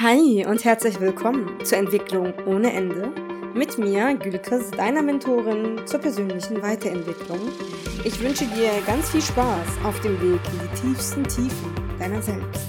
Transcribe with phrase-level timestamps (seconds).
[0.00, 3.12] Hi und herzlich willkommen zur Entwicklung ohne Ende.
[3.52, 7.40] Mit mir, Gülkes, deiner Mentorin zur persönlichen Weiterentwicklung.
[8.04, 12.68] Ich wünsche dir ganz viel Spaß auf dem Weg in die tiefsten Tiefen deiner selbst.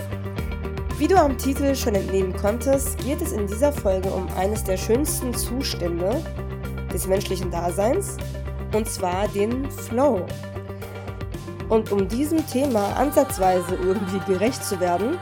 [0.98, 4.78] Wie du am Titel schon entnehmen konntest, geht es in dieser Folge um eines der
[4.78, 6.24] schönsten Zustände
[6.92, 8.18] des menschlichen Daseins,
[8.76, 10.26] und zwar den Flow.
[11.70, 15.20] Und um diesem Thema ansatzweise irgendwie gerecht zu werden,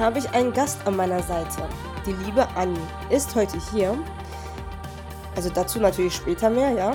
[0.00, 1.68] habe ich einen Gast an meiner Seite.
[2.06, 2.80] Die liebe Anni
[3.10, 3.96] ist heute hier.
[5.36, 6.94] Also dazu natürlich später mehr, ja.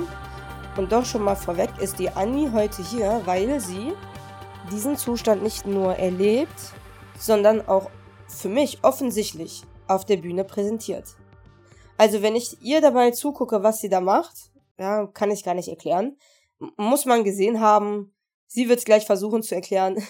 [0.76, 3.94] Und doch schon mal vorweg ist die Anni heute hier, weil sie
[4.72, 6.74] diesen Zustand nicht nur erlebt,
[7.18, 7.92] sondern auch
[8.28, 11.16] für mich offensichtlich auf der Bühne präsentiert.
[11.98, 15.70] Also wenn ich ihr dabei zugucke, was sie da macht, ja, kann ich gar nicht
[15.70, 16.18] erklären.
[16.76, 18.14] Muss man gesehen haben.
[18.48, 20.04] Sie wird es gleich versuchen zu erklären.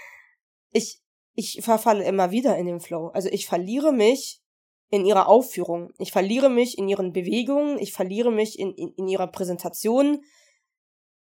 [0.72, 1.01] ich
[1.34, 3.08] ich verfalle immer wieder in den Flow.
[3.08, 4.42] Also ich verliere mich
[4.90, 5.90] in ihrer Aufführung.
[5.98, 7.78] Ich verliere mich in ihren Bewegungen.
[7.78, 10.22] Ich verliere mich in, in, in ihrer Präsentation.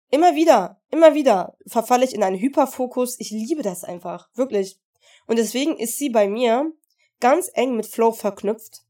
[0.10, 3.20] Immer wieder, immer wieder verfalle ich in einen Hyperfokus.
[3.20, 4.30] Ich liebe das einfach.
[4.34, 4.80] Wirklich.
[5.28, 6.72] Und deswegen ist sie bei mir
[7.20, 8.82] ganz eng mit Flow verknüpft.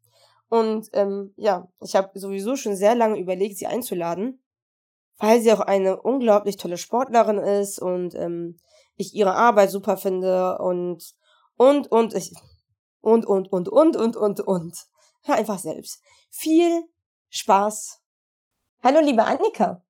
[0.48, 4.42] Und ähm, ja, ich habe sowieso schon sehr lange überlegt, sie einzuladen,
[5.18, 8.60] weil sie auch eine unglaublich tolle Sportlerin ist und ähm,
[9.00, 11.16] ich ihre Arbeit super finde und
[11.56, 12.34] und und ich
[13.00, 14.78] und und und und und und und
[15.24, 16.04] hör einfach selbst.
[16.30, 16.84] Viel
[17.30, 18.02] Spaß.
[18.84, 19.84] Hallo liebe Annika.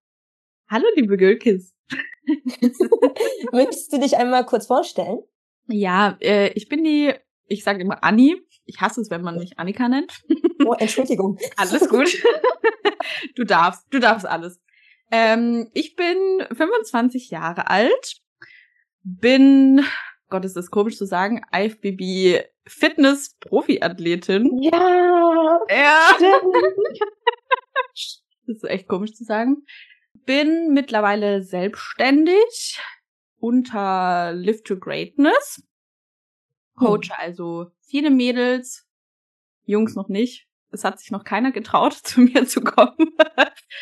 [0.70, 1.74] Hallo liebe Gülkis.
[3.52, 5.24] Möchtest du dich einmal kurz vorstellen?
[5.66, 7.12] Ja, äh, ich bin die,
[7.48, 8.40] ich sage immer Anni.
[8.66, 10.24] Ich hasse es, wenn man mich Annika nennt.
[10.64, 11.40] Oh, Entschuldigung.
[11.58, 12.16] alles gut.
[13.36, 14.62] du darfst, du darfst alles.
[15.10, 18.22] Ähm, ich bin 25 Jahre alt,
[19.18, 19.84] bin,
[20.30, 24.62] Gott, ist das komisch zu sagen, IFBB Fitness Profiathletin.
[24.62, 25.60] Ja.
[25.70, 26.12] Ja.
[28.48, 29.66] das ist echt komisch zu sagen.
[30.26, 32.80] Bin mittlerweile selbstständig
[33.40, 35.64] unter Live to Greatness.
[36.76, 38.88] Coach also viele Mädels,
[39.66, 40.48] Jungs noch nicht.
[40.72, 43.16] Es hat sich noch keiner getraut, zu mir zu kommen.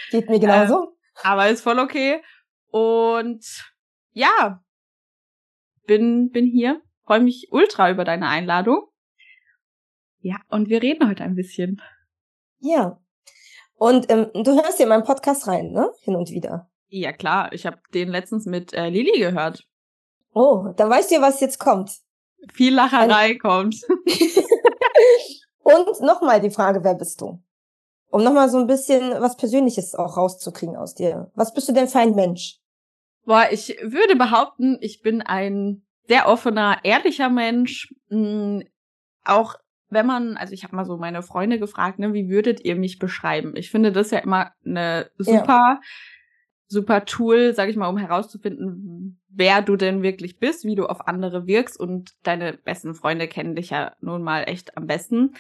[0.10, 0.84] Geht mir genauso.
[0.84, 0.90] Ähm,
[1.24, 2.22] aber ist voll okay.
[2.70, 3.46] Und
[4.12, 4.64] ja,
[5.88, 6.82] bin, bin hier.
[7.06, 8.88] Freue mich ultra über deine Einladung.
[10.20, 11.82] Ja, und wir reden heute ein bisschen.
[12.60, 13.00] Ja.
[13.76, 15.92] Und ähm, du hörst ja in meinen Podcast rein, ne?
[16.02, 16.70] Hin und wieder.
[16.90, 17.52] Ja, klar.
[17.54, 19.68] Ich habe den letztens mit äh, Lili gehört.
[20.34, 21.92] Oh, dann weißt du, was jetzt kommt.
[22.54, 23.76] Viel Lacherei Ein kommt.
[25.64, 27.42] und nochmal die Frage, wer bist du?
[28.10, 31.32] Um nochmal so ein bisschen was Persönliches auch rauszukriegen aus dir.
[31.36, 32.60] Was bist du denn für ein Mensch?
[33.28, 37.94] Boah, ich würde behaupten, ich bin ein sehr offener, ehrlicher Mensch.
[38.10, 38.64] Hm,
[39.26, 39.56] auch
[39.90, 43.00] wenn man, also ich habe mal so meine Freunde gefragt, ne, wie würdet ihr mich
[43.00, 43.58] beschreiben?
[43.58, 45.82] Ich finde das ja immer eine super, ja.
[46.70, 51.06] super Tool, sag ich mal, um herauszufinden, wer du denn wirklich bist, wie du auf
[51.06, 55.36] andere wirkst und deine besten Freunde kennen dich ja nun mal echt am besten.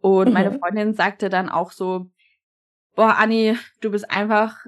[0.00, 0.34] Und mhm.
[0.34, 2.10] meine Freundin sagte dann auch so,
[2.96, 4.66] boah, Anni, du bist einfach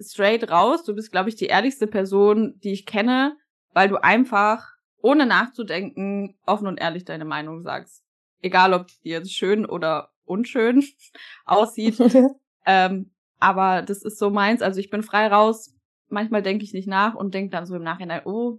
[0.00, 0.84] straight raus.
[0.84, 3.36] Du bist, glaube ich, die ehrlichste Person, die ich kenne,
[3.72, 4.66] weil du einfach,
[5.00, 8.04] ohne nachzudenken, offen und ehrlich deine Meinung sagst.
[8.40, 10.84] Egal, ob die jetzt schön oder unschön
[11.44, 11.98] aussieht.
[12.66, 14.62] ähm, aber das ist so meins.
[14.62, 15.74] Also ich bin frei raus.
[16.08, 18.58] Manchmal denke ich nicht nach und denke dann so im Nachhinein, oh,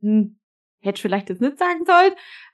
[0.00, 0.38] hm,
[0.80, 2.12] hätte ich vielleicht jetzt nicht sagen sollen.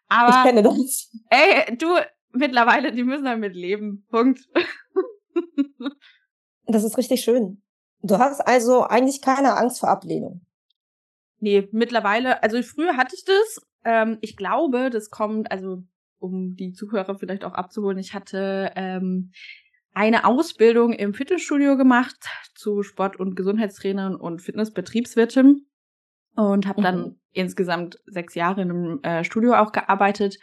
[0.08, 1.10] Aber ich kenne das.
[1.30, 1.86] Ey, du,
[2.32, 4.04] mittlerweile, die müssen damit leben.
[4.10, 4.40] Punkt.
[6.66, 7.63] das ist richtig schön.
[8.04, 10.42] Du hast also eigentlich keine Angst vor Ablehnung.
[11.40, 13.66] Nee, mittlerweile, also früher hatte ich das.
[13.82, 15.82] Ähm, ich glaube, das kommt, also
[16.18, 19.32] um die Zuhörer vielleicht auch abzuholen, ich hatte ähm,
[19.94, 22.16] eine Ausbildung im Fitnessstudio gemacht
[22.54, 25.66] zu Sport- und Gesundheitstrainern und Fitnessbetriebswirtin
[26.36, 27.20] und habe dann mhm.
[27.32, 30.38] insgesamt sechs Jahre in einem äh, Studio auch gearbeitet.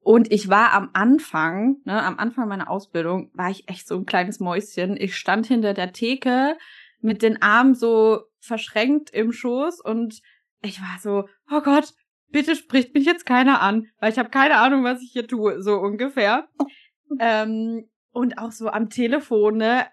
[0.00, 4.06] Und ich war am Anfang, ne, am Anfang meiner Ausbildung, war ich echt so ein
[4.06, 4.96] kleines Mäuschen.
[4.96, 6.56] Ich stand hinter der Theke
[7.00, 10.20] mit den Armen so verschränkt im Schoß und
[10.62, 11.94] ich war so, oh Gott,
[12.30, 15.62] bitte spricht mich jetzt keiner an, weil ich habe keine Ahnung, was ich hier tue,
[15.62, 16.48] so ungefähr.
[17.20, 19.86] ähm, und auch so am Telefon, ne?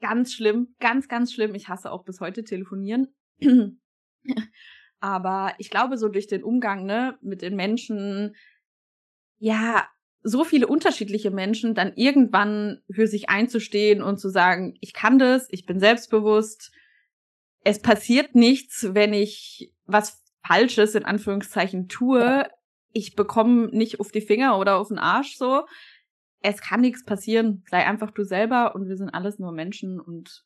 [0.00, 1.54] Ganz schlimm, ganz, ganz schlimm.
[1.54, 3.14] Ich hasse auch bis heute telefonieren.
[5.00, 8.36] Aber ich glaube, so durch den Umgang, ne, mit den Menschen,
[9.38, 9.86] ja,
[10.28, 15.46] so viele unterschiedliche Menschen dann irgendwann für sich einzustehen und zu sagen, ich kann das,
[15.50, 16.72] ich bin selbstbewusst,
[17.62, 22.48] es passiert nichts, wenn ich was Falsches in Anführungszeichen tue.
[22.92, 25.66] ich bekomme nicht auf die Finger oder auf den Arsch so.
[26.40, 27.62] Es kann nichts passieren.
[27.70, 30.44] Sei einfach du selber und wir sind alles nur Menschen und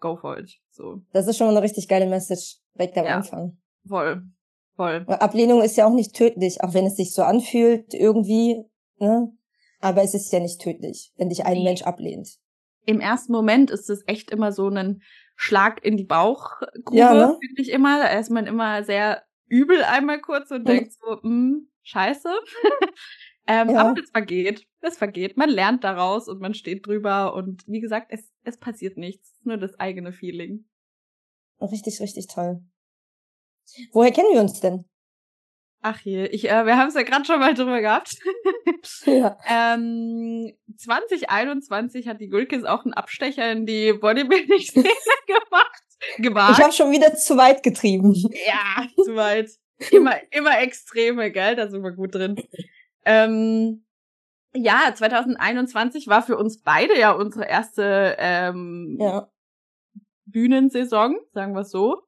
[0.00, 0.58] go for it.
[0.70, 1.02] So.
[1.12, 3.58] Das ist schon eine richtig geile Message direkt am ja, Anfang.
[3.86, 4.22] Voll.
[4.76, 5.04] Voll.
[5.08, 8.64] Ablehnung ist ja auch nicht tödlich, auch wenn es sich so anfühlt irgendwie,
[9.00, 9.32] ne?
[9.80, 11.64] Aber es ist ja nicht tödlich, wenn dich ein nee.
[11.64, 12.38] Mensch ablehnt.
[12.84, 15.02] Im ersten Moment ist es echt immer so ein
[15.36, 17.38] Schlag in die Bauchgrube, ja, ne?
[17.40, 17.98] finde ich immer.
[17.98, 22.28] Da ist man immer sehr übel einmal kurz und denkt so, hm, scheiße.
[23.46, 23.80] ähm, ja.
[23.80, 24.66] Aber es vergeht.
[24.80, 25.36] Es vergeht.
[25.36, 29.34] Man lernt daraus und man steht drüber und wie gesagt, es, es passiert nichts.
[29.42, 30.66] Nur das eigene Feeling.
[31.60, 32.62] Richtig, richtig toll.
[33.92, 34.84] Woher kennen wir uns denn?
[35.82, 38.14] Ach hier, ich, äh, wir haben es ja gerade schon mal drüber gehabt.
[39.06, 39.38] ja.
[39.48, 44.84] ähm, 2021 hat die Gulkis auch einen Abstecher in die Bodybuilding-Szene
[45.26, 45.82] gemacht.
[46.18, 46.58] Gewagt.
[46.58, 48.14] Ich habe schon wieder zu weit getrieben.
[48.14, 49.50] Ja, zu weit.
[49.90, 51.56] Immer, immer extreme, gell?
[51.56, 52.36] Da sind wir gut drin.
[53.04, 53.84] Ähm,
[54.54, 59.30] ja, 2021 war für uns beide ja unsere erste ähm, ja.
[60.26, 62.02] Bühnensaison, sagen wir so.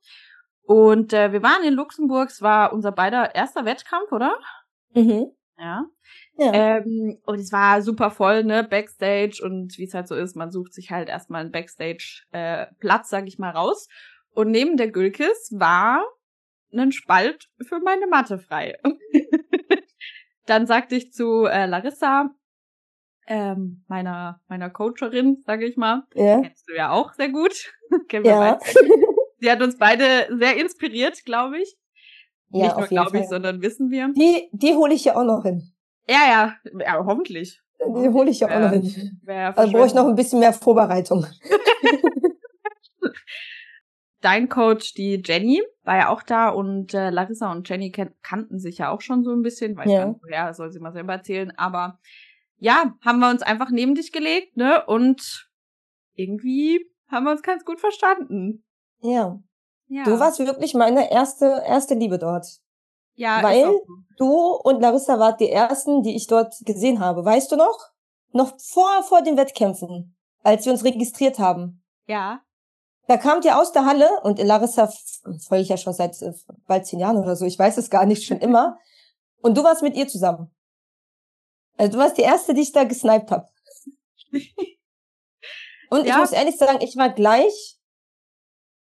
[0.73, 4.39] Und äh, wir waren in Luxemburg, es war unser beider erster Wettkampf, oder?
[4.95, 5.31] Mhm.
[5.59, 5.85] Ja.
[6.39, 6.53] ja.
[6.55, 10.51] Ähm, und es war super voll, ne, Backstage und wie es halt so ist, man
[10.51, 13.87] sucht sich halt erstmal einen Backstage-Platz, äh, sag ich mal, raus.
[14.31, 16.03] Und neben der Gülkis war
[16.73, 18.79] ein Spalt für meine Matte frei.
[20.47, 22.31] Dann sagte ich zu äh, Larissa,
[23.27, 26.41] ähm, meiner meiner Coacherin, sage ich mal, ja.
[26.41, 27.75] kennst du ja auch sehr gut,
[28.09, 28.59] kennen wir ja.
[29.43, 31.77] Sie hat uns beide sehr inspiriert, glaube ich.
[32.51, 34.13] Ja, Nicht nur glaube ich, sondern wissen wir.
[34.13, 35.73] Die, die hole ich ja auch noch hin.
[36.09, 37.61] Ja, ja, ja hoffentlich.
[37.81, 39.21] Die hole ich ja auch noch hin.
[39.27, 41.27] Also brauche ich noch ein bisschen mehr Vorbereitung.
[44.21, 48.79] Dein Coach, die Jenny, war ja auch da und äh, Larissa und Jenny kannten sich
[48.79, 49.77] ja auch schon so ein bisschen.
[49.77, 50.05] Weiß ja.
[50.05, 51.53] gar nicht, woher, soll sie mal selber erzählen.
[51.57, 51.99] Aber
[52.59, 54.85] ja, haben wir uns einfach neben dich gelegt, ne?
[54.87, 55.51] Und
[56.15, 58.63] irgendwie haben wir uns ganz gut verstanden.
[59.03, 59.39] Ja.
[59.89, 60.05] ja.
[60.05, 62.47] Du warst wirklich meine erste, erste Liebe dort.
[63.15, 63.43] Ja.
[63.43, 63.87] Weil so.
[64.17, 67.25] du und Larissa wart die ersten, die ich dort gesehen habe.
[67.25, 67.91] Weißt du noch?
[68.33, 71.83] Noch vor, vor den Wettkämpfen, als wir uns registriert haben.
[72.07, 72.41] Ja.
[73.07, 74.91] Da kamt ihr aus der Halle und Larissa
[75.47, 76.33] folge ich ja schon seit äh,
[76.67, 77.45] bald zehn Jahren oder so.
[77.45, 78.79] Ich weiß es gar nicht, schon immer.
[79.43, 80.55] Und du warst mit ihr zusammen.
[81.77, 83.49] Also du warst die erste, die ich da gesniped habe.
[85.91, 86.15] Und ja.
[86.15, 87.77] ich muss ehrlich sagen, ich war gleich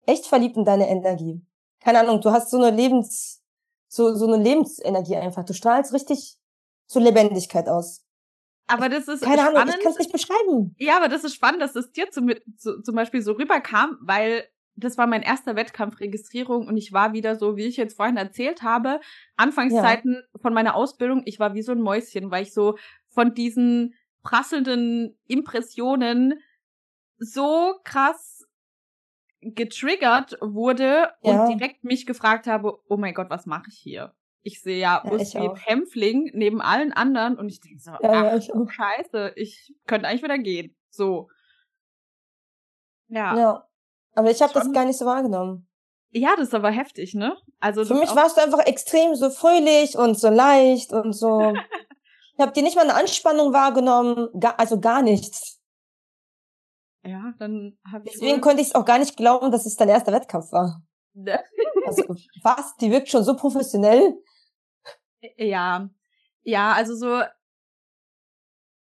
[0.06, 1.44] echt verliebt in deine Energie.
[1.80, 3.42] Keine Ahnung, du hast so eine Lebens,
[3.88, 5.44] so, so eine Lebensenergie einfach.
[5.44, 6.36] Du strahlst richtig
[6.86, 8.04] so Lebendigkeit aus.
[8.66, 9.58] Aber das ist Keine spannend.
[9.58, 10.74] Ahnung, ich kann es nicht beschreiben.
[10.78, 14.46] Ja, aber das ist spannend, dass es dir zum, zum Beispiel so rüberkam, weil
[14.76, 18.62] das war mein erster Wettkampfregistrierung und ich war wieder so, wie ich jetzt vorhin erzählt
[18.62, 19.00] habe,
[19.36, 20.40] Anfangszeiten ja.
[20.40, 22.76] von meiner Ausbildung, ich war wie so ein Mäuschen, weil ich so
[23.08, 26.40] von diesen prasselnden Impressionen
[27.18, 28.41] so krass
[29.42, 31.44] getriggert wurde ja.
[31.44, 34.14] und direkt mich gefragt habe, oh mein Gott, was mache ich hier?
[34.42, 37.90] Ich sehe ja, ja aus wie ein Hämpfling neben allen anderen und ich denke so,
[37.90, 40.76] ja, ach, ich scheiße, ich könnte eigentlich wieder gehen.
[40.90, 41.28] So.
[43.08, 43.36] Ja.
[43.36, 43.68] Ja.
[44.14, 45.68] Aber ich habe das gar nicht so wahrgenommen.
[46.10, 47.36] Ja, das ist aber heftig, ne?
[47.58, 51.54] Also Für mich warst du einfach extrem so fröhlich und so leicht und so.
[52.34, 55.61] ich habe dir nicht mal eine Anspannung wahrgenommen, gar, also gar nichts.
[57.04, 58.12] Ja, dann habe ich.
[58.12, 60.82] Deswegen konnte ich es auch gar nicht glauben, dass es dein erster Wettkampf war.
[61.14, 61.42] Ne?
[61.86, 62.04] also
[62.42, 62.76] was?
[62.76, 64.14] Die wirkt schon so professionell.
[65.36, 65.90] Ja,
[66.42, 67.22] ja, also so.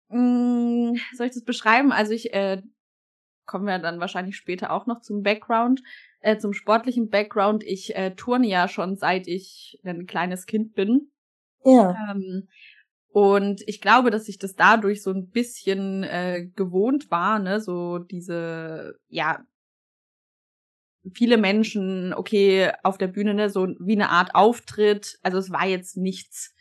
[0.09, 1.91] Mh, mm, soll ich das beschreiben?
[1.91, 2.61] Also ich äh,
[3.45, 5.81] kommen wir dann wahrscheinlich später auch noch zum Background,
[6.21, 7.63] äh, zum sportlichen Background.
[7.63, 11.11] Ich äh, turne ja schon seit ich ein kleines Kind bin.
[11.65, 11.95] Ja.
[12.11, 12.47] Ähm,
[13.17, 17.97] und ich glaube, dass ich das dadurch so ein bisschen äh, gewohnt war, ne, so
[17.97, 19.43] diese, ja,
[21.15, 25.17] viele Menschen, okay, auf der Bühne, ne, so wie eine Art Auftritt.
[25.23, 26.53] Also es war jetzt nichts,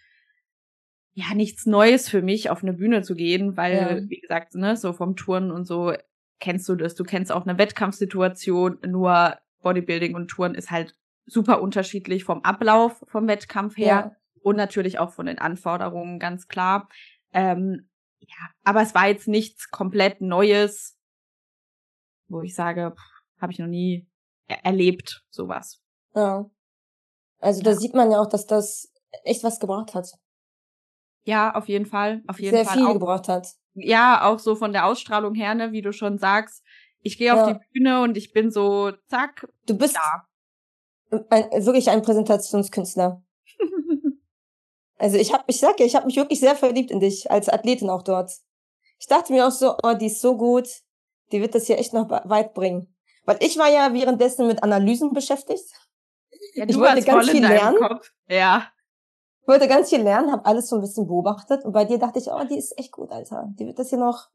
[1.12, 4.08] ja, nichts Neues für mich, auf eine Bühne zu gehen, weil, ja.
[4.08, 5.92] wie gesagt, ne, so vom Touren und so
[6.40, 6.94] kennst du das.
[6.94, 10.94] Du kennst auch eine Wettkampfsituation, nur Bodybuilding und Touren ist halt
[11.26, 13.86] super unterschiedlich vom Ablauf vom Wettkampf her.
[13.86, 14.16] Ja
[14.46, 16.88] und natürlich auch von den Anforderungen, ganz klar.
[17.32, 17.88] Ähm,
[18.20, 20.96] ja, aber es war jetzt nichts komplett Neues,
[22.28, 22.94] wo ich sage,
[23.40, 24.06] habe ich noch nie
[24.46, 25.82] er erlebt, sowas.
[26.14, 26.48] Ja.
[27.40, 28.92] Also da sieht man ja auch, dass das
[29.24, 30.12] echt was gebracht hat.
[31.24, 32.22] Ja, auf jeden Fall.
[32.28, 32.76] Auf jeden Sehr Fall.
[32.76, 33.48] viel auch, gebracht hat.
[33.74, 36.62] Ja, auch so von der Ausstrahlung her, ne, wie du schon sagst.
[37.00, 37.54] Ich gehe auf ja.
[37.54, 39.48] die Bühne und ich bin so, zack.
[39.66, 41.18] Du bist da.
[41.30, 43.25] Ein, wirklich ein Präsentationskünstler.
[44.98, 47.48] Also ich habe, ich sag ja, ich habe mich wirklich sehr verliebt in dich als
[47.48, 48.30] Athletin auch dort.
[48.98, 50.68] Ich dachte mir auch so, oh, die ist so gut,
[51.32, 52.94] die wird das hier echt noch weit bringen.
[53.24, 55.64] Weil ich war ja währenddessen mit Analysen beschäftigt.
[56.54, 57.78] Ja, ich wollte ganz viel lernen.
[57.78, 58.10] Kopf.
[58.28, 58.70] Ja.
[59.42, 62.18] Ich wollte ganz viel lernen, habe alles so ein bisschen beobachtet und bei dir dachte
[62.18, 63.48] ich, oh, die ist echt gut, Alter.
[63.58, 64.28] Die wird das hier noch.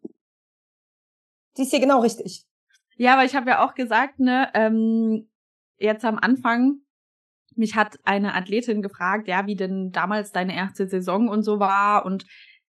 [1.58, 2.46] Die ist hier genau richtig.
[2.96, 5.30] Ja, aber ich habe ja auch gesagt, ne, ähm,
[5.78, 6.82] jetzt am Anfang,
[7.56, 12.06] mich hat eine Athletin gefragt, ja, wie denn damals deine erste Saison und so war
[12.06, 12.26] und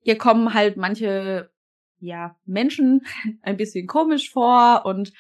[0.02, 1.50] hier kommen halt manche
[2.00, 3.06] ja Menschen
[3.42, 5.14] ein bisschen komisch vor und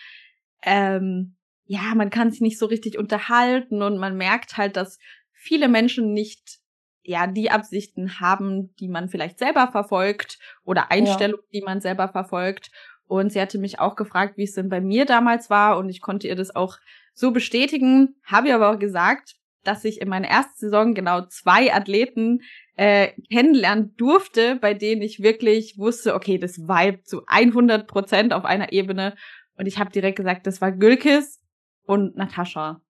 [0.63, 1.35] ähm,
[1.65, 4.99] ja, man kann sich nicht so richtig unterhalten und man merkt halt, dass
[5.33, 6.59] viele Menschen nicht
[7.01, 11.59] ja die Absichten haben, die man vielleicht selber verfolgt oder Einstellungen, ja.
[11.59, 12.71] die man selber verfolgt.
[13.07, 16.01] Und sie hatte mich auch gefragt, wie es denn bei mir damals war und ich
[16.01, 16.77] konnte ihr das auch
[17.13, 19.35] so bestätigen, habe ihr aber auch gesagt,
[19.67, 22.41] dass ich in meiner ersten Saison genau zwei Athleten
[22.75, 28.45] äh, kennenlernen durfte, bei denen ich wirklich wusste, okay, das Vibe zu 100 Prozent auf
[28.45, 29.15] einer Ebene.
[29.57, 31.41] Und ich habe direkt gesagt, das war Gülkis
[31.85, 32.81] und Natascha.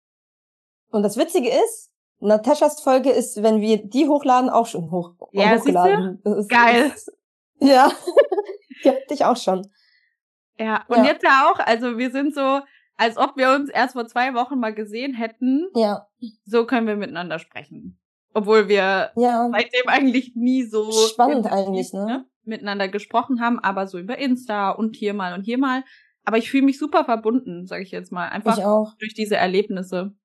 [0.90, 5.56] Und das Witzige ist, Nataschas Folge ist, wenn wir die hochladen, auch schon hoch ja,
[5.56, 6.22] hochgeladen.
[6.24, 6.92] Ist, Geil.
[6.94, 7.12] Ist,
[7.60, 7.92] ja,
[8.84, 9.68] die hatte ich auch schon.
[10.58, 11.06] Ja, und ja.
[11.06, 12.62] jetzt ja auch, also wir sind so,
[12.98, 15.68] als ob wir uns erst vor zwei Wochen mal gesehen hätten.
[15.76, 16.08] Ja.
[16.46, 18.00] So können wir miteinander sprechen.
[18.34, 19.50] Obwohl wir ja.
[19.52, 22.06] seitdem eigentlich nie so spannend eigentlich, ne?
[22.06, 22.26] ne?
[22.44, 25.84] miteinander gesprochen haben, aber so über Insta und hier mal und hier mal.
[26.26, 28.58] Aber ich fühle mich super verbunden, sage ich jetzt mal, einfach
[29.00, 30.16] durch diese Erlebnisse.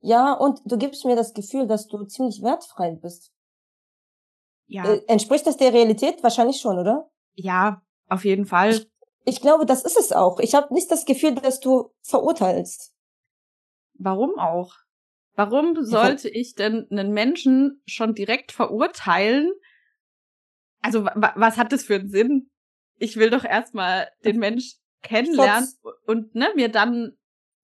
[0.00, 3.32] Ja, und du gibst mir das Gefühl, dass du ziemlich wertfrei bist.
[4.66, 4.84] Ja.
[4.84, 6.22] Äh, entspricht das der Realität?
[6.22, 7.10] Wahrscheinlich schon, oder?
[7.34, 8.70] Ja, auf jeden Fall.
[8.70, 8.90] Ich,
[9.24, 10.40] ich glaube, das ist es auch.
[10.40, 12.94] Ich habe nicht das Gefühl, dass du verurteilst.
[13.94, 14.74] Warum auch?
[15.36, 19.52] Warum sollte ich denn einen Menschen schon direkt verurteilen?
[20.80, 22.50] Also, was hat das für einen Sinn?
[22.98, 25.68] Ich will doch erstmal den Mensch kennenlernen
[26.06, 27.16] und ne, mir dann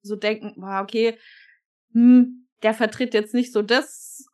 [0.02, 1.18] so denken, boah, okay,
[1.92, 4.26] hm, der vertritt jetzt nicht so das,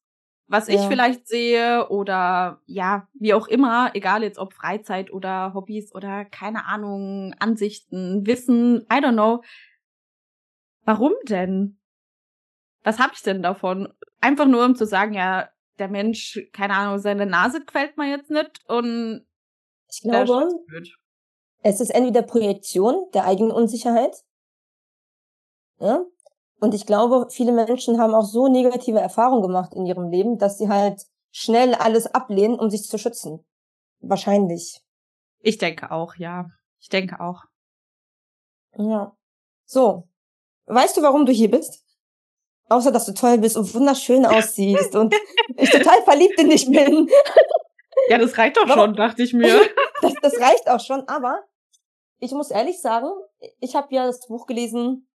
[0.48, 0.88] was ich ja.
[0.88, 6.66] vielleicht sehe oder ja, wie auch immer, egal jetzt ob Freizeit oder Hobbys oder keine
[6.66, 9.42] Ahnung, Ansichten, Wissen, I don't know.
[10.84, 11.75] Warum denn?
[12.86, 13.92] Was hab ich denn davon?
[14.20, 15.48] Einfach nur um zu sagen, ja,
[15.80, 19.26] der Mensch, keine Ahnung, seine Nase quält man jetzt nicht und
[19.90, 20.48] ich glaube,
[21.62, 24.14] es ist entweder Projektion der eigenen Unsicherheit.
[25.80, 26.04] Ja?
[26.60, 30.56] Und ich glaube, viele Menschen haben auch so negative Erfahrungen gemacht in ihrem Leben, dass
[30.56, 31.02] sie halt
[31.32, 33.44] schnell alles ablehnen, um sich zu schützen.
[33.98, 34.80] Wahrscheinlich.
[35.40, 36.46] Ich denke auch, ja.
[36.78, 37.42] Ich denke auch.
[38.78, 39.16] Ja.
[39.64, 40.08] So.
[40.66, 41.85] Weißt du, warum du hier bist?
[42.68, 45.14] Außer, dass du toll bist und wunderschön aussiehst und
[45.56, 47.08] ich total verliebt in dich bin.
[48.08, 49.60] Ja, das reicht doch schon, dachte ich mir.
[50.02, 51.42] Das, das reicht auch schon, aber
[52.18, 53.08] ich muss ehrlich sagen,
[53.58, 55.08] ich habe ja das Buch gelesen,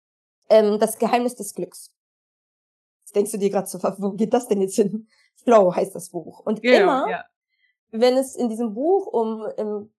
[0.50, 1.91] ähm, Das Geheimnis des Glücks.
[3.03, 5.08] Jetzt denkst du dir gerade so, wo geht das denn jetzt hin?
[5.43, 6.39] Flow heißt das Buch.
[6.39, 7.25] Und genau, immer, ja.
[7.91, 9.93] wenn es in diesem Buch um ähm,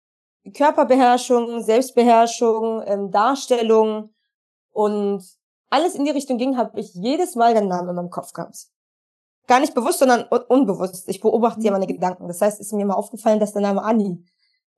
[0.53, 4.13] Körperbeherrschung, Selbstbeherrschung, ähm, Darstellung
[4.73, 5.23] und
[5.73, 8.67] alles in die Richtung ging, habe ich jedes Mal den Namen in meinem Kopf gehabt.
[9.47, 11.09] Gar nicht bewusst, sondern un unbewusst.
[11.09, 12.29] Ich beobachte ja meine Gedanken.
[12.29, 14.25] Das heißt, es ist mir mal aufgefallen, dass der Name Anni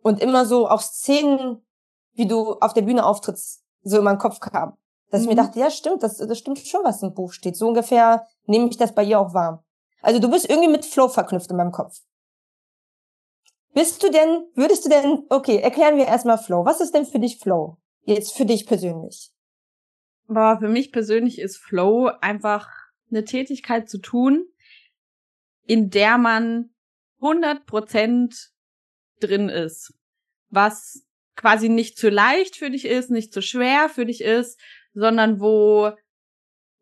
[0.02, 1.66] und immer so auch Szenen
[2.12, 4.76] wie du auf der Bühne auftrittst, so in meinen Kopf kam.
[5.10, 5.24] Dass mhm.
[5.24, 5.46] ich mir mhm.
[5.46, 7.56] dachte, ja, stimmt, das, das stimmt schon, was im Buch steht.
[7.56, 9.64] So ungefähr nehme ich das bei ihr auch wahr.
[10.00, 12.00] Also du bist irgendwie mit Flow verknüpft in meinem Kopf.
[13.72, 16.64] Bist du denn, würdest du denn, okay, erklären wir erstmal Flow.
[16.64, 17.78] Was ist denn für dich Flow?
[18.02, 19.33] Jetzt für dich persönlich.
[20.26, 22.68] Boah, für mich persönlich ist Flow einfach
[23.10, 24.46] eine Tätigkeit zu tun,
[25.66, 26.70] in der man
[27.20, 28.50] 100%
[29.20, 29.94] drin ist.
[30.50, 34.58] Was quasi nicht zu leicht für dich ist, nicht zu schwer für dich ist,
[34.94, 35.92] sondern wo,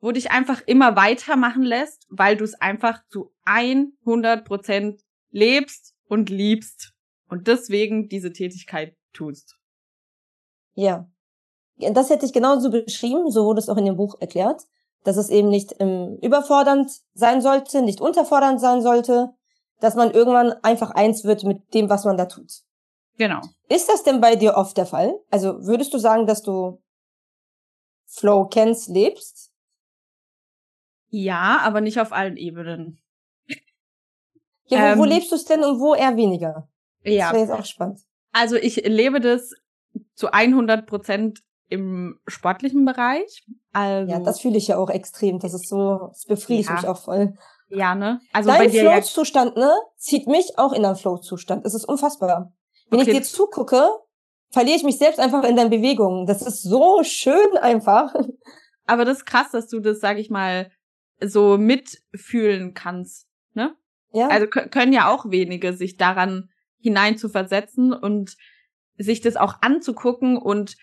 [0.00, 6.28] wo dich einfach immer weitermachen lässt, weil du es einfach zu 100 Prozent lebst und
[6.28, 6.92] liebst
[7.28, 9.58] und deswegen diese Tätigkeit tust.
[10.74, 11.11] Ja.
[11.76, 14.62] Das hätte ich genauso beschrieben, so wurde es auch in dem Buch erklärt,
[15.04, 19.34] dass es eben nicht ähm, überfordernd sein sollte, nicht unterfordernd sein sollte,
[19.80, 22.62] dass man irgendwann einfach eins wird mit dem, was man da tut.
[23.18, 23.40] Genau.
[23.68, 25.14] Ist das denn bei dir oft der Fall?
[25.30, 26.80] Also würdest du sagen, dass du
[28.06, 29.52] Flow kennst, lebst?
[31.08, 33.00] Ja, aber nicht auf allen Ebenen.
[34.66, 36.68] Ja, wo, ähm, wo lebst du es denn und wo eher weniger?
[37.02, 37.26] Ja.
[37.26, 38.00] Das wäre jetzt auch spannend.
[38.32, 39.52] Also ich lebe das
[40.14, 43.44] zu 100 Prozent im sportlichen Bereich.
[43.72, 45.38] Also, ja, das fühle ich ja auch extrem.
[45.38, 46.76] Das ist so, das befriedigt ja.
[46.76, 47.34] mich auch voll.
[47.68, 48.20] Ja, ne?
[48.32, 51.64] Also Dein Flow-Zustand, ne, zieht mich auch in einen Flow-Zustand.
[51.64, 52.52] Es ist unfassbar.
[52.90, 53.10] Wenn okay.
[53.10, 53.88] ich dir zugucke,
[54.50, 56.26] verliere ich mich selbst einfach in deinen Bewegungen.
[56.26, 58.14] Das ist so schön einfach.
[58.86, 60.70] Aber das ist krass, dass du das, sag ich mal,
[61.20, 63.74] so mitfühlen kannst, ne?
[64.12, 64.28] Ja.
[64.28, 68.36] Also können ja auch wenige sich daran hinein zu versetzen und
[68.98, 70.76] sich das auch anzugucken und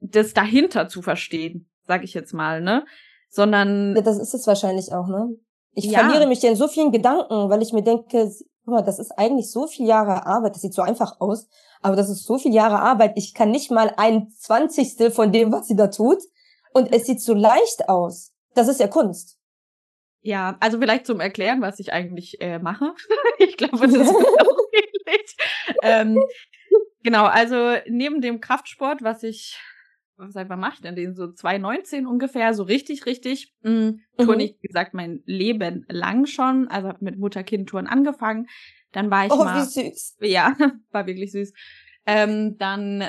[0.00, 2.84] das dahinter zu verstehen, sag ich jetzt mal, ne?
[3.28, 3.94] Sondern.
[3.96, 5.28] Ja, das ist es wahrscheinlich auch, ne?
[5.72, 6.00] Ich ja.
[6.00, 8.30] verliere mich in so vielen Gedanken, weil ich mir denke,
[8.64, 11.48] guck mal, das ist eigentlich so viel Jahre Arbeit, das sieht so einfach aus,
[11.80, 15.52] aber das ist so viel Jahre Arbeit, ich kann nicht mal ein Zwanzigstel von dem,
[15.52, 16.18] was sie da tut.
[16.72, 18.32] Und es sieht so leicht aus.
[18.54, 19.38] Das ist ja Kunst.
[20.22, 22.94] Ja, also vielleicht zum Erklären, was ich eigentlich äh, mache.
[23.38, 25.36] ich glaube, das ist auch ähnlich.
[25.82, 26.22] ähm,
[27.02, 29.58] genau, also neben dem Kraftsport, was ich,
[30.20, 31.14] was seit wann mache ich denn den?
[31.14, 34.40] So 2019 ungefähr, so richtig, richtig, mm, mhm.
[34.40, 36.68] ich, wie gesagt, mein Leben lang schon.
[36.68, 38.46] Also habe mit Mutter-Kind-Touren angefangen.
[38.92, 39.62] Dann war ich oh, mal.
[39.62, 40.18] Wie süß.
[40.20, 40.56] Ja,
[40.90, 41.52] war wirklich süß.
[42.06, 43.04] Ähm, dann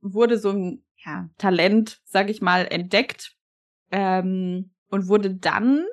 [0.00, 3.36] wurde so ein ja, Talent, sag ich mal, entdeckt
[3.90, 5.84] ähm, und wurde dann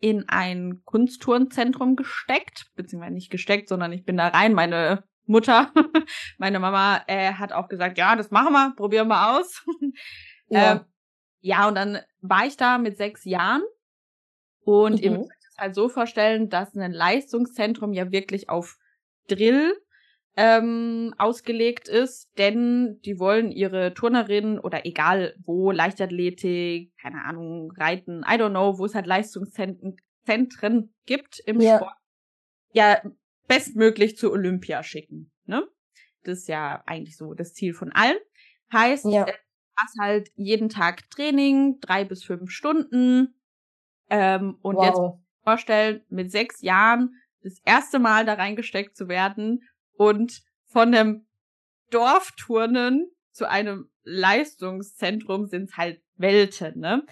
[0.00, 4.52] in ein Kunstturnzentrum gesteckt, beziehungsweise nicht gesteckt, sondern ich bin da rein.
[4.52, 5.72] Meine Mutter,
[6.38, 9.64] meine Mama äh, hat auch gesagt, ja, das machen wir, probieren wir aus.
[10.48, 10.72] ja.
[10.72, 10.80] Ähm,
[11.40, 13.62] ja, und dann war ich da mit sechs Jahren
[14.64, 15.02] und mhm.
[15.02, 18.78] ihr müsst euch das halt so vorstellen, dass ein Leistungszentrum ja wirklich auf
[19.28, 19.72] Drill
[20.36, 28.22] ähm, ausgelegt ist, denn die wollen ihre Turnerinnen oder egal wo, Leichtathletik, keine Ahnung, Reiten,
[28.22, 31.76] I don't know, wo es halt Leistungszentren gibt im ja.
[31.76, 31.96] Sport,
[32.72, 33.02] ja
[33.48, 35.30] bestmöglich zu Olympia schicken.
[35.46, 35.66] Ne?
[36.24, 38.18] Das ist ja eigentlich so das Ziel von allen.
[38.72, 39.24] Heißt, ja.
[39.24, 39.32] du
[39.76, 43.34] hast halt jeden Tag Training, drei bis fünf Stunden.
[44.08, 44.86] Ähm, und wow.
[44.86, 51.26] jetzt vorstellen, mit sechs Jahren das erste Mal da reingesteckt zu werden und von einem
[51.90, 57.04] Dorfturnen zu einem Leistungszentrum sind es halt Welten, ne?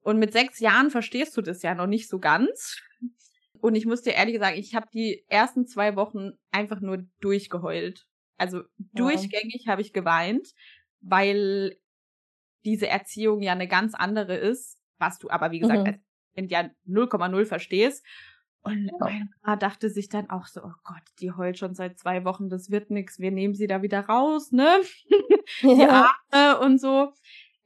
[0.00, 2.82] Und mit sechs Jahren verstehst du das ja noch nicht so ganz.
[3.62, 8.08] Und ich muss dir ehrlich sagen, ich habe die ersten zwei Wochen einfach nur durchgeheult.
[8.36, 8.64] Also ja.
[8.94, 10.48] durchgängig habe ich geweint,
[11.00, 11.76] weil
[12.64, 15.86] diese Erziehung ja eine ganz andere ist, was du aber, wie gesagt, mhm.
[15.86, 16.00] als
[16.34, 18.04] Kind ja 0,0 verstehst.
[18.62, 18.96] Und ja.
[18.98, 22.48] meine Mama dachte sich dann auch so, oh Gott, die heult schon seit zwei Wochen,
[22.48, 24.80] das wird nix, wir nehmen sie da wieder raus, ne?
[25.62, 26.12] die ja.
[26.32, 27.12] Arme und so.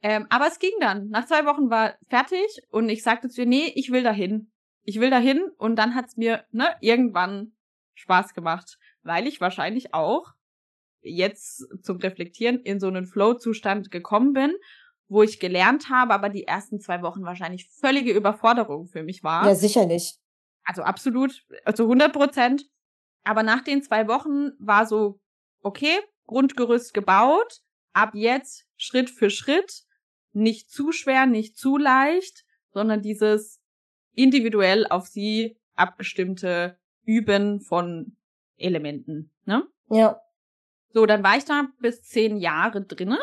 [0.03, 1.09] Ähm, aber es ging dann.
[1.09, 4.51] Nach zwei Wochen war fertig und ich sagte zu ihr, nee, ich will dahin.
[4.87, 7.51] Ich will dahin und dann hat's mir, ne, irgendwann
[7.95, 10.31] Spaß gemacht, weil ich wahrscheinlich auch
[11.01, 14.55] jetzt zum Reflektieren in so einen Flow-Zustand gekommen bin,
[15.09, 19.45] wo ich gelernt habe, aber die ersten zwei Wochen wahrscheinlich völlige Überforderung für mich war.
[19.45, 20.19] Ja, sicherlich.
[20.63, 22.69] Also absolut, also 100 Prozent.
[23.25, 25.19] Aber nach den zwei Wochen war so,
[25.61, 27.59] okay, Grundgerüst gebaut.
[27.91, 29.83] Ab jetzt Schritt für Schritt.
[30.31, 33.56] Nicht zu schwer, nicht zu leicht, sondern dieses
[34.17, 38.17] individuell auf sie abgestimmte Üben von
[38.57, 39.65] Elementen, ne?
[39.89, 40.19] Ja.
[40.93, 43.19] So, dann war ich da bis zehn Jahre drinne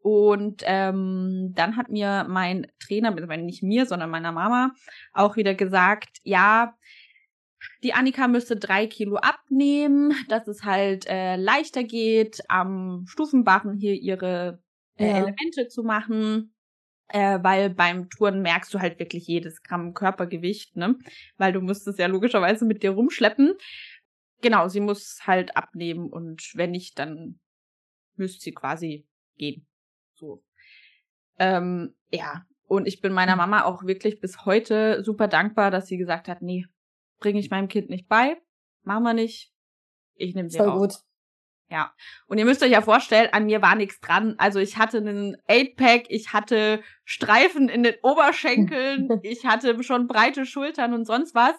[0.00, 4.72] und ähm, dann hat mir mein Trainer, nicht mir, sondern meiner Mama,
[5.12, 6.76] auch wieder gesagt, ja,
[7.82, 13.94] die Annika müsste drei Kilo abnehmen, dass es halt äh, leichter geht, am Stufenbarren hier
[13.94, 14.62] ihre
[14.96, 15.18] äh, ja.
[15.18, 16.53] Elemente zu machen.
[17.08, 20.96] Äh, weil beim Touren merkst du halt wirklich jedes Gramm Körpergewicht, ne?
[21.36, 23.54] Weil du musst es ja logischerweise mit dir rumschleppen.
[24.40, 27.38] Genau, sie muss halt abnehmen und wenn nicht, dann
[28.16, 29.66] müsste sie quasi gehen.
[30.14, 30.42] So.
[31.38, 33.36] Ähm, ja, und ich bin meiner.
[33.36, 36.66] Mama auch wirklich bis heute super dankbar, dass sie gesagt hat, nee,
[37.18, 38.36] bringe ich meinem Kind nicht bei,
[38.82, 39.52] machen wir nicht,
[40.14, 40.94] ich nehme sie Voll gut.
[41.70, 41.92] Ja.
[42.26, 44.34] Und ihr müsst euch ja vorstellen, an mir war nichts dran.
[44.38, 50.46] Also ich hatte einen 8-Pack, ich hatte Streifen in den Oberschenkeln, ich hatte schon breite
[50.46, 51.54] Schultern und sonst was.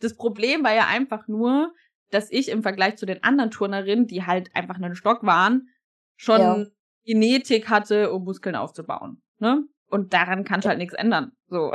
[0.00, 1.72] Das Problem war ja einfach nur,
[2.10, 5.68] dass ich im Vergleich zu den anderen Turnerinnen, die halt einfach einen Stock waren,
[6.16, 6.66] schon ja.
[7.04, 9.22] Genetik hatte, um Muskeln aufzubauen.
[9.38, 9.64] Ne?
[9.88, 11.32] Und daran kannst du halt nichts ändern.
[11.46, 11.72] So.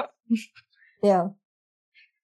[1.02, 1.36] Ja.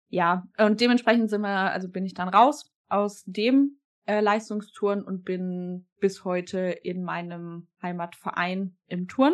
[0.10, 5.24] Ja, und dementsprechend sind wir, also bin ich dann raus aus dem äh, Leistungstouren und
[5.24, 9.34] bin bis heute in meinem Heimatverein im Turn.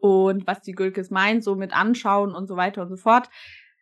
[0.00, 3.28] Und was die Gülkes meint, so mit anschauen und so weiter und so fort.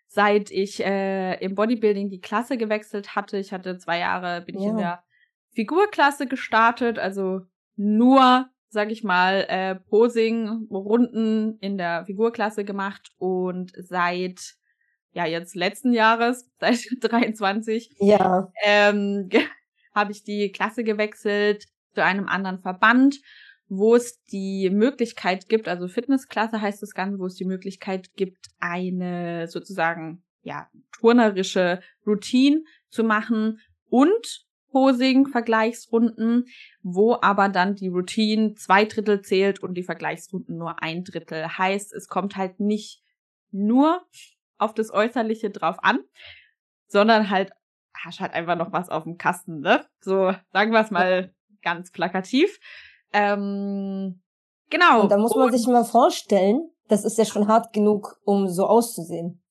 [0.09, 4.61] Seit ich äh, im Bodybuilding die Klasse gewechselt hatte, ich hatte zwei Jahre, bin ja.
[4.61, 5.03] ich in der
[5.55, 7.43] Figurklasse gestartet, also
[7.77, 14.57] nur sag ich mal, äh, Posing-Runden in der Figurklasse gemacht und seit
[15.13, 18.53] ja jetzt letzten Jahres, seit 23, ja.
[18.63, 19.29] ähm,
[19.97, 23.21] habe ich die Klasse gewechselt zu einem anderen Verband,
[23.69, 28.47] wo es die Möglichkeit gibt, also Fitnessklasse heißt das Ganze, wo es die Möglichkeit gibt,
[28.61, 36.45] eine sozusagen ja turnerische Routine zu machen und Posing-Vergleichsrunden,
[36.83, 41.59] wo aber dann die Routine zwei Drittel zählt und die Vergleichsrunden nur ein Drittel.
[41.59, 43.03] Heißt, es kommt halt nicht
[43.51, 44.03] nur
[44.59, 46.01] auf das Äußerliche drauf an,
[46.89, 47.53] sondern halt
[48.07, 49.85] hast halt einfach noch was auf dem Kasten, ne?
[50.01, 52.59] So, sagen wir es mal ganz plakativ.
[53.13, 54.23] Ähm,
[54.71, 55.03] genau.
[55.03, 58.49] Und da muss man und, sich mal vorstellen, das ist ja schon hart genug, um
[58.49, 59.43] so auszusehen.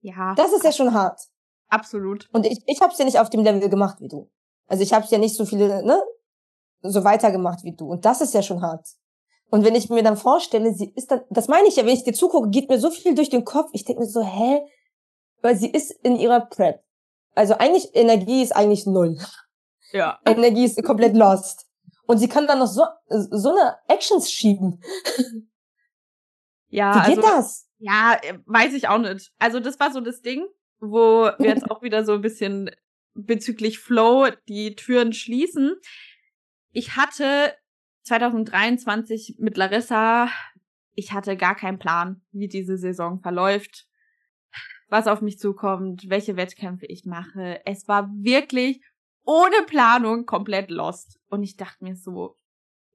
[0.00, 0.34] Ja.
[0.34, 1.20] Das ist ja schon hart.
[1.68, 2.28] Absolut.
[2.32, 4.30] Und ich, ich hab's ja nicht auf dem Level gemacht wie du.
[4.66, 6.02] Also ich hab's ja nicht so viele, ne?
[6.82, 7.86] So weitergemacht wie du.
[7.86, 8.86] Und das ist ja schon hart.
[9.50, 12.04] Und wenn ich mir dann vorstelle, sie ist dann, das meine ich ja, wenn ich
[12.04, 13.70] dir zugucke, geht mir so viel durch den Kopf.
[13.72, 14.62] Ich denke mir so, hä?
[15.42, 16.82] Weil sie ist in ihrer Prep.
[17.34, 19.18] Also eigentlich, Energie ist eigentlich null.
[19.92, 20.18] Ja.
[20.26, 21.66] Energie ist komplett lost.
[22.06, 24.82] Und sie kann dann noch so, so eine Actions schieben.
[26.68, 26.94] Ja.
[27.06, 27.68] Wie geht also, das?
[27.78, 29.32] Ja, weiß ich auch nicht.
[29.38, 30.46] Also das war so das Ding,
[30.80, 32.70] wo wir jetzt auch wieder so ein bisschen
[33.14, 35.74] bezüglich Flow die Türen schließen.
[36.72, 37.54] Ich hatte
[38.04, 40.28] 2023 mit Larissa,
[40.94, 43.86] ich hatte gar keinen Plan, wie diese Saison verläuft,
[44.92, 47.62] was auf mich zukommt, welche Wettkämpfe ich mache.
[47.64, 48.82] Es war wirklich
[49.24, 51.18] ohne Planung komplett lost.
[51.30, 52.36] Und ich dachte mir so,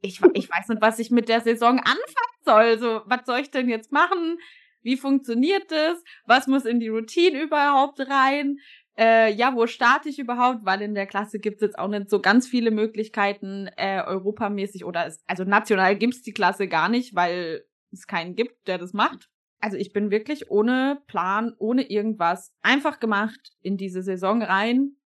[0.02, 2.78] ich, ich weiß nicht, was ich mit der Saison anfangen soll.
[2.78, 4.38] So, was soll ich denn jetzt machen?
[4.84, 6.04] Wie funktioniert das?
[6.28, 8.58] Was muss in die Routine überhaupt rein?
[8.96, 10.60] Äh, ja, wo starte ich überhaupt?
[10.66, 14.86] Weil in der Klasse gibt es jetzt auch nicht so ganz viele Möglichkeiten, äh, europamäßig
[14.86, 18.94] oder es, also national gibt's die Klasse gar nicht, weil es keinen gibt, der das
[18.94, 19.30] macht.
[19.60, 24.98] Also ich bin wirklich ohne Plan, ohne irgendwas einfach gemacht in diese Saison rein.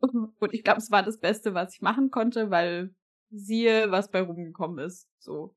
[0.00, 2.94] Und ich glaube, es war das Beste, was ich machen konnte, weil
[3.30, 5.08] siehe, was bei rumgekommen ist.
[5.18, 5.54] So.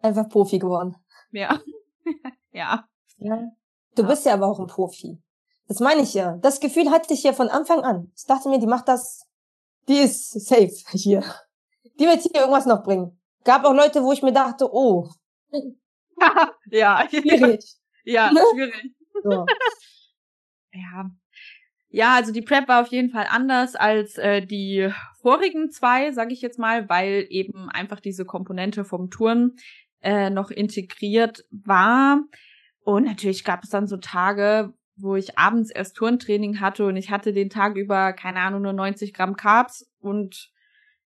[0.00, 0.96] Einfach Profi geworden.
[1.30, 1.60] Ja.
[2.52, 2.86] ja.
[3.16, 3.50] ja.
[3.94, 5.22] Du bist ja aber auch ein Profi.
[5.66, 6.36] Das meine ich ja.
[6.38, 8.12] Das Gefühl hatte ich ja von Anfang an.
[8.16, 9.26] Ich dachte mir, die macht das,
[9.88, 11.24] die ist safe hier.
[11.98, 13.18] Die wird hier irgendwas noch bringen.
[13.44, 15.08] Gab auch Leute, wo ich mir dachte, oh.
[16.70, 17.64] ja, schwierig.
[18.06, 18.40] Ja, ne?
[18.52, 18.92] schwierig.
[19.22, 19.46] So.
[20.72, 21.10] ja.
[21.88, 24.90] Ja, also die Prep war auf jeden Fall anders als äh, die
[25.22, 29.56] vorigen zwei, sage ich jetzt mal, weil eben einfach diese Komponente vom Touren
[30.02, 32.20] äh, noch integriert war.
[32.80, 37.10] Und natürlich gab es dann so Tage, wo ich abends erst Turntraining hatte und ich
[37.10, 40.52] hatte den Tag über, keine Ahnung, nur 90 Gramm Carbs und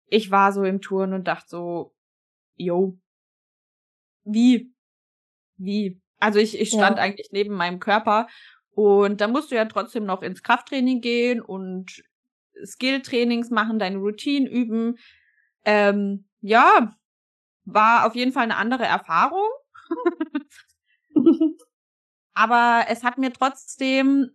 [0.06, 1.94] ich war so im Touren und dachte so,
[2.56, 2.98] yo,
[4.24, 4.73] wie?
[5.56, 6.00] Wie?
[6.18, 7.02] Also ich, ich stand ja.
[7.02, 8.28] eigentlich neben meinem Körper
[8.70, 12.02] und da musst du ja trotzdem noch ins Krafttraining gehen und
[12.64, 14.98] Skill-Trainings machen, deine Routine üben.
[15.64, 16.94] Ähm, ja,
[17.64, 19.48] war auf jeden Fall eine andere Erfahrung.
[22.34, 24.30] Aber es hat mir trotzdem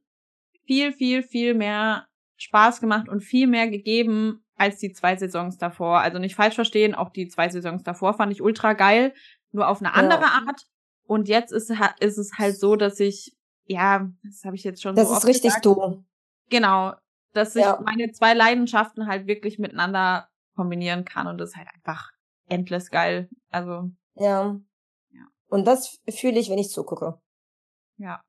[0.66, 6.00] viel, viel, viel mehr Spaß gemacht und viel mehr gegeben als die zwei Saisons davor.
[6.00, 9.14] Also nicht falsch verstehen, auch die zwei Saisons davor fand ich ultra geil,
[9.52, 10.44] nur auf eine andere ja.
[10.48, 10.66] Art.
[11.10, 14.96] Und jetzt ist, ist es halt so, dass ich, ja, das habe ich jetzt schon
[14.96, 15.66] das so Das ist richtig gesagt.
[15.66, 16.06] dumm.
[16.50, 16.94] Genau,
[17.34, 17.82] dass ich ja.
[17.84, 22.12] meine zwei Leidenschaften halt wirklich miteinander kombinieren kann und das ist halt einfach
[22.48, 23.28] endless geil.
[23.50, 23.90] Also.
[24.14, 24.60] Ja.
[25.10, 25.28] ja.
[25.48, 27.20] Und das fühle ich, wenn ich zugucke.
[27.98, 28.22] Ja.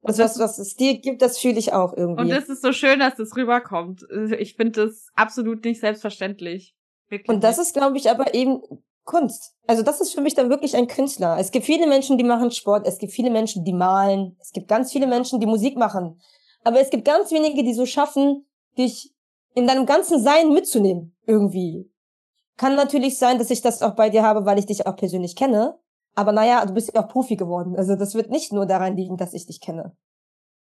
[0.00, 2.22] Und das, was es dir gibt, das fühle ich auch irgendwie.
[2.22, 4.06] Und es ist so schön, dass das rüberkommt.
[4.38, 6.76] Ich finde das absolut nicht selbstverständlich.
[7.08, 7.66] Wirklich und das nicht.
[7.66, 8.62] ist, glaube ich, aber eben
[9.08, 9.56] Kunst.
[9.66, 11.38] Also das ist für mich dann wirklich ein Künstler.
[11.38, 14.68] Es gibt viele Menschen, die machen Sport, es gibt viele Menschen, die malen, es gibt
[14.68, 16.20] ganz viele Menschen, die Musik machen.
[16.62, 19.14] Aber es gibt ganz wenige, die so schaffen, dich
[19.54, 21.90] in deinem ganzen Sein mitzunehmen, irgendwie.
[22.58, 25.36] Kann natürlich sein, dass ich das auch bei dir habe, weil ich dich auch persönlich
[25.36, 25.78] kenne.
[26.14, 27.76] Aber naja, du bist ja auch Profi geworden.
[27.76, 29.96] Also das wird nicht nur daran liegen, dass ich dich kenne.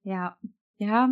[0.03, 0.37] Ja,
[0.77, 1.09] ja.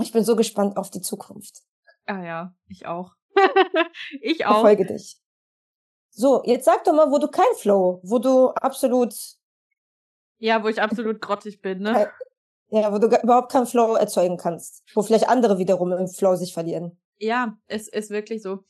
[0.00, 1.64] Ich bin so gespannt auf die Zukunft.
[2.06, 3.12] Ah ja, ich auch.
[4.22, 4.62] ich auch.
[4.62, 5.20] Verfolge dich.
[6.18, 9.14] So, jetzt sag doch mal, wo du kein Flow, wo du absolut.
[10.38, 12.10] Ja, wo ich absolut grottig bin, ne?
[12.70, 14.82] Ja, wo du überhaupt keinen Flow erzeugen kannst.
[14.94, 17.00] Wo vielleicht andere wiederum im Flow sich verlieren.
[17.18, 18.64] Ja, es ist wirklich so.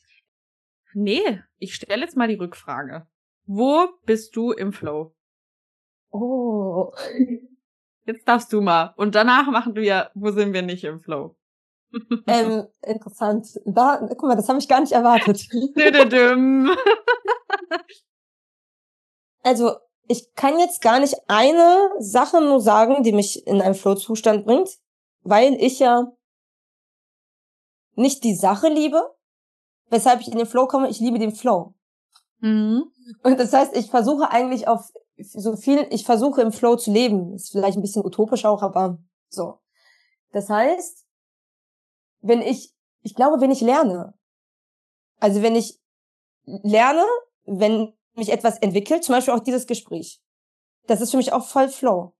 [0.93, 3.07] Nee, ich stelle jetzt mal die Rückfrage.
[3.47, 5.15] Wo bist du im Flow?
[6.11, 6.91] Oh.
[8.05, 8.93] Jetzt darfst du mal.
[8.95, 11.35] Und danach machen wir, wo sind wir nicht im Flow?
[12.27, 13.59] ähm, interessant.
[13.65, 15.47] Da, guck mal, das habe ich gar nicht erwartet.
[19.43, 19.75] also,
[20.07, 24.69] ich kann jetzt gar nicht eine Sache nur sagen, die mich in einen Flow-Zustand bringt,
[25.21, 26.11] weil ich ja
[27.95, 29.01] nicht die Sache liebe,
[29.89, 31.75] weshalb ich in den Flow komme, ich liebe den Flow.
[32.39, 32.91] Mhm.
[33.23, 37.33] Und das heißt, ich versuche eigentlich auf so viel, ich versuche im Flow zu leben.
[37.33, 38.97] Ist vielleicht ein bisschen utopisch auch, aber
[39.29, 39.59] so.
[40.31, 41.05] Das heißt,
[42.21, 44.13] wenn ich, ich glaube, wenn ich lerne,
[45.19, 45.79] also wenn ich
[46.45, 47.05] lerne,
[47.49, 50.21] wenn mich etwas entwickelt, zum Beispiel auch dieses Gespräch,
[50.87, 52.15] das ist für mich auch voll Flow,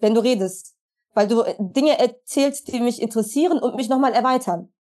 [0.00, 0.76] wenn du redest,
[1.14, 4.72] weil du Dinge erzählst, die mich interessieren und mich nochmal erweitern.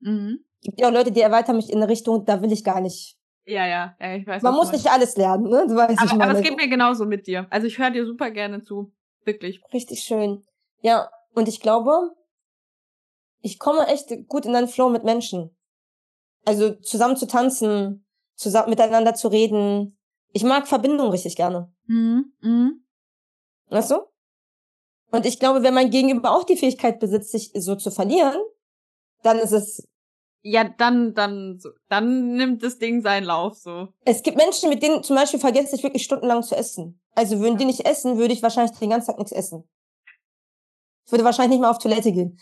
[0.00, 0.44] Mhm.
[0.60, 3.18] Gibt ja auch Leute, die erweitern mich in eine Richtung, da will ich gar nicht.
[3.44, 4.42] Ja, ja, ja ich weiß.
[4.42, 5.66] Man muss nicht alles lernen, ne?
[5.66, 7.46] Du weißt, aber, aber es geht mir genauso mit dir.
[7.50, 8.92] Also ich höre dir super gerne zu.
[9.24, 9.60] Wirklich.
[9.72, 10.46] Richtig schön.
[10.80, 12.12] Ja, und ich glaube,
[13.40, 15.56] ich komme echt gut in einen Flow mit Menschen.
[16.44, 18.01] Also zusammen zu tanzen,
[18.34, 19.98] zusammen miteinander zu reden.
[20.32, 21.72] Ich mag Verbindung richtig gerne.
[21.86, 22.32] Mhm.
[22.40, 22.84] Mhm.
[23.68, 24.00] Weißt du?
[25.10, 28.40] Und ich glaube, wenn mein Gegenüber auch die Fähigkeit besitzt, sich so zu verlieren,
[29.22, 29.88] dann ist es
[30.44, 33.88] ja, dann, dann, dann nimmt das Ding seinen Lauf so.
[34.04, 37.00] Es gibt Menschen, mit denen zum Beispiel vergesse ich wirklich stundenlang zu essen.
[37.14, 39.68] Also würden die nicht essen, würde ich wahrscheinlich den ganzen Tag nichts essen.
[41.06, 42.38] Ich würde wahrscheinlich nicht mal auf Toilette gehen.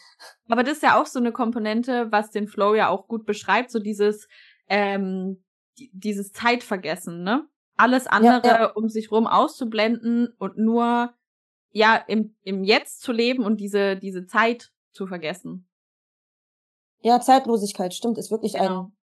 [0.49, 3.71] Aber das ist ja auch so eine Komponente, was den Flow ja auch gut beschreibt,
[3.71, 4.29] so dieses,
[4.69, 5.45] ähm,
[5.93, 7.49] dieses Zeitvergessen, ne?
[7.77, 8.67] Alles andere ja, ja.
[8.73, 11.15] um sich rum auszublenden und nur,
[11.71, 15.67] ja, im, im Jetzt zu leben und diese, diese Zeit zu vergessen.
[17.01, 18.83] Ja, Zeitlosigkeit, stimmt, ist wirklich genau.
[18.83, 18.97] ein.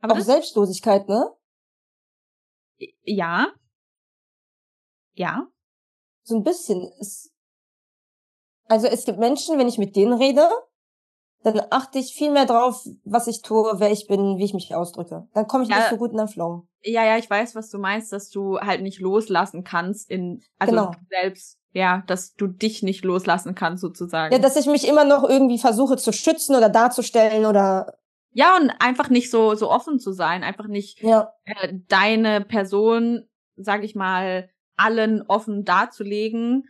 [0.00, 1.30] Aber auch Selbstlosigkeit, ne?
[3.02, 3.52] Ja.
[5.14, 5.48] Ja.
[6.22, 6.90] So ein bisschen.
[7.00, 7.34] Es,
[8.66, 10.48] also es gibt Menschen, wenn ich mit denen rede,
[11.42, 14.74] dann achte ich viel mehr drauf, was ich tue, wer ich bin, wie ich mich
[14.74, 15.28] ausdrücke.
[15.34, 16.66] Dann komme ich ja, nicht so gut in den Flow.
[16.82, 20.74] Ja, ja, ich weiß, was du meinst, dass du halt nicht loslassen kannst in, also
[20.74, 20.92] genau.
[21.08, 24.32] selbst ja, dass du dich nicht loslassen kannst sozusagen.
[24.32, 27.94] Ja, dass ich mich immer noch irgendwie versuche zu schützen oder darzustellen oder
[28.32, 31.32] ja und einfach nicht so so offen zu sein, einfach nicht ja.
[31.44, 36.68] äh, deine Person, sag ich mal, allen offen darzulegen,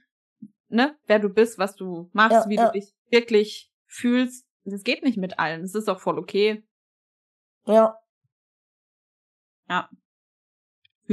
[0.69, 2.67] ne, wer du bist, was du machst, ja, wie ja.
[2.67, 4.48] du dich wirklich fühlst.
[4.71, 5.63] Das geht nicht mit allen.
[5.63, 6.63] Das ist auch voll okay.
[7.67, 7.99] Ja.
[9.69, 9.89] Ja.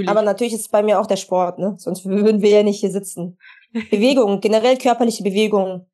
[0.08, 1.76] Aber natürlich ist es bei mir auch der Sport, ne?
[1.78, 3.38] Sonst würden wir ja nicht hier sitzen.
[3.92, 5.90] Bewegung, generell körperliche Bewegung.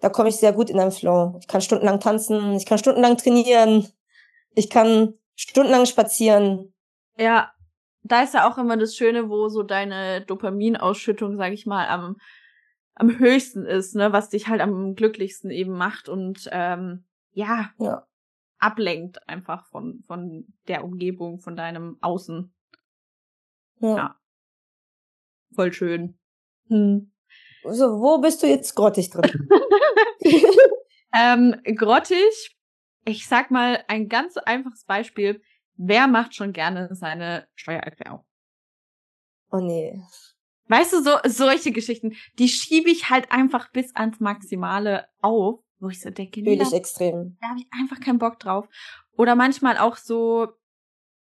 [0.00, 1.36] Da komme ich sehr gut in einen Flow.
[1.40, 3.88] Ich kann stundenlang tanzen, ich kann stundenlang trainieren,
[4.54, 6.74] ich kann stundenlang spazieren.
[7.16, 7.52] Ja,
[8.02, 12.16] da ist ja auch immer das Schöne, wo so deine Dopaminausschüttung, sag ich mal, am,
[12.94, 18.06] am höchsten ist, ne, was dich halt am glücklichsten eben macht und ähm, ja, ja.
[18.58, 22.54] ablenkt einfach von, von der Umgebung, von deinem Außen.
[23.80, 23.96] Ja.
[23.96, 24.20] ja.
[25.54, 26.18] Voll schön.
[26.68, 27.12] Hm.
[27.64, 29.48] So, wo bist du jetzt grottig drin?
[31.18, 32.56] ähm, grottig,
[33.04, 35.42] ich sag mal ein ganz einfaches Beispiel.
[35.76, 38.24] Wer macht schon gerne seine Steuererklärung?
[39.50, 40.00] Oh nee.
[40.68, 45.88] Weißt du, so solche Geschichten, die schiebe ich halt einfach bis ans Maximale auf, wo
[45.88, 47.36] ich so denke, nee, ich extrem.
[47.40, 48.66] Da habe ich einfach keinen Bock drauf.
[49.16, 50.48] Oder manchmal auch so,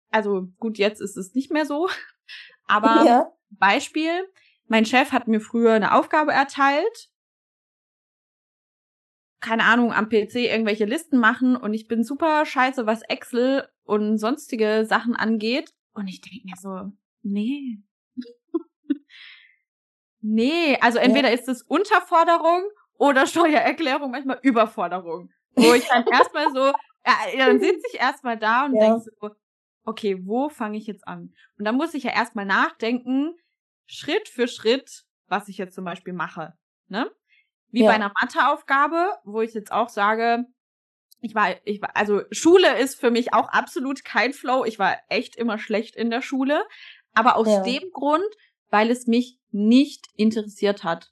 [0.09, 1.87] also gut, jetzt ist es nicht mehr so,
[2.65, 3.31] aber ja.
[3.51, 4.27] Beispiel,
[4.67, 7.11] mein Chef hat mir früher eine Aufgabe erteilt.
[9.41, 14.17] Keine Ahnung, am PC irgendwelche Listen machen und ich bin super scheiße, was Excel und
[14.17, 15.73] sonstige Sachen angeht.
[15.93, 17.81] Und ich denke mir so, nee.
[20.21, 21.35] Nee, also entweder ja.
[21.35, 22.63] ist es Unterforderung
[22.97, 25.31] oder Steuererklärung, manchmal Überforderung.
[25.55, 26.65] Wo ich dann erstmal so,
[27.35, 28.81] ja, dann sitze ich erstmal da und ja.
[28.81, 29.29] denke so,
[29.83, 31.33] okay, wo fange ich jetzt an?
[31.57, 33.35] Und dann muss ich ja erstmal nachdenken,
[33.85, 36.53] Schritt für Schritt, was ich jetzt zum Beispiel mache.
[36.87, 37.09] Ne?
[37.71, 37.89] Wie ja.
[37.89, 40.45] bei einer Matheaufgabe, wo ich jetzt auch sage,
[41.21, 44.63] ich war, ich war, also Schule ist für mich auch absolut kein Flow.
[44.63, 46.63] Ich war echt immer schlecht in der Schule.
[47.13, 47.63] Aber aus ja.
[47.63, 48.23] dem Grund,
[48.69, 51.11] weil es mich nicht interessiert hat.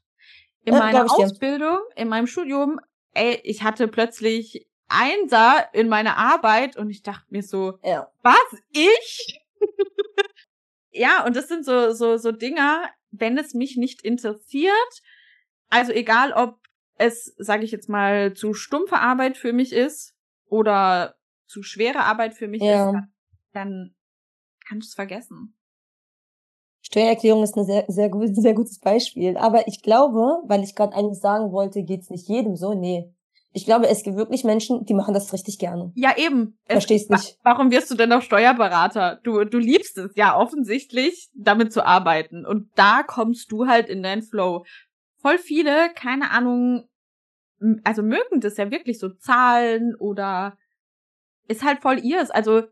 [0.63, 2.79] In ja, meiner Ausbildung, in meinem Studium,
[3.13, 8.09] ey, ich hatte plötzlich Einser in meiner Arbeit und ich dachte mir so, ja.
[8.21, 8.61] was?
[8.71, 9.41] Ich?
[10.91, 15.01] ja, und das sind so, so, so Dinger, wenn es mich nicht interessiert,
[15.69, 16.59] also egal ob
[16.97, 20.15] es, sage ich jetzt mal, zu stumpfe Arbeit für mich ist
[20.47, 22.87] oder zu schwere Arbeit für mich ja.
[22.87, 23.13] ist, dann,
[23.53, 23.95] dann
[24.67, 25.56] kannst du es vergessen.
[26.89, 29.35] Steuererklärung ist ein sehr, sehr, gut, sehr gutes Beispiel.
[29.35, 33.13] Aber ich glaube, weil ich gerade eigentlich sagen wollte, geht's nicht jedem so, nee.
[33.51, 35.91] Ich glaube, es gibt wirklich Menschen, die machen das richtig gerne.
[35.95, 36.57] Ja, eben.
[36.65, 37.37] Verstehst nicht.
[37.43, 39.19] Warum wirst du denn auch Steuerberater?
[39.23, 42.45] Du, du liebst es ja offensichtlich, damit zu arbeiten.
[42.45, 44.63] Und da kommst du halt in deinen Flow.
[45.17, 46.87] Voll viele, keine Ahnung,
[47.83, 50.57] also mögen das ja wirklich so Zahlen oder
[51.49, 52.29] ist halt voll ihrs.
[52.29, 52.63] Also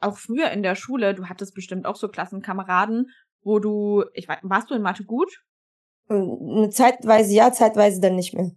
[0.00, 3.10] auch früher in der Schule, du hattest bestimmt auch so Klassenkameraden,
[3.42, 5.32] wo du, ich weiß, warst du in Mathe gut?
[6.08, 8.50] Äh, zeitweise ja, zeitweise dann nicht mehr.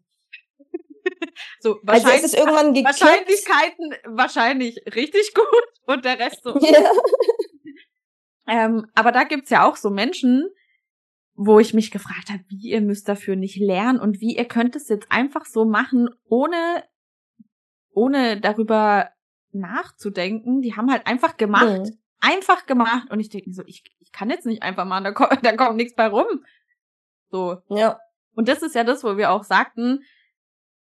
[1.60, 3.02] so, also ist es irgendwann gekippt.
[3.02, 6.58] Wahrscheinlichkeiten wahrscheinlich richtig gut und der Rest so.
[6.60, 6.92] Ja.
[8.48, 10.50] ähm, aber da gibt's ja auch so Menschen,
[11.36, 14.76] wo ich mich gefragt habe, wie ihr müsst dafür nicht lernen und wie ihr könnt
[14.76, 16.84] es jetzt einfach so machen, ohne,
[17.92, 19.10] ohne darüber
[19.52, 20.62] nachzudenken.
[20.62, 21.86] Die haben halt einfach gemacht.
[21.86, 21.98] Mhm.
[22.20, 23.10] Einfach gemacht.
[23.10, 25.78] Und ich denke so, ich, ich kann jetzt nicht einfach machen, da kommt, da kommt
[25.78, 26.44] nichts bei rum.
[27.30, 27.62] So.
[27.70, 28.00] Ja.
[28.34, 30.04] Und das ist ja das, wo wir auch sagten,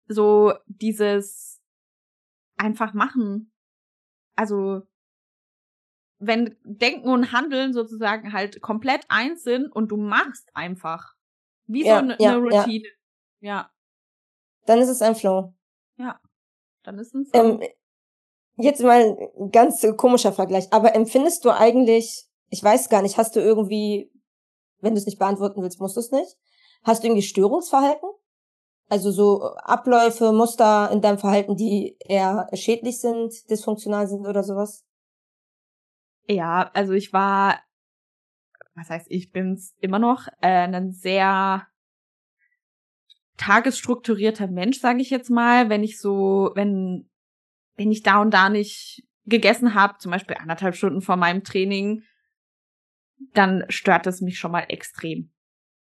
[0.09, 1.61] so dieses
[2.57, 3.53] einfach machen.
[4.35, 4.83] Also,
[6.19, 11.15] wenn Denken und Handeln sozusagen halt komplett eins sind und du machst einfach.
[11.67, 12.89] Wie ja, so eine, ja, Routine.
[13.41, 13.55] Ja.
[13.55, 13.71] ja.
[14.67, 15.55] Dann ist es ein Flow.
[15.97, 16.21] Ja.
[16.83, 17.61] Dann ist es ein Flow.
[17.61, 17.69] Ähm,
[18.57, 23.37] jetzt mal ein ganz komischer Vergleich, aber empfindest du eigentlich, ich weiß gar nicht, hast
[23.37, 24.11] du irgendwie,
[24.81, 26.37] wenn du es nicht beantworten willst, musst du es nicht,
[26.83, 28.09] hast du irgendwie Störungsverhalten?
[28.89, 34.85] Also so Abläufe, Muster in deinem Verhalten, die eher schädlich sind, dysfunktional sind oder sowas?
[36.29, 37.59] Ja, also ich war,
[38.75, 41.67] was heißt, ich bin's immer noch, äh, ein sehr
[43.39, 45.69] tagesstrukturierter Mensch, sage ich jetzt mal.
[45.69, 47.11] Wenn ich so, wenn
[47.77, 52.03] wenn ich da und da nicht gegessen habe, zum Beispiel anderthalb Stunden vor meinem Training,
[53.35, 55.33] dann stört es mich schon mal extrem.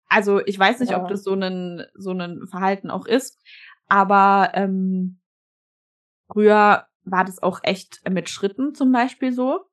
[0.09, 1.03] Also ich weiß nicht, ja.
[1.03, 3.41] ob das so ein so ein Verhalten auch ist,
[3.89, 5.21] aber ähm,
[6.33, 9.67] früher war das auch echt mit Schritten zum Beispiel so.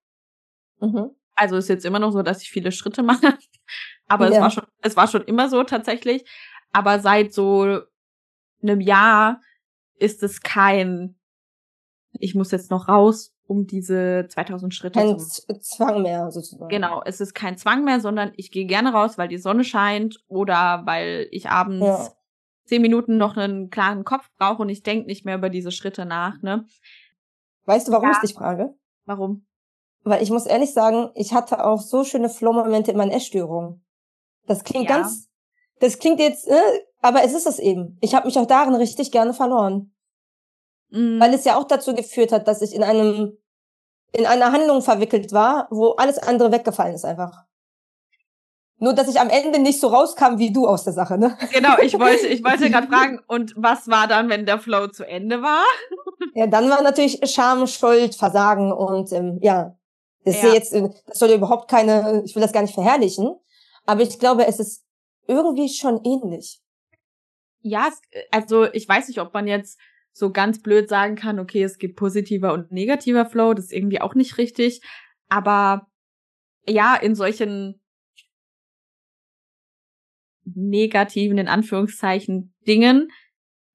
[0.80, 1.12] Mhm.
[1.36, 3.38] Also ist jetzt immer noch so, dass ich viele Schritte mache,
[4.08, 4.34] aber ja.
[4.34, 6.30] es war schon es war schon immer so tatsächlich.
[6.72, 7.82] Aber seit so
[8.62, 9.42] einem Jahr
[9.98, 11.16] ist es kein
[12.20, 16.70] ich muss jetzt noch raus, um diese 2000 Schritte kein zu Kein Zwang mehr sozusagen.
[16.70, 20.24] Genau, es ist kein Zwang mehr, sondern ich gehe gerne raus, weil die Sonne scheint
[20.28, 22.10] oder weil ich abends ja.
[22.66, 26.06] zehn Minuten noch einen klaren Kopf brauche und ich denke nicht mehr über diese Schritte
[26.06, 26.42] nach.
[26.42, 26.66] Ne?
[27.66, 28.14] Weißt du, warum ja.
[28.14, 28.74] ich dich frage?
[29.06, 29.46] Warum?
[30.04, 33.84] Weil ich muss ehrlich sagen, ich hatte auch so schöne Flow-Momente in meinen Essstörungen.
[34.46, 34.98] Das klingt ja.
[34.98, 35.30] ganz,
[35.80, 37.98] das klingt jetzt, äh, aber es ist es eben.
[38.02, 39.95] Ich habe mich auch darin richtig gerne verloren.
[40.96, 41.20] Mhm.
[41.20, 43.38] Weil es ja auch dazu geführt hat, dass ich in einem,
[44.14, 47.44] in einer Handlung verwickelt war, wo alles andere weggefallen ist einfach.
[48.78, 51.38] Nur, dass ich am Ende nicht so rauskam wie du aus der Sache, ne?
[51.52, 55.06] Genau, ich wollte, ich wollte gerade fragen, und was war dann, wenn der Flow zu
[55.06, 55.64] Ende war?
[56.34, 59.78] Ja, dann war natürlich Scham, Schuld, Versagen und ähm, ja,
[60.26, 60.54] das ja.
[60.54, 63.36] jetzt, äh, das soll überhaupt keine, ich will das gar nicht verherrlichen,
[63.86, 64.84] aber ich glaube, es ist
[65.28, 66.62] irgendwie schon ähnlich.
[67.62, 67.90] Ja,
[68.32, 69.80] also ich weiß nicht, ob man jetzt
[70.16, 74.00] so ganz blöd sagen kann, okay, es gibt positiver und negativer Flow, das ist irgendwie
[74.00, 74.82] auch nicht richtig.
[75.28, 75.88] Aber
[76.66, 77.82] ja, in solchen
[80.46, 83.12] negativen, in Anführungszeichen, Dingen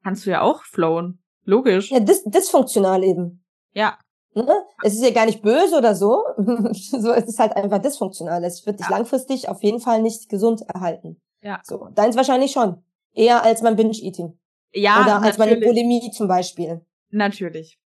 [0.02, 1.22] kannst du ja auch flowen.
[1.44, 1.90] Logisch.
[1.90, 3.44] Ja, dis dysfunktional eben.
[3.74, 3.98] Ja.
[4.32, 4.48] Ne?
[4.82, 6.22] Es ist ja gar nicht böse oder so.
[6.72, 8.42] so, es ist halt einfach dysfunktional.
[8.44, 8.96] Es wird dich ja.
[8.96, 11.20] langfristig auf jeden Fall nicht gesund erhalten.
[11.42, 11.60] Ja.
[11.64, 11.88] So.
[11.94, 12.82] Deins wahrscheinlich schon.
[13.12, 14.39] Eher als mein Binge-Eating.
[14.72, 16.84] Ja, Oder als meine Bulimie zum Beispiel.
[17.10, 17.78] Natürlich.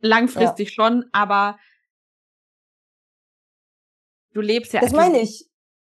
[0.00, 0.74] Langfristig ja.
[0.74, 1.58] schon, aber
[4.32, 4.80] du lebst ja.
[4.80, 5.48] Das meine ich.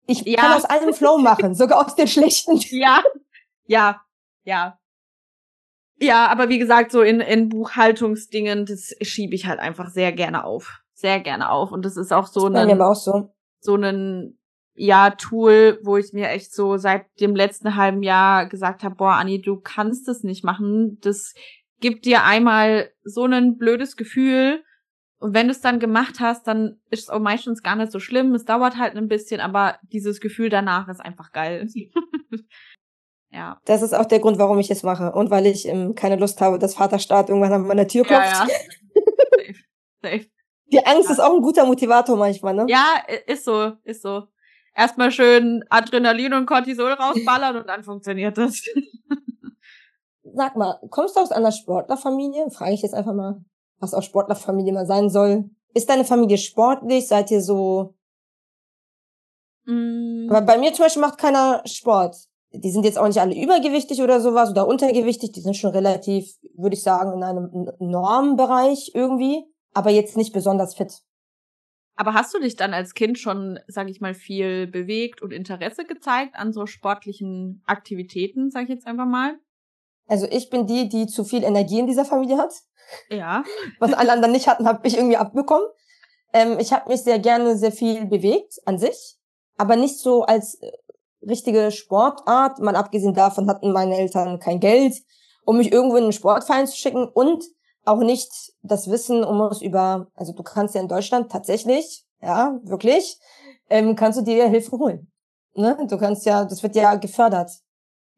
[0.07, 0.41] Ich ja.
[0.41, 2.61] kann aus allem Flow machen, sogar aus den schlechten.
[2.71, 3.03] Ja,
[3.67, 4.01] ja,
[4.45, 4.79] ja.
[5.99, 10.45] Ja, aber wie gesagt, so in, in Buchhaltungsdingen, das schiebe ich halt einfach sehr gerne
[10.45, 10.81] auf.
[10.93, 11.73] Sehr gerne auf.
[11.73, 13.35] Und das ist auch so ein, auch so.
[13.61, 14.39] so ein
[14.77, 19.15] ja, Tool, wo ich mir echt so seit dem letzten halben Jahr gesagt habe, boah,
[19.15, 20.99] Anni, du kannst das nicht machen.
[21.01, 21.35] Das
[21.81, 24.63] gibt dir einmal so ein blödes Gefühl.
[25.19, 28.01] Und wenn du es dann gemacht hast, dann ist es auch meistens gar nicht so
[28.01, 28.35] schlimm.
[28.35, 31.69] Es dauert halt ein bisschen, aber dieses Gefühl danach ist einfach geil.
[33.31, 33.59] ja.
[33.65, 35.13] Das ist auch der Grund, warum ich es mache.
[35.13, 38.27] Und weil ich ähm, keine Lust habe, dass Vaterstaat irgendwann an meiner Tür klopft.
[38.27, 38.55] Ja, ja.
[39.31, 39.61] safe,
[40.03, 40.31] safe.
[40.71, 41.13] Die Angst ja.
[41.13, 42.67] ist auch ein guter Motivator manchmal, ne?
[42.69, 42.97] Ja,
[43.27, 44.27] ist so, ist so
[44.77, 48.63] erstmal schön Adrenalin und Cortisol rausballern und dann funktioniert das.
[50.23, 52.51] Sag mal, kommst du aus einer Sportlerfamilie?
[52.51, 53.43] Frage ich jetzt einfach mal,
[53.79, 55.51] was auch Sportlerfamilie mal sein soll.
[55.75, 57.09] Ist deine Familie sportlich?
[57.09, 57.95] Seid ihr so?
[59.65, 60.29] Mm.
[60.29, 62.17] Aber bei mir zum Beispiel macht keiner Sport.
[62.53, 66.37] die sind jetzt auch nicht alle übergewichtig oder sowas oder untergewichtig, die sind schon relativ,
[66.57, 71.03] würde ich sagen, in einem Normbereich irgendwie, aber jetzt nicht besonders fit.
[71.97, 75.85] Aber hast du dich dann als Kind schon, sag ich mal, viel bewegt und Interesse
[75.85, 79.39] gezeigt an so sportlichen Aktivitäten, sag ich jetzt einfach mal?
[80.07, 82.53] Also ich bin die, die zu viel Energie in dieser Familie hat.
[83.09, 83.45] Ja.
[83.81, 85.67] Was alle anderen nicht hatten, habe ich irgendwie abbekommen.
[86.33, 89.17] Ähm, ich habe mich sehr gerne sehr viel bewegt an sich,
[89.57, 90.71] aber nicht so als äh,
[91.27, 92.59] richtige Sportart.
[92.59, 94.95] Mal abgesehen davon hatten meine Eltern kein Geld,
[95.45, 97.43] um mich irgendwo in einen Sportverein zu schicken und
[97.87, 98.31] auch nicht
[98.63, 103.19] das Wissen, um es über, also du kannst ja in Deutschland tatsächlich, ja, wirklich,
[103.71, 105.11] ähm, kannst du dir Hilfe holen.
[105.55, 105.77] Ne?
[105.89, 107.51] Du kannst ja, das wird ja gefördert.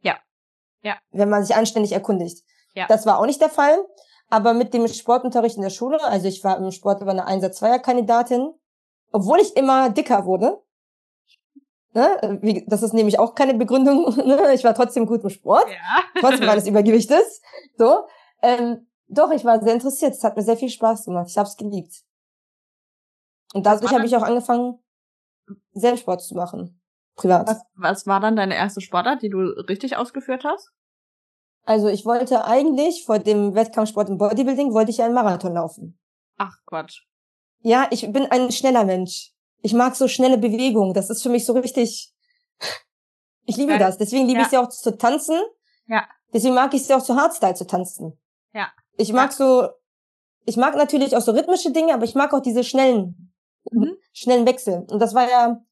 [0.00, 0.16] Ja.
[0.82, 0.96] Ja.
[1.10, 2.44] Wenn man sich anständig erkundigt.
[2.74, 2.86] Ja.
[2.88, 3.78] Das war auch nicht der Fall.
[4.30, 8.52] Aber mit dem Sportunterricht in der Schule, also ich war im Sport über eine Einsatz-Zweier-Kandidatin,
[9.10, 10.60] obwohl ich immer dicker wurde,
[11.94, 12.64] Ne?
[12.66, 14.14] Das ist nämlich auch keine Begründung.
[14.28, 14.52] Ne?
[14.54, 16.20] Ich war trotzdem gut im Sport, ja.
[16.20, 17.40] trotzdem meines Übergewichtes.
[17.76, 18.06] So,
[18.42, 20.14] ähm, doch, ich war sehr interessiert.
[20.14, 21.28] Es hat mir sehr viel Spaß gemacht.
[21.28, 22.02] Ich habe es geliebt.
[23.54, 24.78] Und dadurch habe ich auch angefangen,
[25.72, 26.82] Selbstsport zu machen,
[27.16, 27.48] privat.
[27.48, 29.38] Was, was war dann deine erste Sportart, die du
[29.68, 30.70] richtig ausgeführt hast?
[31.64, 35.98] Also ich wollte eigentlich vor dem Wettkampfsport im Bodybuilding wollte ich einen Marathon laufen.
[36.36, 37.02] Ach Quatsch.
[37.60, 39.32] Ja, ich bin ein schneller Mensch.
[39.60, 40.94] Ich mag so schnelle Bewegungen.
[40.94, 42.12] Das ist für mich so richtig.
[43.50, 43.78] Ich liebe ja.
[43.78, 43.96] das.
[43.96, 44.42] Deswegen liebe ja.
[44.42, 45.40] ich es ja auch zu tanzen.
[45.86, 46.06] Ja.
[46.34, 48.20] Deswegen mag ich es ja auch zu Hardstyle zu tanzen.
[48.52, 48.70] Ja.
[48.98, 49.68] Ich mag so,
[50.44, 53.32] ich mag natürlich auch so rhythmische Dinge, aber ich mag auch diese schnellen,
[53.70, 53.96] mhm.
[54.12, 54.84] schnellen Wechsel.
[54.90, 55.62] Und das war ja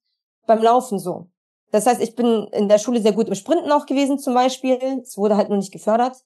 [0.47, 1.29] beim Laufen so.
[1.73, 4.79] Das heißt, ich bin in der Schule sehr gut im Sprinten auch gewesen zum Beispiel.
[5.03, 6.25] Es wurde halt nur nicht gefördert.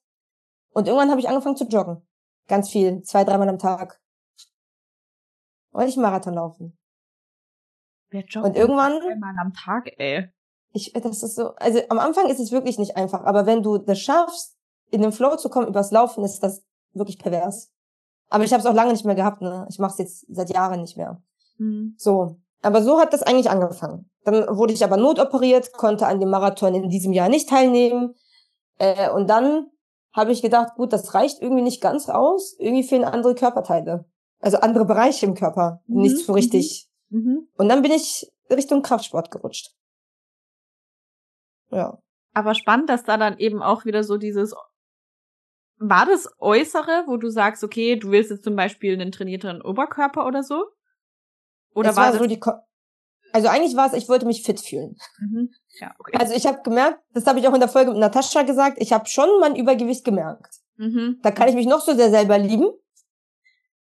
[0.72, 2.06] Und irgendwann habe ich angefangen zu joggen.
[2.46, 3.98] Ganz viel, zwei, dreimal am Tag.
[5.72, 6.78] Wollte ich Marathon laufen.
[8.10, 10.30] Wer joggt und irgendwann einmal am Tag, ey.
[10.72, 13.78] Ich, das ist so, also am Anfang ist es wirklich nicht einfach, aber wenn du
[13.78, 14.56] das schaffst,
[14.90, 17.70] in den Flow zu kommen übers Laufen, ist das wirklich pervers.
[18.28, 19.66] Aber ich habe es auch lange nicht mehr gehabt, ne?
[19.70, 21.22] Ich mache es jetzt seit Jahren nicht mehr.
[21.58, 21.94] Mhm.
[21.98, 24.10] So, aber so hat das eigentlich angefangen.
[24.24, 28.14] Dann wurde ich aber notoperiert, konnte an dem Marathon in diesem Jahr nicht teilnehmen.
[28.78, 29.66] Äh, und dann
[30.12, 32.56] habe ich gedacht, gut, das reicht irgendwie nicht ganz aus.
[32.58, 34.04] Irgendwie fehlen andere Körperteile.
[34.40, 35.80] Also andere Bereiche im Körper.
[35.86, 36.02] Mhm.
[36.02, 37.48] Nicht so richtig Mhm.
[37.56, 39.74] Und dann bin ich Richtung Kraftsport gerutscht.
[41.70, 41.98] Ja.
[42.32, 44.54] Aber spannend, dass da dann eben auch wieder so dieses
[45.80, 50.26] war das Äußere, wo du sagst, okay, du willst jetzt zum Beispiel einen trainierteren Oberkörper
[50.26, 50.66] oder so?
[51.74, 52.52] Oder es war, war so die Ko
[53.32, 54.96] also eigentlich war es, ich wollte mich fit fühlen.
[55.20, 55.50] Mhm.
[55.80, 56.16] Ja, okay.
[56.18, 58.92] Also ich habe gemerkt, das habe ich auch in der Folge mit Natascha gesagt, ich
[58.92, 60.56] habe schon mein Übergewicht gemerkt.
[60.76, 61.20] Mhm.
[61.22, 62.66] Da kann ich mich noch so sehr selber lieben.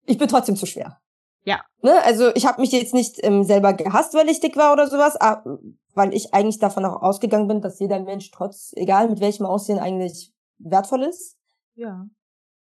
[0.04, 1.00] Ich bin trotzdem zu schwer.
[1.44, 1.64] Ja.
[1.82, 1.92] Ne?
[2.04, 5.16] Also ich habe mich jetzt nicht ähm, selber gehasst, weil ich dick war oder sowas,
[5.16, 5.58] aber,
[5.94, 9.80] weil ich eigentlich davon auch ausgegangen bin, dass jeder Mensch trotz, egal mit welchem Aussehen,
[9.80, 11.36] eigentlich wertvoll ist.
[11.74, 12.06] Ja.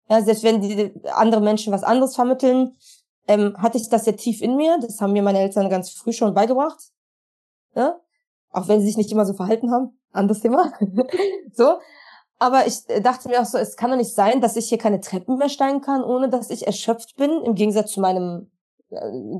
[0.08, 2.76] Ja, selbst wenn die andere Menschen was anderes vermitteln,
[3.28, 4.78] ähm, hatte ich das sehr tief in mir.
[4.80, 6.90] Das haben mir meine Eltern ganz früh schon beigebracht.
[7.74, 8.00] Ja?
[8.50, 9.98] Auch wenn sie sich nicht immer so verhalten haben.
[10.12, 10.72] Anderes Thema.
[11.52, 11.78] so.
[12.38, 14.78] Aber ich äh, dachte mir auch so, es kann doch nicht sein, dass ich hier
[14.78, 18.50] keine Treppen mehr steigen kann, ohne dass ich erschöpft bin, im Gegensatz zu meinem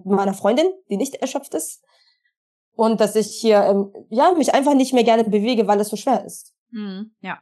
[0.04, 1.82] meiner Freundin, die nicht erschöpft ist.
[2.74, 5.96] Und dass ich hier, ähm, ja, mich einfach nicht mehr gerne bewege, weil es so
[5.96, 6.54] schwer ist.
[6.70, 7.38] Mhm, ja.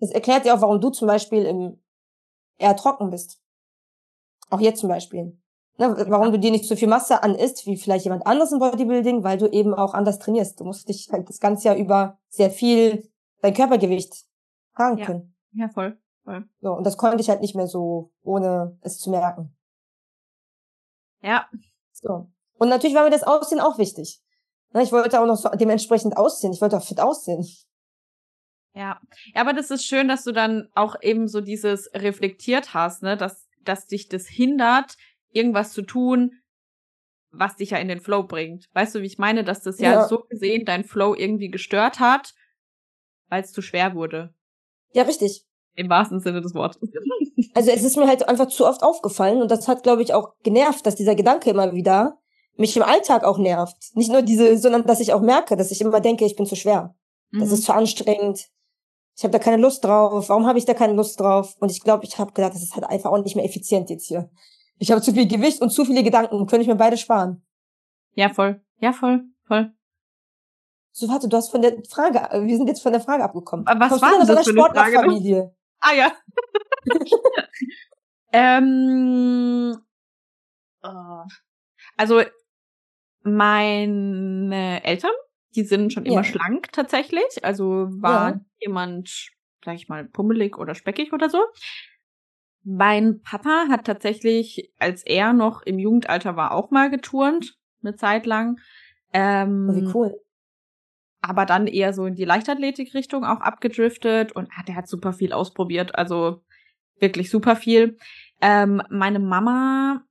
[0.00, 1.80] Das erklärt ja auch, warum du zum Beispiel im,
[2.58, 3.40] eher trocken bist.
[4.48, 5.38] Auch jetzt zum Beispiel.
[5.78, 8.58] Ne, warum du dir nicht so viel Masse an isst, wie vielleicht jemand anderes im
[8.58, 10.60] Bodybuilding, weil du eben auch anders trainierst.
[10.60, 13.08] Du musst dich halt das ganze Jahr über sehr viel
[13.40, 14.26] dein Körpergewicht
[14.76, 15.06] tragen ja.
[15.06, 15.34] können.
[15.52, 16.48] Ja, voll, voll.
[16.60, 19.56] So, und das konnte ich halt nicht mehr so, ohne es zu merken.
[21.22, 21.46] Ja.
[21.92, 22.26] So.
[22.58, 24.22] Und natürlich war mir das Aussehen auch wichtig.
[24.72, 26.52] Ne, ich wollte auch noch so dementsprechend aussehen.
[26.52, 27.46] Ich wollte auch fit aussehen.
[28.74, 29.00] Ja.
[29.34, 33.16] ja, aber das ist schön, dass du dann auch eben so dieses reflektiert hast, ne,
[33.16, 34.96] dass, dass dich das hindert,
[35.32, 36.32] irgendwas zu tun,
[37.32, 38.68] was dich ja in den Flow bringt.
[38.72, 40.08] Weißt du, wie ich meine, dass das ja, ja.
[40.08, 42.34] so gesehen dein Flow irgendwie gestört hat,
[43.28, 44.34] weil es zu schwer wurde.
[44.92, 45.46] Ja, richtig.
[45.74, 46.80] Im wahrsten Sinne des Wortes.
[47.52, 50.34] Also es ist mir halt einfach zu oft aufgefallen und das hat, glaube ich, auch
[50.44, 52.20] genervt, dass dieser Gedanke immer wieder
[52.56, 53.76] mich im Alltag auch nervt.
[53.94, 56.54] Nicht nur diese, sondern dass ich auch merke, dass ich immer denke, ich bin zu
[56.54, 56.94] schwer.
[57.30, 57.40] Mhm.
[57.40, 58.46] Das ist zu anstrengend.
[59.16, 60.28] Ich habe da keine Lust drauf.
[60.28, 61.56] Warum habe ich da keine Lust drauf?
[61.60, 64.06] Und ich glaube, ich habe gedacht, das ist halt einfach auch nicht mehr effizient jetzt
[64.06, 64.30] hier.
[64.78, 66.46] Ich habe zu viel Gewicht und zu viele Gedanken.
[66.46, 67.42] Könnte ich mir beide sparen.
[68.14, 68.62] Ja, voll.
[68.78, 69.24] Ja, voll.
[69.46, 69.72] Voll.
[70.92, 73.66] So, warte, du hast von der Frage, wir sind jetzt von der Frage abgekommen.
[73.66, 75.52] Was Kommst war denn das für eine Frage?
[75.82, 76.12] Ah ja.
[78.34, 79.78] ähm,
[80.82, 81.22] oh.
[81.96, 82.22] Also
[83.22, 85.12] meine Eltern
[85.54, 86.24] die sind schon immer ja.
[86.24, 87.42] schlank tatsächlich.
[87.44, 88.40] Also war ja.
[88.60, 89.30] jemand,
[89.64, 91.40] sag ich mal, pummelig oder speckig oder so.
[92.62, 98.26] Mein Papa hat tatsächlich, als er noch im Jugendalter war, auch mal geturnt, eine Zeit
[98.26, 98.60] lang.
[99.12, 100.20] Ähm, oh, wie cool.
[101.22, 105.32] Aber dann eher so in die Leichtathletik-Richtung auch abgedriftet und ah, der hat super viel
[105.32, 106.42] ausprobiert, also
[106.98, 107.98] wirklich super viel.
[108.40, 110.04] Ähm, meine Mama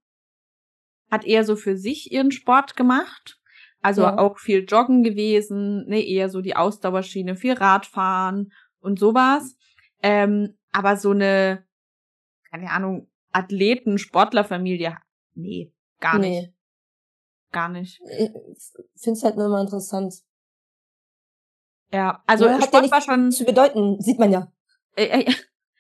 [1.10, 3.39] hat eher so für sich ihren Sport gemacht.
[3.82, 4.18] Also ja.
[4.18, 8.52] auch viel Joggen gewesen, ne, eher so die Ausdauerschiene, viel Radfahren
[8.82, 9.56] und sowas.
[10.02, 11.66] Ähm, aber so eine,
[12.52, 14.98] keine Ahnung, Athleten, Sportlerfamilie,
[15.36, 16.42] nee, gar nee.
[16.42, 16.54] nicht.
[17.52, 18.00] Gar nicht.
[18.20, 18.32] Ich
[18.96, 20.14] find's halt nur immer interessant.
[21.92, 24.52] Ja, also ja, Sport war schon zu bedeuten, sieht man ja.
[24.96, 25.34] Äh, äh,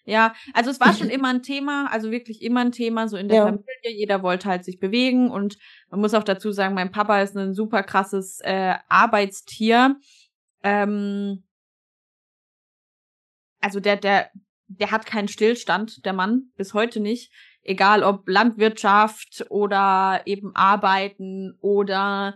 [0.09, 3.27] ja, also es war schon immer ein Thema, also wirklich immer ein Thema, so in
[3.27, 3.45] der ja.
[3.45, 3.65] Familie.
[3.83, 5.57] Jeder wollte halt sich bewegen und
[5.89, 9.95] man muss auch dazu sagen, mein Papa ist ein super krasses äh, Arbeitstier.
[10.63, 11.43] Ähm,
[13.61, 14.29] also der, der,
[14.67, 17.31] der hat keinen Stillstand, der Mann, bis heute nicht.
[17.61, 22.35] Egal ob Landwirtschaft oder eben Arbeiten oder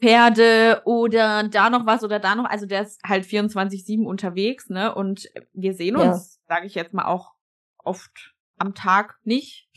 [0.00, 2.44] Pferde oder da noch was oder da noch.
[2.44, 4.94] Also der ist halt 24-7 unterwegs, ne?
[4.94, 6.56] Und wir sehen uns, ja.
[6.56, 7.32] sage ich jetzt mal, auch
[7.78, 9.68] oft am Tag nicht,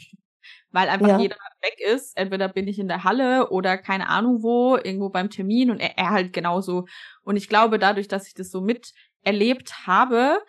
[0.72, 1.20] weil einfach ja.
[1.20, 2.18] jeder weg ist.
[2.18, 5.98] Entweder bin ich in der Halle oder keine Ahnung wo, irgendwo beim Termin und er,
[5.98, 6.86] er halt genauso.
[7.24, 10.40] Und ich glaube, dadurch, dass ich das so miterlebt habe,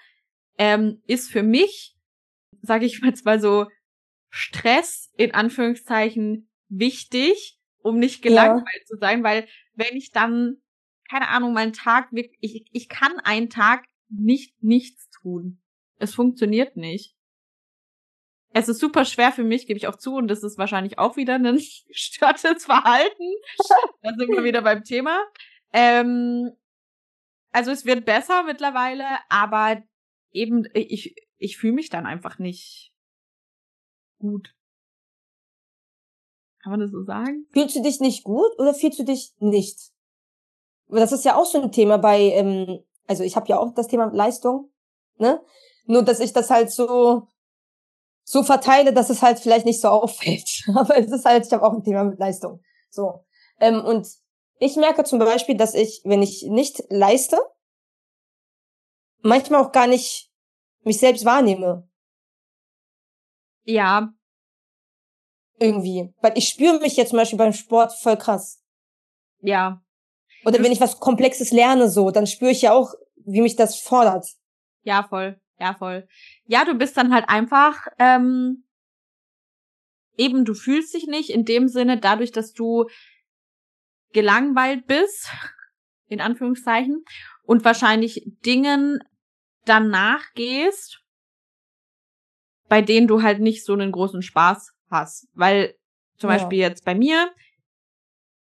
[0.59, 1.97] ähm, ist für mich,
[2.63, 3.67] sage ich jetzt mal so,
[4.31, 8.87] Stress in Anführungszeichen wichtig, um nicht gelangweilt ja.
[8.87, 10.57] zu sein, weil wenn ich dann,
[11.09, 15.61] keine Ahnung, meinen Tag, ich, ich kann einen Tag nicht nichts tun.
[15.99, 17.15] Es funktioniert nicht.
[18.53, 21.17] Es ist super schwer für mich, gebe ich auch zu, und das ist wahrscheinlich auch
[21.17, 21.57] wieder ein
[21.87, 23.35] gestörtes Verhalten.
[24.03, 25.25] da sind wir wieder beim Thema.
[25.73, 26.51] Ähm,
[27.53, 29.83] also es wird besser mittlerweile, aber
[30.33, 32.93] eben, ich, ich fühle mich dann einfach nicht
[34.19, 34.55] gut.
[36.63, 37.47] Kann man das so sagen?
[37.53, 39.79] Fühlst du dich nicht gut oder fühlst du dich nicht?
[40.89, 43.87] Das ist ja auch so ein Thema bei, ähm, also ich habe ja auch das
[43.87, 44.71] Thema Leistung,
[45.17, 45.41] ne?
[45.87, 47.29] Nur dass ich das halt so
[48.31, 50.65] so verteile, dass es halt vielleicht nicht so auffällt.
[50.75, 52.61] Aber es ist halt, ich habe auch ein Thema mit Leistung.
[52.91, 53.25] So.
[53.59, 54.07] Ähm, und
[54.59, 57.39] ich merke zum Beispiel, dass ich, wenn ich nicht leiste,
[59.23, 60.31] manchmal auch gar nicht
[60.83, 61.89] mich selbst wahrnehme.
[63.65, 64.13] Ja,
[65.61, 66.13] irgendwie.
[66.21, 68.65] Weil ich spüre mich jetzt zum Beispiel beim Sport voll krass.
[69.41, 69.83] Ja.
[70.45, 72.95] Oder wenn ich was Komplexes lerne, so, dann spüre ich ja auch,
[73.27, 74.27] wie mich das fordert.
[74.83, 75.39] Ja, voll.
[75.59, 76.09] Ja, voll.
[76.47, 78.65] Ja, du bist dann halt einfach, ähm,
[80.17, 82.87] eben, du fühlst dich nicht in dem Sinne, dadurch, dass du
[84.13, 85.29] gelangweilt bist,
[86.09, 87.05] in Anführungszeichen,
[87.45, 89.01] und wahrscheinlich Dingen
[89.67, 91.03] danach gehst,
[92.69, 95.29] bei denen du halt nicht so einen großen Spaß hast.
[95.35, 95.75] Weil
[96.17, 96.37] zum ja.
[96.37, 97.33] Beispiel jetzt bei mir,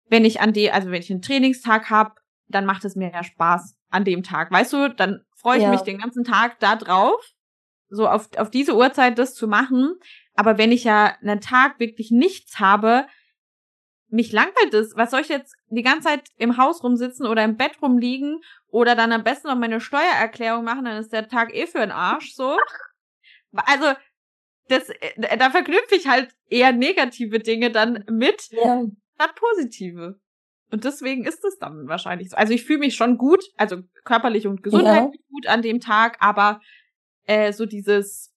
[0.09, 2.14] wenn ich an die, also wenn ich einen Trainingstag habe,
[2.49, 4.51] dann macht es mir ja Spaß an dem Tag.
[4.51, 5.70] Weißt du, dann freue ich ja.
[5.70, 7.20] mich den ganzen Tag da drauf,
[7.88, 9.94] so auf, auf diese Uhrzeit das zu machen.
[10.34, 13.07] Aber wenn ich ja einen Tag wirklich nichts habe,
[14.09, 14.97] mich langweilt es.
[14.97, 18.94] Was soll ich jetzt die ganze Zeit im Haus rumsitzen oder im Bett rumliegen oder
[18.94, 22.34] dann am besten noch meine Steuererklärung machen, dann ist der Tag eh für den Arsch,
[22.34, 22.57] so.
[23.53, 23.94] Also,
[24.68, 28.84] das, äh, da verknüpfe ich halt eher negative Dinge dann mit ja.
[29.14, 30.18] statt positive.
[30.70, 32.36] Und deswegen ist es dann wahrscheinlich so.
[32.36, 35.26] Also ich fühle mich schon gut, also körperlich und gesundheitlich ja.
[35.30, 36.60] gut an dem Tag, aber
[37.24, 38.32] äh, so dieses.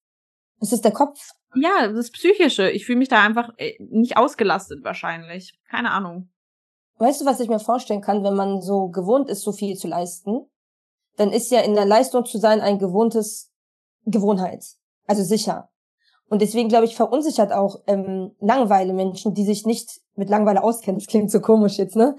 [0.62, 1.32] Es ist der Kopf.
[1.56, 2.70] Ja, das Psychische.
[2.70, 5.60] Ich fühle mich da einfach äh, nicht ausgelastet wahrscheinlich.
[5.70, 6.30] Keine Ahnung.
[6.98, 9.88] Weißt du, was ich mir vorstellen kann, wenn man so gewohnt ist, so viel zu
[9.88, 10.46] leisten?
[11.16, 13.52] Dann ist ja in der Leistung zu sein ein gewohntes
[14.06, 14.64] Gewohnheit.
[15.08, 15.70] Also sicher.
[16.30, 21.00] Und deswegen, glaube ich, verunsichert auch ähm, Langeweile Menschen, die sich nicht mit Langeweile auskennen.
[21.00, 22.16] Das klingt so komisch jetzt, ne?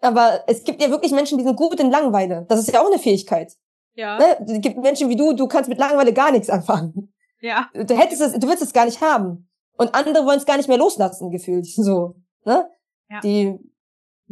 [0.00, 2.44] Aber es gibt ja wirklich Menschen, die sind gut in Langeweile.
[2.48, 3.52] Das ist ja auch eine Fähigkeit.
[3.94, 4.18] Ja.
[4.18, 4.46] Ne?
[4.46, 7.12] Es gibt Menschen wie du, du kannst mit Langeweile gar nichts anfangen.
[7.40, 7.68] Ja.
[7.72, 9.48] Du hättest es, du willst es gar nicht haben.
[9.76, 11.66] Und andere wollen es gar nicht mehr loslassen, gefühlt.
[11.76, 12.68] So, ne?
[13.08, 13.20] Ja.
[13.20, 13.58] Die,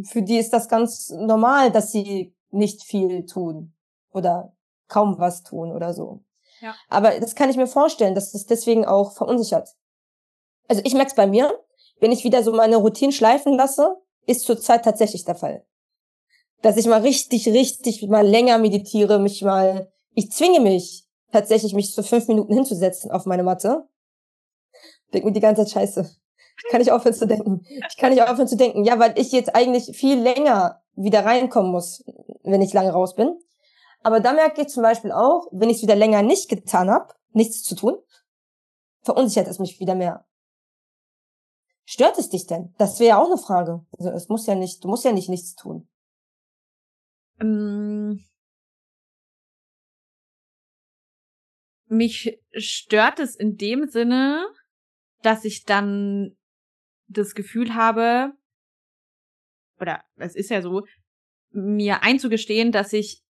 [0.04, 3.74] für die ist das ganz normal, dass sie nicht viel tun.
[4.12, 4.52] Oder
[4.88, 6.24] kaum was tun oder so.
[6.88, 9.68] Aber das kann ich mir vorstellen, dass das deswegen auch verunsichert.
[10.68, 11.58] Also ich merke es bei mir,
[12.00, 13.96] wenn ich wieder so meine Routine schleifen lasse,
[14.26, 15.64] ist zurzeit tatsächlich der Fall.
[16.62, 21.94] Dass ich mal richtig, richtig mal länger meditiere, mich mal, ich zwinge mich tatsächlich, mich
[21.94, 23.88] so fünf Minuten hinzusetzen auf meine Matte.
[25.12, 26.11] Denk mir die ganze Zeit scheiße.
[26.62, 27.66] Ich kann nicht aufhören zu denken.
[27.88, 28.84] Ich kann nicht aufhören zu denken.
[28.84, 32.04] Ja, weil ich jetzt eigentlich viel länger wieder reinkommen muss,
[32.42, 33.38] wenn ich lange raus bin.
[34.03, 37.14] Aber da merke ich zum Beispiel auch, wenn ich es wieder länger nicht getan habe,
[37.32, 37.98] nichts zu tun,
[39.03, 40.26] verunsichert es mich wieder mehr.
[41.84, 42.74] Stört es dich denn?
[42.78, 43.84] Das wäre ja auch eine Frage.
[43.98, 45.88] Also es muss ja nicht, du musst ja nicht nichts tun.
[47.40, 48.24] Ähm,
[51.86, 54.46] mich stört es in dem Sinne,
[55.22, 56.36] dass ich dann
[57.09, 58.32] das Gefühl habe,
[59.80, 60.84] oder es ist ja so,
[61.51, 63.24] mir einzugestehen, dass ich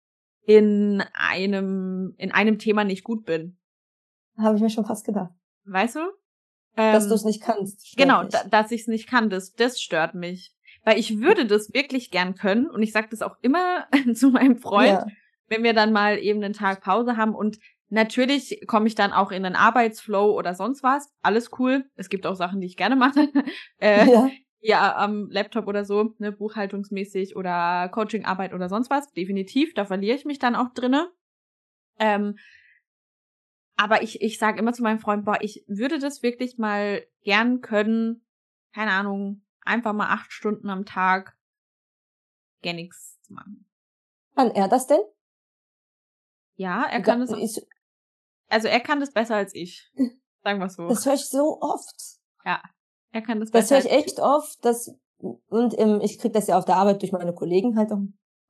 [0.47, 3.57] in einem, in einem Thema nicht gut bin.
[4.37, 5.31] Habe ich mir schon fast gedacht.
[5.65, 5.99] Weißt du?
[6.77, 7.97] dass ähm, du es nicht kannst.
[7.97, 10.53] Genau, da, dass ich es nicht kann, das, das stört mich.
[10.83, 14.57] Weil ich würde das wirklich gern können und ich sage das auch immer zu meinem
[14.57, 15.07] Freund, ja.
[15.47, 17.57] wenn wir dann mal eben einen Tag Pause haben und
[17.89, 21.11] natürlich komme ich dann auch in den Arbeitsflow oder sonst was.
[21.21, 21.85] Alles cool.
[21.95, 23.27] Es gibt auch Sachen, die ich gerne mache.
[23.81, 24.29] äh, ja.
[24.67, 29.13] Ja, am Laptop oder so, ne, buchhaltungsmäßig oder Coachingarbeit oder sonst was.
[29.13, 31.09] Definitiv, da verliere ich mich dann auch drinne.
[31.99, 32.37] Ähm,
[33.77, 37.61] aber ich, ich sage immer zu meinem Freund, boah, ich würde das wirklich mal gern
[37.61, 38.25] können,
[38.73, 41.37] keine Ahnung, einfach mal acht Stunden am Tag
[42.61, 43.65] gar nichts zu machen.
[44.35, 44.99] Kann er das denn?
[46.55, 47.31] Ja, er kann das.
[48.49, 49.89] Also er kann das besser als ich.
[50.43, 50.89] Sagen wir so.
[50.89, 52.19] Das höre ich so oft.
[52.43, 52.61] Ja,
[53.11, 53.51] er kann das.
[53.51, 54.63] Das höre ich echt oft.
[54.63, 57.99] Dass, und ähm, ich krieg das ja auf der Arbeit durch meine Kollegen halt auch.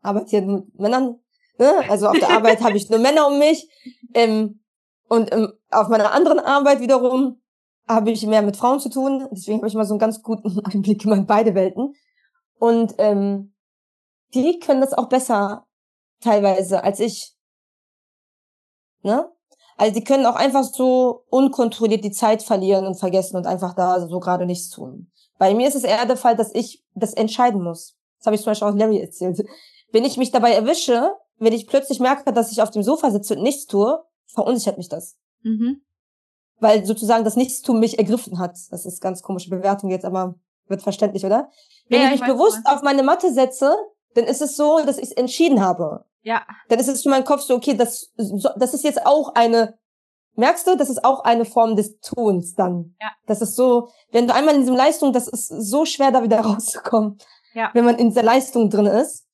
[0.01, 1.19] Arbeit hier mit Männern.
[1.57, 1.73] Ne?
[1.89, 3.69] Also auf der Arbeit habe ich nur Männer um mich.
[4.13, 4.61] Ähm,
[5.07, 7.41] und ähm, auf meiner anderen Arbeit wiederum
[7.87, 9.27] habe ich mehr mit Frauen zu tun.
[9.31, 11.93] Deswegen habe ich mal so einen ganz guten Einblick in beide Welten.
[12.59, 13.53] Und ähm,
[14.33, 15.65] die können das auch besser
[16.21, 17.35] teilweise als ich.
[19.03, 19.31] Ne?
[19.77, 24.07] Also die können auch einfach so unkontrolliert die Zeit verlieren und vergessen und einfach da
[24.07, 25.11] so gerade nichts tun.
[25.37, 27.95] Bei mir ist es eher der Fall, dass ich das entscheiden muss.
[28.17, 29.39] Das habe ich zum Beispiel auch Larry erzählt.
[29.91, 33.35] Wenn ich mich dabei erwische, wenn ich plötzlich merke, dass ich auf dem Sofa sitze
[33.35, 35.15] und nichts tue, verunsichert mich das.
[35.43, 35.81] Mhm.
[36.59, 38.57] Weil sozusagen das Nichtstun mich ergriffen hat.
[38.71, 40.35] Das ist ganz komische Bewertung jetzt, aber
[40.67, 41.49] wird verständlich, oder?
[41.87, 43.75] Wenn ja, ich mich ich bewusst auf meine Matte setze,
[44.15, 46.05] dann ist es so, dass ich es entschieden habe.
[46.27, 46.45] Ja.
[46.67, 49.79] Dann ist es für meinen Kopf so, okay, das, das ist jetzt auch eine,
[50.35, 52.97] merkst du, das ist auch eine Form des Tuns dann.
[52.99, 53.11] Ja.
[53.27, 56.39] Das ist so, wenn du einmal in diesem Leistung, das ist so schwer, da wieder
[56.41, 57.17] rauszukommen.
[57.53, 57.71] Ja.
[57.73, 59.25] Wenn man in dieser Leistung drin ist.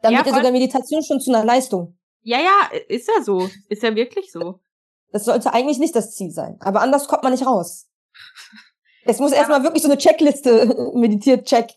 [0.00, 1.98] Dann ja, wird ja sogar Meditation schon zu einer Leistung.
[2.22, 3.46] Ja, ja, ist ja so.
[3.68, 4.60] Ist ja wirklich so.
[5.12, 6.56] Das sollte eigentlich nicht das Ziel sein.
[6.60, 7.86] Aber anders kommt man nicht raus.
[9.04, 11.72] Es muss erstmal wirklich so eine Checkliste meditiert, check.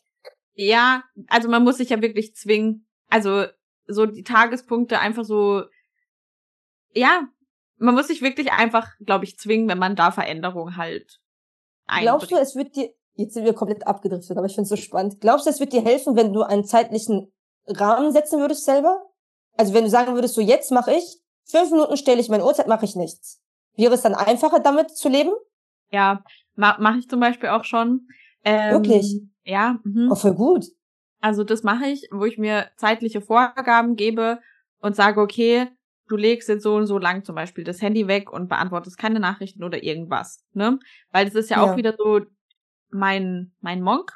[0.54, 2.86] Ja, also man muss sich ja wirklich zwingen.
[3.08, 3.46] Also
[3.94, 5.64] so die Tagespunkte einfach so,
[6.94, 7.28] ja,
[7.78, 11.20] man muss sich wirklich einfach, glaube ich, zwingen, wenn man da Veränderungen halt
[11.86, 12.10] einbringt.
[12.10, 14.76] Glaubst du, es wird dir, jetzt sind wir komplett abgedriftet, aber ich finde es so
[14.76, 15.20] spannend.
[15.20, 17.32] Glaubst du, es wird dir helfen, wenn du einen zeitlichen
[17.66, 19.02] Rahmen setzen würdest selber?
[19.58, 22.68] Also wenn du sagen würdest, so jetzt mache ich, fünf Minuten stelle ich meine Uhrzeit,
[22.68, 23.42] mache ich nichts.
[23.76, 25.32] Wäre es dann einfacher, damit zu leben?
[25.90, 26.24] Ja,
[26.56, 28.08] ma mache ich zum Beispiel auch schon.
[28.44, 29.22] Ähm, Wirklich?
[29.44, 29.80] Ja.
[29.84, 30.10] Mhm.
[30.12, 30.66] Oh, voll gut.
[31.22, 34.40] Also das mache ich, wo ich mir zeitliche Vorgaben gebe
[34.80, 35.68] und sage, okay,
[36.08, 39.20] du legst jetzt so und so lang zum Beispiel das Handy weg und beantwortest keine
[39.20, 40.80] Nachrichten oder irgendwas, ne?
[41.12, 41.64] Weil das ist ja, ja.
[41.64, 42.22] auch wieder so
[42.90, 44.12] mein, mein Monk.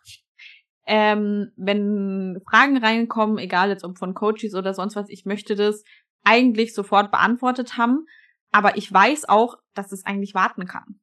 [0.87, 5.83] Ähm, wenn Fragen reinkommen, egal jetzt ob von Coaches oder sonst was, ich möchte das
[6.23, 8.05] eigentlich sofort beantwortet haben,
[8.51, 10.99] aber ich weiß auch, dass es eigentlich warten kann.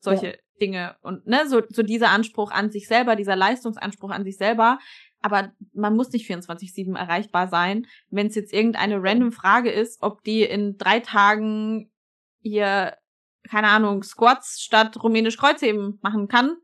[0.00, 0.36] Solche ja.
[0.60, 4.78] Dinge und ne, so, so dieser Anspruch an sich selber, dieser Leistungsanspruch an sich selber,
[5.22, 7.86] aber man muss nicht 24-7 erreichbar sein.
[8.10, 11.90] Wenn es jetzt irgendeine random Frage ist, ob die in drei Tagen
[12.40, 12.96] hier,
[13.48, 16.56] keine Ahnung, Squats statt rumänisch Kreuzheben machen kann,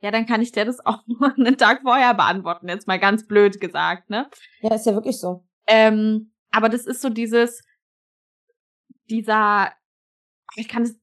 [0.00, 3.26] ja, dann kann ich dir das auch nur einen Tag vorher beantworten, jetzt mal ganz
[3.26, 4.28] blöd gesagt, ne?
[4.60, 5.44] Ja, ist ja wirklich so.
[5.66, 7.62] Ähm, aber das ist so dieses,
[9.08, 9.72] dieser,
[10.56, 11.01] ich kann es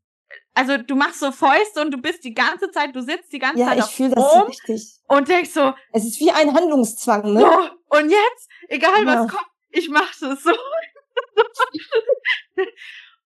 [0.60, 3.62] also du machst so Fäuste und du bist die ganze Zeit, du sitzt die ganze
[3.62, 4.99] ja, Zeit ich fühle das so richtig.
[5.07, 7.39] und denkst so, es ist wie ein Handlungszwang, ne?
[7.39, 9.05] So, und jetzt, egal ja.
[9.05, 10.51] was kommt, ich mach das so.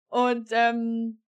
[0.10, 1.24] und ähm,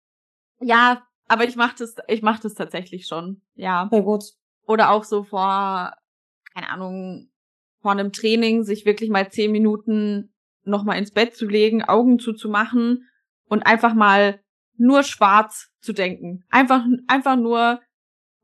[0.60, 3.88] ja, aber ich mach das, ich mach das tatsächlich schon, ja.
[3.89, 4.26] Sehr gut.
[4.68, 5.93] Oder auch so vor,
[6.54, 7.32] keine Ahnung,
[7.82, 10.34] vor einem Training sich wirklich mal zehn Minuten
[10.64, 13.08] nochmal ins Bett zu legen, Augen zuzumachen
[13.47, 14.43] und einfach mal
[14.84, 16.43] nur schwarz zu denken.
[16.49, 17.81] Einfach, einfach nur,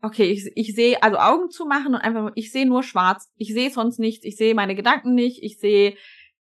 [0.02, 3.30] okay, ich, ich sehe, also Augen zu machen und einfach, ich sehe nur schwarz.
[3.36, 4.24] Ich sehe sonst nichts.
[4.24, 5.44] Ich sehe meine Gedanken nicht.
[5.44, 5.98] Ich sehe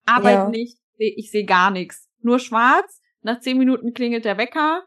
[0.07, 0.49] Arbeit ja.
[0.49, 0.79] nicht.
[0.97, 2.09] Ich sehe gar nichts.
[2.21, 3.03] Nur schwarz.
[3.21, 4.83] Nach zehn Minuten klingelt der Wecker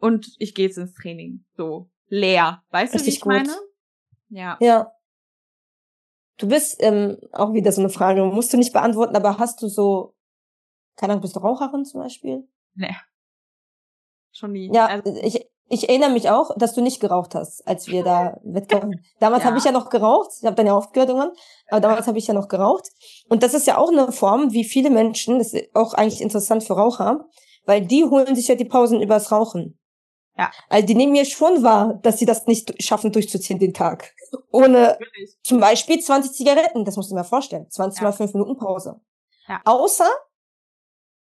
[0.00, 1.44] und ich gehe jetzt ins Training.
[1.56, 1.88] So.
[2.08, 2.62] leer.
[2.70, 3.32] Weißt Richtig du, wie ich gut.
[3.32, 3.56] meine?
[4.30, 4.58] Ja.
[4.60, 4.92] Ja.
[6.38, 9.68] Du bist ähm, auch wieder so eine Frage, musst du nicht beantworten, aber hast du
[9.68, 10.16] so,
[10.96, 12.48] keine Ahnung, bist du Raucherin zum Beispiel?
[12.74, 12.96] Nee.
[14.34, 14.70] Schon nie.
[14.74, 18.38] Ja, also, ich, ich erinnere mich auch, dass du nicht geraucht hast, als wir da
[18.44, 18.96] Wettkampf.
[19.20, 19.48] Damals ja.
[19.48, 20.30] habe ich ja noch geraucht.
[20.38, 21.32] Ich habe dann ja aufgehört irgendwann,
[21.70, 22.90] aber damals habe ich ja noch geraucht.
[23.28, 26.64] Und das ist ja auch eine Form, wie viele Menschen, das ist auch eigentlich interessant
[26.64, 27.26] für Raucher,
[27.64, 29.78] weil die holen sich ja die Pausen übers Rauchen.
[30.36, 30.50] Ja.
[30.68, 34.12] Also die nehmen mir schon wahr, dass sie das nicht schaffen durchzuziehen den Tag.
[34.50, 35.38] Ohne Wirklich?
[35.44, 37.70] zum Beispiel 20 Zigaretten, das musst du mir vorstellen.
[37.70, 38.08] 20 ja.
[38.08, 39.00] mal 5 Minuten Pause.
[39.46, 39.60] Ja.
[39.64, 40.08] Außer,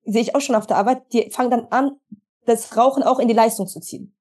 [0.04, 2.00] sehe ich auch schon auf der Arbeit, die fangen dann an,
[2.46, 4.16] das Rauchen auch in die Leistung zu ziehen.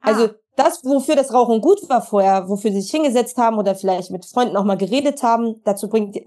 [0.00, 0.34] Also ah.
[0.56, 4.24] das, wofür das Rauchen gut war vorher, wofür sie sich hingesetzt haben oder vielleicht mit
[4.26, 6.18] Freunden auch mal geredet haben, dazu bringt,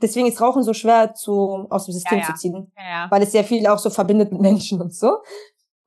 [0.00, 2.34] deswegen ist Rauchen so schwer zu, aus dem System ja, ja.
[2.34, 2.72] zu ziehen.
[2.76, 5.18] Ja, weil es sehr viel auch so verbindet mit Menschen und so.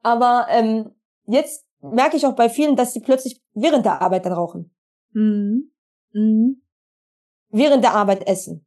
[0.01, 0.91] Aber ähm,
[1.25, 4.75] jetzt merke ich auch bei vielen, dass sie plötzlich während der Arbeit dann rauchen.
[5.11, 5.71] Mhm.
[6.13, 6.61] Mhm.
[7.49, 8.65] Während der Arbeit essen.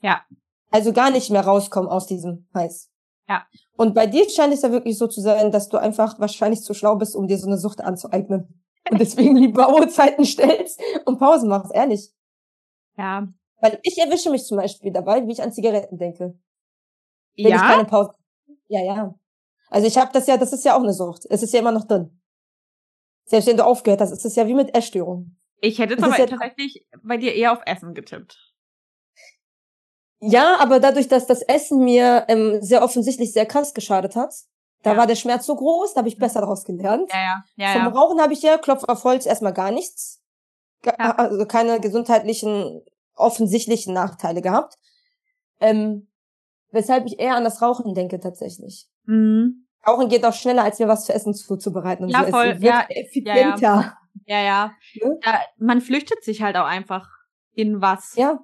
[0.00, 0.22] Ja.
[0.70, 2.90] Also gar nicht mehr rauskommen aus diesem Heiß.
[3.28, 3.46] Ja.
[3.76, 6.74] Und bei dir scheint es ja wirklich so zu sein, dass du einfach wahrscheinlich zu
[6.74, 8.62] schlau bist, um dir so eine Sucht anzueignen.
[8.90, 12.12] Und deswegen lieber Uhrzeiten stellst und Pausen machst, ehrlich.
[12.96, 13.28] Ja.
[13.60, 16.38] Weil ich erwische mich zum Beispiel dabei, wie ich an Zigaretten denke.
[17.36, 17.56] Wenn ja?
[17.56, 18.12] ich keine Pause.
[18.68, 19.14] Ja, ja.
[19.68, 21.24] Also ich habe das ja, das ist ja auch eine Sucht.
[21.30, 22.20] Es ist ja immer noch drin.
[23.24, 25.40] Selbst wenn du aufgehört hast, ist es ja wie mit Essstörungen.
[25.60, 28.53] Ich hätte jetzt aber ja tatsächlich bei dir eher auf Essen getippt.
[30.26, 34.34] Ja, aber dadurch, dass das Essen mir ähm, sehr offensichtlich sehr krass geschadet hat,
[34.82, 34.96] da ja.
[34.96, 37.10] war der Schmerz so groß, da habe ich besser daraus gelernt.
[37.12, 37.44] Ja, ja.
[37.56, 37.88] ja Vom ja.
[37.88, 40.22] Rauchen habe ich ja, Klopf auf Holz, erstmal gar nichts.
[40.98, 42.82] Also keine gesundheitlichen,
[43.14, 44.74] offensichtlichen Nachteile gehabt.
[45.60, 46.08] Ähm,
[46.70, 48.86] weshalb ich eher an das Rauchen denke tatsächlich.
[49.04, 49.66] Mhm.
[49.86, 52.08] Rauchen geht auch schneller, als mir was zu essen zuzubereiten.
[52.08, 52.30] Ja, so.
[52.30, 52.56] voll.
[52.60, 53.58] ja, effizienter.
[53.60, 54.42] Ja, ja.
[54.42, 54.72] ja, ja.
[55.24, 55.40] ja.
[55.56, 57.08] Man flüchtet sich halt auch einfach
[57.54, 58.14] in was.
[58.16, 58.40] Ja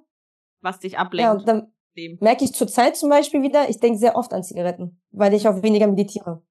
[0.60, 1.22] was dich ablenkt.
[1.22, 1.72] Ja, und dann
[2.20, 5.62] merke ich zurzeit zum Beispiel wieder, ich denke sehr oft an Zigaretten, weil ich auch
[5.62, 6.42] weniger meditiere.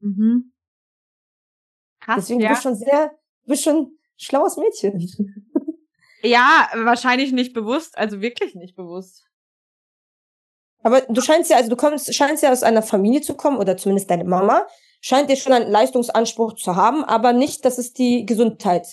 [0.00, 0.52] Mhm.
[2.00, 2.48] Krass, Deswegen ja.
[2.48, 3.12] du bist schon sehr,
[3.46, 4.98] bist schon schlaues Mädchen.
[6.24, 9.26] Ja, wahrscheinlich nicht bewusst, also wirklich nicht bewusst.
[10.82, 13.76] Aber du scheinst ja, also du kommst, scheinst ja aus einer Familie zu kommen, oder
[13.76, 14.66] zumindest deine Mama,
[15.02, 18.86] scheint dir schon einen Leistungsanspruch zu haben, aber nicht, dass es die Gesundheit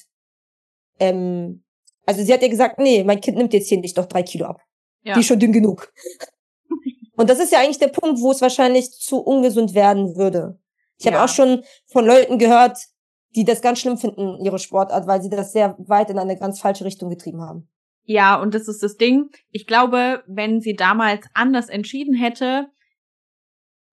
[0.99, 1.63] ähm,
[2.05, 4.45] also sie hat ja gesagt, nee, mein Kind nimmt jetzt hier nicht doch drei Kilo
[4.45, 4.61] ab.
[5.03, 5.13] Ja.
[5.13, 5.91] Die ist schon dünn genug.
[7.15, 10.59] Und das ist ja eigentlich der Punkt, wo es wahrscheinlich zu ungesund werden würde.
[10.97, 11.11] Ich ja.
[11.11, 12.77] habe auch schon von Leuten gehört,
[13.35, 16.59] die das ganz schlimm finden, ihre Sportart, weil sie das sehr weit in eine ganz
[16.59, 17.69] falsche Richtung getrieben haben.
[18.03, 19.29] Ja, und das ist das Ding.
[19.51, 22.67] Ich glaube, wenn sie damals anders entschieden hätte,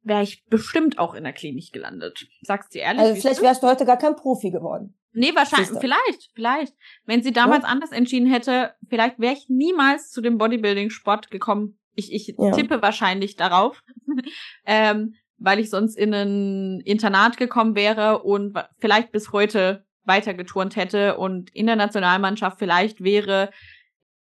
[0.03, 2.27] wäre ich bestimmt auch in der Klinik gelandet.
[2.43, 3.01] Sagst du ehrlich?
[3.01, 4.98] Also vielleicht wärst du heute gar kein Profi geworden.
[5.13, 6.75] Nee, wahrscheinlich, vielleicht, vielleicht.
[7.05, 7.71] Wenn sie damals ja.
[7.71, 11.79] anders entschieden hätte, vielleicht wäre ich niemals zu dem Bodybuilding-Sport gekommen.
[11.95, 12.53] Ich, ich ja.
[12.53, 13.83] tippe wahrscheinlich darauf,
[14.67, 20.77] ähm, weil ich sonst in ein Internat gekommen wäre und vielleicht bis heute weiter geturnt
[20.77, 23.51] hätte und in der Nationalmannschaft vielleicht wäre,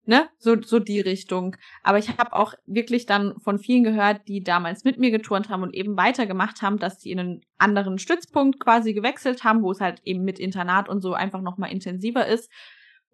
[0.06, 1.56] ne, so, so die Richtung.
[1.84, 5.64] Aber ich habe auch wirklich dann von vielen gehört, die damals mit mir geturnt haben
[5.64, 9.82] und eben weitergemacht haben, dass die in einen anderen Stützpunkt quasi gewechselt haben, wo es
[9.82, 12.52] halt eben mit Internat und so einfach nochmal intensiver ist.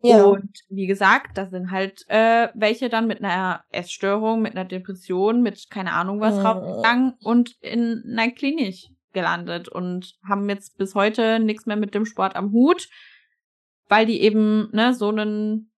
[0.03, 0.23] Ja.
[0.23, 5.41] Und wie gesagt, da sind halt äh, welche dann mit einer Essstörung, mit einer Depression,
[5.41, 11.39] mit keine Ahnung was rausgegangen und in einer Klinik gelandet und haben jetzt bis heute
[11.39, 12.87] nichts mehr mit dem Sport am Hut,
[13.89, 15.71] weil die eben ne so einen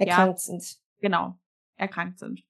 [0.00, 0.78] erkrankt ja, sind.
[1.00, 1.38] Genau,
[1.76, 2.42] erkrankt sind.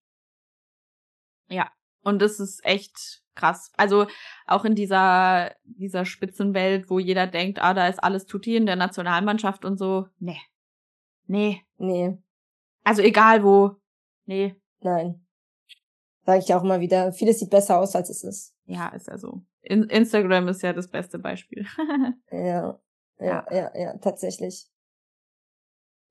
[1.48, 1.70] Ja,
[2.02, 3.72] und das ist echt krass.
[3.76, 4.06] Also
[4.46, 8.76] auch in dieser, dieser Spitzenwelt, wo jeder denkt, ah, da ist alles tutti in der
[8.76, 10.06] Nationalmannschaft und so.
[10.18, 10.40] Nee.
[11.26, 11.62] Nee.
[11.78, 12.18] Nee.
[12.84, 13.76] Also egal wo.
[14.26, 14.56] Nee.
[14.80, 15.26] Nein.
[16.24, 17.12] Sag ich auch mal wieder.
[17.12, 18.54] Vieles sieht besser aus, als es ist.
[18.64, 19.42] Ja, ist ja so.
[19.62, 21.66] In Instagram ist ja das beste Beispiel.
[22.30, 22.80] ja.
[23.18, 24.69] Ja, ja, ja, tatsächlich.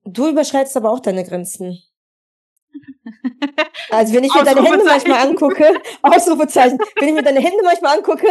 [0.04, 1.78] Du überschreitest aber auch deine Grenzen.
[3.90, 7.96] Also wenn ich mir deine Hände manchmal angucke, Ausrufezeichen, wenn ich mir deine Hände manchmal
[7.98, 8.28] angucke,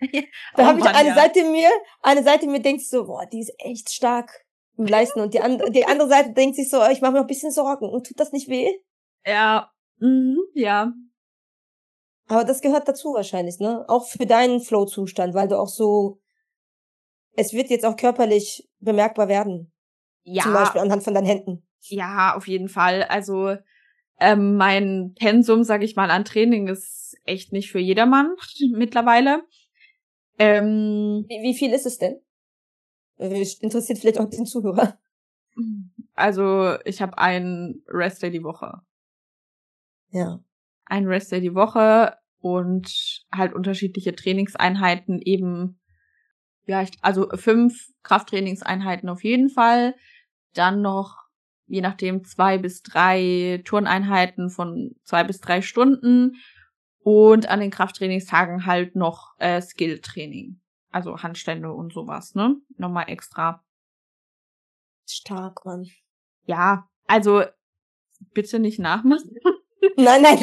[0.00, 1.14] da oh habe ich eine ja.
[1.14, 1.70] Seite mir,
[2.02, 4.44] eine Seite mir denkt so, boah, die ist echt stark
[4.76, 7.26] im Leisten und die, andere, die andere Seite denkt sich so, ich mache mir ein
[7.26, 8.72] bisschen Sorgen und tut das nicht weh?
[9.24, 10.92] Ja, mhm, ja.
[12.26, 13.84] Aber das gehört dazu wahrscheinlich, ne?
[13.88, 16.20] Auch für deinen Flow-Zustand, weil du auch so,
[17.36, 19.73] es wird jetzt auch körperlich bemerkbar werden.
[20.24, 20.42] Ja.
[20.42, 21.66] Zum Beispiel anhand von deinen Händen.
[21.82, 23.04] Ja, auf jeden Fall.
[23.04, 23.56] Also
[24.20, 28.34] ähm, mein Pensum, sag ich mal, an Training ist echt nicht für jedermann
[28.72, 29.42] mittlerweile.
[30.38, 32.20] Ähm, wie, wie viel ist es denn?
[33.18, 34.98] Äh, interessiert vielleicht auch den Zuhörer.
[36.14, 38.82] Also ich habe einen Restday die Woche.
[40.10, 40.40] Ja.
[40.86, 45.80] Ein Restday die Woche und halt unterschiedliche Trainingseinheiten eben,
[46.66, 49.94] ja, ich, also fünf Krafttrainingseinheiten auf jeden Fall.
[50.54, 51.18] Dann noch,
[51.66, 56.36] je nachdem, zwei bis drei Turneinheiten von zwei bis drei Stunden.
[57.00, 60.60] Und an den Krafttrainingstagen halt noch äh, Skilltraining.
[60.90, 62.56] Also Handstände und sowas, ne?
[62.76, 63.62] Nochmal extra.
[65.06, 65.86] Stark, Mann.
[66.46, 67.44] Ja, also
[68.32, 69.36] bitte nicht nachmachen.
[69.96, 70.38] Nein, nein.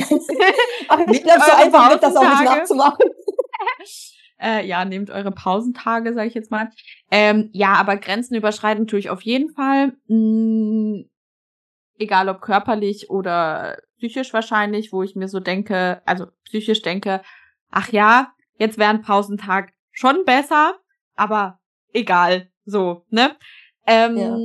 [0.87, 3.05] Ach, ich glaube so einfach mit, das auch nicht nachzumachen.
[4.41, 6.69] äh, ja, nehmt eure Pausentage, sage ich jetzt mal.
[7.09, 9.93] Ähm, ja, aber Grenzen überschreiten tue ich auf jeden Fall.
[10.07, 11.09] Hm,
[11.97, 17.21] egal ob körperlich oder psychisch wahrscheinlich, wo ich mir so denke, also psychisch denke,
[17.69, 20.75] ach ja, jetzt wäre ein Pausentag schon besser,
[21.15, 21.59] aber
[21.93, 23.35] egal, so, ne?
[23.85, 24.37] Ähm, ja.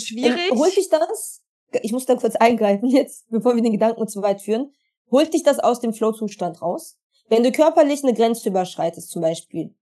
[0.00, 0.50] Schwierig.
[0.50, 1.42] Ähm, holt dich das?
[1.82, 4.72] Ich muss da kurz eingreifen jetzt, bevor wir den Gedanken zu weit führen.
[5.10, 6.98] Holt dich das aus dem Flow-Zustand raus?
[7.28, 9.74] Wenn du körperlich eine Grenze überschreitest, zum Beispiel,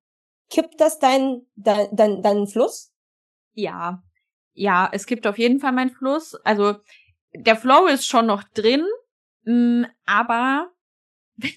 [0.51, 2.93] kippt das deinen dein, dein, deinen Fluss?
[3.53, 4.03] Ja.
[4.53, 6.35] Ja, es kippt auf jeden Fall meinen Fluss.
[6.45, 6.77] Also,
[7.35, 8.85] der Flow ist schon noch drin,
[9.45, 10.71] mm, aber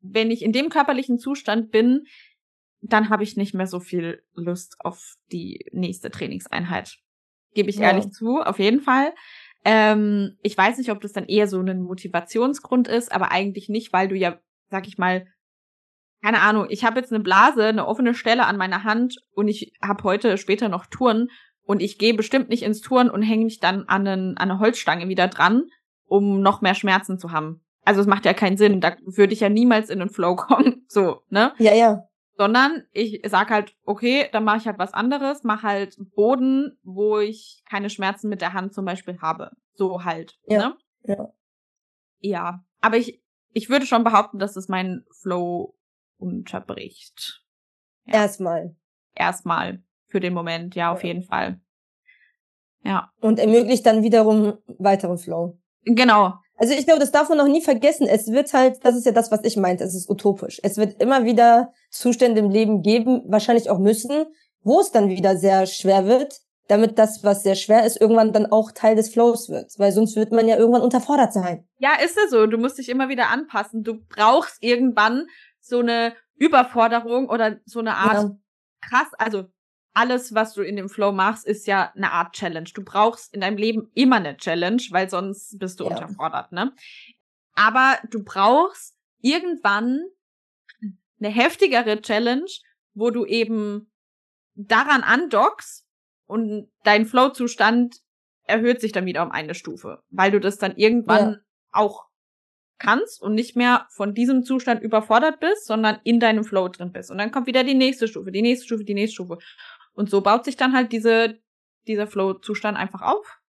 [0.00, 2.06] wenn ich in dem körperlichen Zustand bin,
[2.82, 6.98] dann habe ich nicht mehr so viel Lust auf die nächste Trainingseinheit.
[7.54, 7.84] Gebe ich ja.
[7.84, 9.14] ehrlich zu, auf jeden Fall.
[9.64, 13.92] Ähm, ich weiß nicht, ob das dann eher so ein Motivationsgrund ist, aber eigentlich nicht,
[13.92, 14.38] weil du ja,
[14.70, 15.26] sag ich mal,
[16.22, 19.72] keine Ahnung, ich habe jetzt eine Blase, eine offene Stelle an meiner Hand und ich
[19.82, 21.28] habe heute später noch Touren
[21.62, 24.58] und ich gehe bestimmt nicht ins Touren und hänge mich dann an, einen, an eine
[24.58, 25.64] Holzstange wieder dran,
[26.06, 27.62] um noch mehr Schmerzen zu haben.
[27.84, 30.84] Also es macht ja keinen Sinn, da würde ich ja niemals in den Flow kommen,
[30.88, 31.52] so, ne?
[31.58, 35.96] Ja, ja sondern ich sag halt, okay, dann mache ich halt was anderes, mach halt
[36.14, 39.50] Boden, wo ich keine Schmerzen mit der Hand zum Beispiel habe.
[39.74, 40.38] So halt.
[40.46, 40.58] Ja.
[40.58, 40.76] Ne?
[41.04, 41.32] Ja.
[42.20, 42.64] Ja.
[42.80, 43.22] Aber ich,
[43.56, 45.74] ich würde schon behaupten, dass es meinen Flow
[46.18, 47.42] unterbricht.
[48.04, 48.20] Ja.
[48.20, 48.76] Erstmal.
[49.14, 49.82] Erstmal.
[50.08, 51.08] Für den Moment, ja, auf ja.
[51.08, 51.58] jeden Fall.
[52.84, 53.10] Ja.
[53.20, 55.58] Und ermöglicht dann wiederum weiteren Flow.
[55.84, 58.06] Genau, also ich glaube, das darf man noch nie vergessen.
[58.06, 60.60] Es wird halt, das ist ja das, was ich meinte, es ist utopisch.
[60.62, 64.26] Es wird immer wieder Zustände im Leben geben, wahrscheinlich auch müssen,
[64.62, 68.46] wo es dann wieder sehr schwer wird, damit das, was sehr schwer ist, irgendwann dann
[68.46, 69.72] auch Teil des Flows wird.
[69.78, 71.66] Weil sonst wird man ja irgendwann unterfordert sein.
[71.78, 72.46] Ja, ist ja so.
[72.46, 73.84] Du musst dich immer wieder anpassen.
[73.84, 75.26] Du brauchst irgendwann
[75.60, 78.30] so eine Überforderung oder so eine Art ja.
[78.80, 79.44] krass, also
[79.94, 82.68] alles, was du in dem Flow machst, ist ja eine Art Challenge.
[82.74, 85.90] Du brauchst in deinem Leben immer eine Challenge, weil sonst bist du ja.
[85.90, 86.74] unterfordert, ne?
[87.54, 90.02] Aber du brauchst irgendwann
[91.18, 92.50] eine heftigere Challenge,
[92.92, 93.90] wo du eben
[94.54, 95.85] daran andockst
[96.26, 97.96] und dein Flow-Zustand
[98.44, 101.38] erhöht sich dann wieder um eine Stufe, weil du das dann irgendwann ja.
[101.72, 102.06] auch
[102.78, 107.10] kannst und nicht mehr von diesem Zustand überfordert bist, sondern in deinem Flow drin bist.
[107.10, 109.38] Und dann kommt wieder die nächste Stufe, die nächste Stufe, die nächste Stufe.
[109.94, 111.38] Und so baut sich dann halt diese,
[111.86, 113.40] dieser Flow-Zustand einfach auf.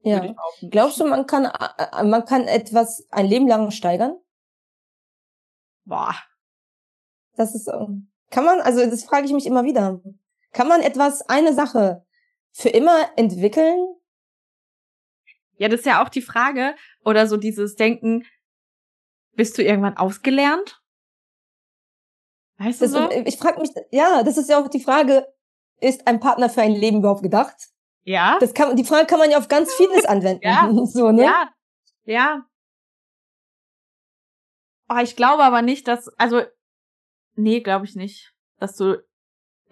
[0.00, 0.34] Ja.
[0.68, 4.16] Glaubst du, man kann, äh, man kann etwas ein Leben lang steigern?
[5.84, 6.14] Boah.
[7.34, 7.70] Das ist,
[8.30, 10.00] kann man, also das frage ich mich immer wieder.
[10.52, 12.04] Kann man etwas, eine Sache
[12.52, 13.96] für immer entwickeln?
[15.56, 16.74] Ja, das ist ja auch die Frage,
[17.04, 18.26] oder so dieses Denken,
[19.34, 20.82] bist du irgendwann ausgelernt?
[22.58, 23.10] Weißt du das, so?
[23.24, 25.26] Ich frage mich, ja, das ist ja auch die Frage,
[25.80, 27.56] ist ein Partner für ein Leben überhaupt gedacht?
[28.04, 28.36] Ja.
[28.40, 30.42] Das kann, die Frage kann man ja auf ganz vieles anwenden.
[30.44, 30.70] ja.
[30.86, 31.24] So, ne?
[31.24, 31.48] Ja.
[32.04, 32.46] Ja.
[34.88, 36.42] Oh, ich glaube aber nicht, dass, also,
[37.34, 39.02] nee, glaube ich nicht, dass du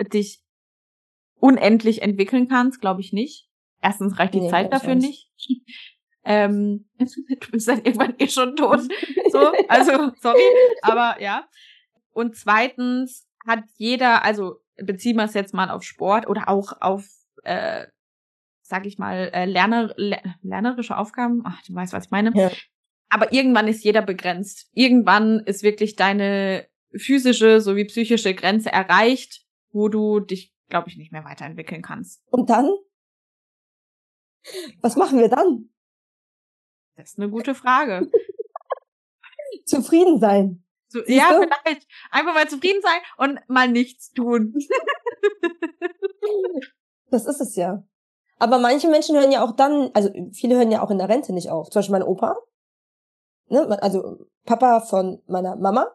[0.00, 0.42] dich
[1.40, 3.48] unendlich entwickeln kannst, glaube ich nicht.
[3.82, 5.30] Erstens reicht die nee, Zeit dafür nicht.
[6.24, 8.80] ähm, du bist dann irgendwann eh schon tot.
[9.30, 10.42] So, also, sorry,
[10.82, 11.46] aber ja.
[12.12, 17.06] Und zweitens hat jeder, also beziehen wir es jetzt mal auf Sport oder auch auf,
[17.42, 17.86] äh,
[18.62, 21.42] sag ich mal, äh, lerner, lernerische Aufgaben.
[21.44, 22.32] Ach, du weißt, was ich meine.
[22.34, 22.50] Ja.
[23.08, 24.70] Aber irgendwann ist jeder begrenzt.
[24.72, 31.12] Irgendwann ist wirklich deine physische sowie psychische Grenze erreicht, wo du dich, glaube ich, nicht
[31.12, 32.22] mehr weiterentwickeln kannst.
[32.30, 32.70] Und dann?
[34.80, 35.70] Was machen wir dann?
[36.96, 38.10] Das ist eine gute Frage.
[39.66, 40.64] Zufrieden sein.
[40.88, 41.86] So, ja, vielleicht.
[42.10, 44.54] Einfach mal zufrieden sein und mal nichts tun.
[47.10, 47.84] das ist es ja.
[48.38, 51.32] Aber manche Menschen hören ja auch dann, also viele hören ja auch in der Rente
[51.32, 51.70] nicht auf.
[51.70, 52.36] Zum Beispiel mein Opa,
[53.48, 55.94] ne, also Papa von meiner Mama,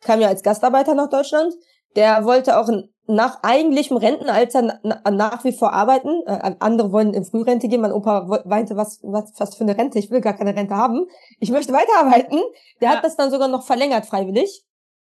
[0.00, 1.54] kam ja als Gastarbeiter nach Deutschland.
[1.94, 6.22] Der wollte auch ein nach eigentlichem Rentenalter na, nach wie vor arbeiten.
[6.26, 7.80] Äh, andere wollen in Frührente gehen.
[7.80, 9.98] Mein Opa weinte, was, was, was für eine Rente?
[9.98, 11.06] Ich will gar keine Rente haben.
[11.40, 12.40] Ich möchte weiterarbeiten.
[12.80, 12.96] Der ja.
[12.96, 14.64] hat das dann sogar noch verlängert, freiwillig.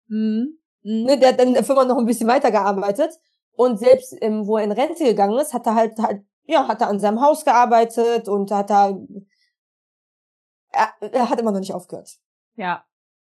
[0.09, 0.59] Mhm.
[0.83, 1.05] Mhm.
[1.05, 3.13] Ne, der hat dann in der Firma noch ein bisschen weitergearbeitet.
[3.57, 6.81] Und selbst ähm, wo er in Rente gegangen ist, hat er halt, halt ja, hat
[6.81, 8.99] er an seinem Haus gearbeitet und hat da,
[10.73, 12.11] er, er hat immer noch nicht aufgehört.
[12.57, 12.85] Ja.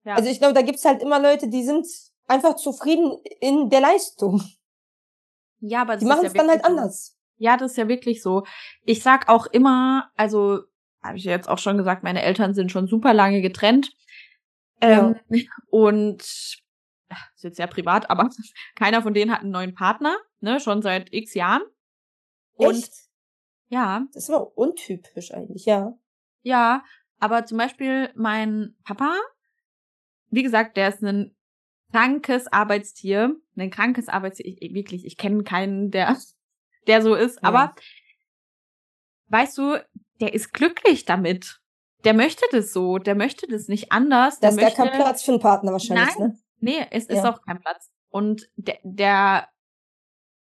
[0.04, 0.14] ja.
[0.14, 1.88] Also ich glaube, da gibt's halt immer Leute, die sind
[2.32, 4.42] einfach zufrieden in der Leistung.
[5.60, 7.18] Ja, aber die machen es ja dann halt anders.
[7.38, 8.44] Ja, das ist ja wirklich so.
[8.84, 10.62] Ich sag auch immer, also
[11.04, 13.92] habe ich jetzt auch schon gesagt, meine Eltern sind schon super lange getrennt.
[14.80, 15.46] Ähm, ja.
[15.70, 18.30] Und ist jetzt sehr privat, aber
[18.76, 21.62] keiner von denen hat einen neuen Partner, ne, schon seit x Jahren.
[22.54, 22.94] Und Echt?
[23.70, 24.06] ja.
[24.14, 25.94] Das ist aber untypisch eigentlich, ja.
[26.44, 26.84] Ja,
[27.20, 29.16] aber zum Beispiel mein Papa,
[30.30, 31.36] wie gesagt, der ist ein
[31.92, 36.18] krankes Arbeitstier, ein krankes Arbeitstier, ich, wirklich, ich kenne keinen, der,
[36.88, 37.44] der so ist, ja.
[37.44, 37.76] aber
[39.28, 39.78] weißt du,
[40.20, 41.60] der ist glücklich damit.
[42.04, 44.40] Der möchte das so, der möchte das nicht anders.
[44.40, 46.38] Da ist gar kein Platz für einen Partner wahrscheinlich, Nein, ne?
[46.60, 47.16] Nee, es ja.
[47.16, 47.92] ist auch kein Platz.
[48.10, 49.48] Und der, der,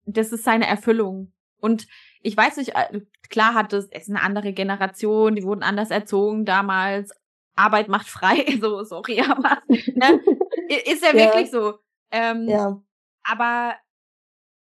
[0.04, 1.32] das ist seine Erfüllung.
[1.60, 1.86] Und
[2.22, 5.90] ich weiß nicht, äh, klar hat es, es ist eine andere Generation, die wurden anders
[5.90, 7.10] erzogen damals.
[7.56, 10.20] Arbeit macht frei, so, sorry, aber ne,
[10.84, 11.78] ist ja, ja wirklich so.
[12.10, 12.80] Ähm, ja.
[13.24, 13.74] Aber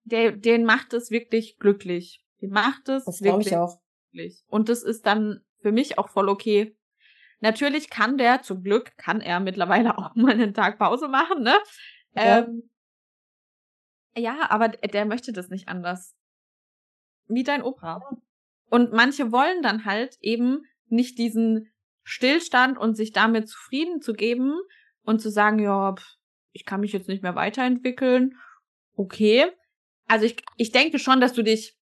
[0.03, 2.23] der, den macht es wirklich glücklich.
[2.41, 3.81] Den macht es das wirklich ich auch.
[4.11, 4.43] glücklich.
[4.47, 6.77] Und das ist dann für mich auch voll okay.
[7.39, 11.57] Natürlich kann der, zum Glück, kann er mittlerweile auch mal einen Tag Pause machen, ne?
[12.13, 12.69] Ja, ähm,
[14.15, 16.15] ja aber der möchte das nicht anders.
[17.27, 18.01] Wie dein Opa.
[18.69, 21.71] Und manche wollen dann halt eben nicht diesen
[22.07, 24.53] Stillstand und sich damit zufrieden zu geben
[25.03, 25.93] und zu sagen, ja,
[26.53, 28.37] ich kann mich jetzt nicht mehr weiterentwickeln.
[28.95, 29.51] Okay.
[30.07, 31.77] Also ich, ich denke schon, dass du dich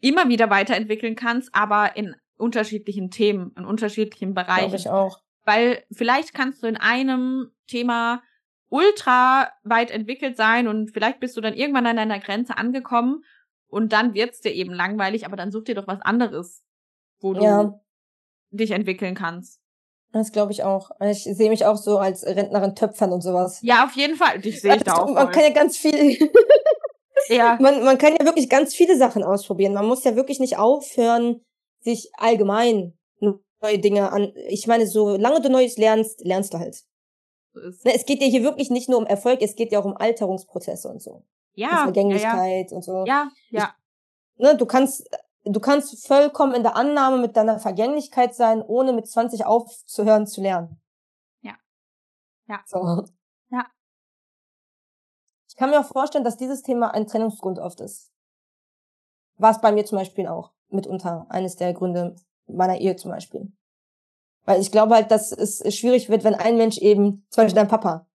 [0.00, 4.68] immer wieder weiterentwickeln kannst, aber in unterschiedlichen Themen, in unterschiedlichen Bereichen.
[4.68, 5.20] Glaube ich auch.
[5.44, 8.22] Weil vielleicht kannst du in einem Thema
[8.68, 13.24] ultra weit entwickelt sein und vielleicht bist du dann irgendwann an deiner Grenze angekommen
[13.66, 16.64] und dann wird's dir eben langweilig, aber dann such dir doch was anderes,
[17.18, 17.80] wo du ja.
[18.56, 19.60] Dich entwickeln kannst.
[20.12, 20.90] Das glaube ich auch.
[21.00, 23.58] Ich sehe mich auch so als Rentnerin Töpfern und sowas.
[23.62, 24.40] Ja, auf jeden Fall.
[24.40, 25.08] Dich sehe ich da auch.
[25.08, 25.32] Man voll.
[25.32, 26.30] kann ja ganz viel.
[27.28, 27.58] ja.
[27.60, 29.74] Man, man kann ja wirklich ganz viele Sachen ausprobieren.
[29.74, 31.42] Man muss ja wirklich nicht aufhören,
[31.80, 32.96] sich allgemein
[33.60, 34.32] neue Dinge an.
[34.48, 36.82] Ich meine, solange du Neues lernst, lernst du halt.
[37.54, 39.96] Ne, es geht ja hier wirklich nicht nur um Erfolg, es geht ja auch um
[39.96, 41.24] Alterungsprozesse und so.
[41.54, 41.84] Ja.
[41.84, 42.76] Vergänglichkeit ja, ja.
[42.76, 43.04] und so.
[43.06, 43.74] Ja, ja.
[44.36, 45.08] Ich, ne, du kannst,
[45.52, 50.40] du kannst vollkommen in der Annahme mit deiner Vergänglichkeit sein, ohne mit 20 aufzuhören zu
[50.42, 50.80] lernen.
[51.42, 51.56] Ja.
[52.48, 52.60] Ja.
[52.66, 53.04] So.
[53.50, 53.66] Ja.
[55.48, 58.12] Ich kann mir auch vorstellen, dass dieses Thema ein Trennungsgrund oft ist.
[59.38, 62.16] War es bei mir zum Beispiel auch mitunter eines der Gründe
[62.46, 63.52] meiner Ehe zum Beispiel.
[64.44, 67.68] Weil ich glaube halt, dass es schwierig wird, wenn ein Mensch eben, zum Beispiel dein
[67.68, 68.06] Papa,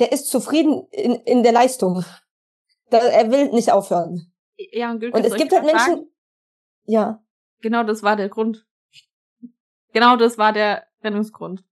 [0.00, 2.04] der ist zufrieden in, in der Leistung.
[2.90, 4.32] Er will nicht aufhören.
[4.56, 6.10] Ja, und, und es gibt halt Menschen, sagen?
[6.88, 7.22] Ja.
[7.60, 8.66] Genau, das war der Grund.
[9.92, 11.64] Genau, das war der Trennungsgrund.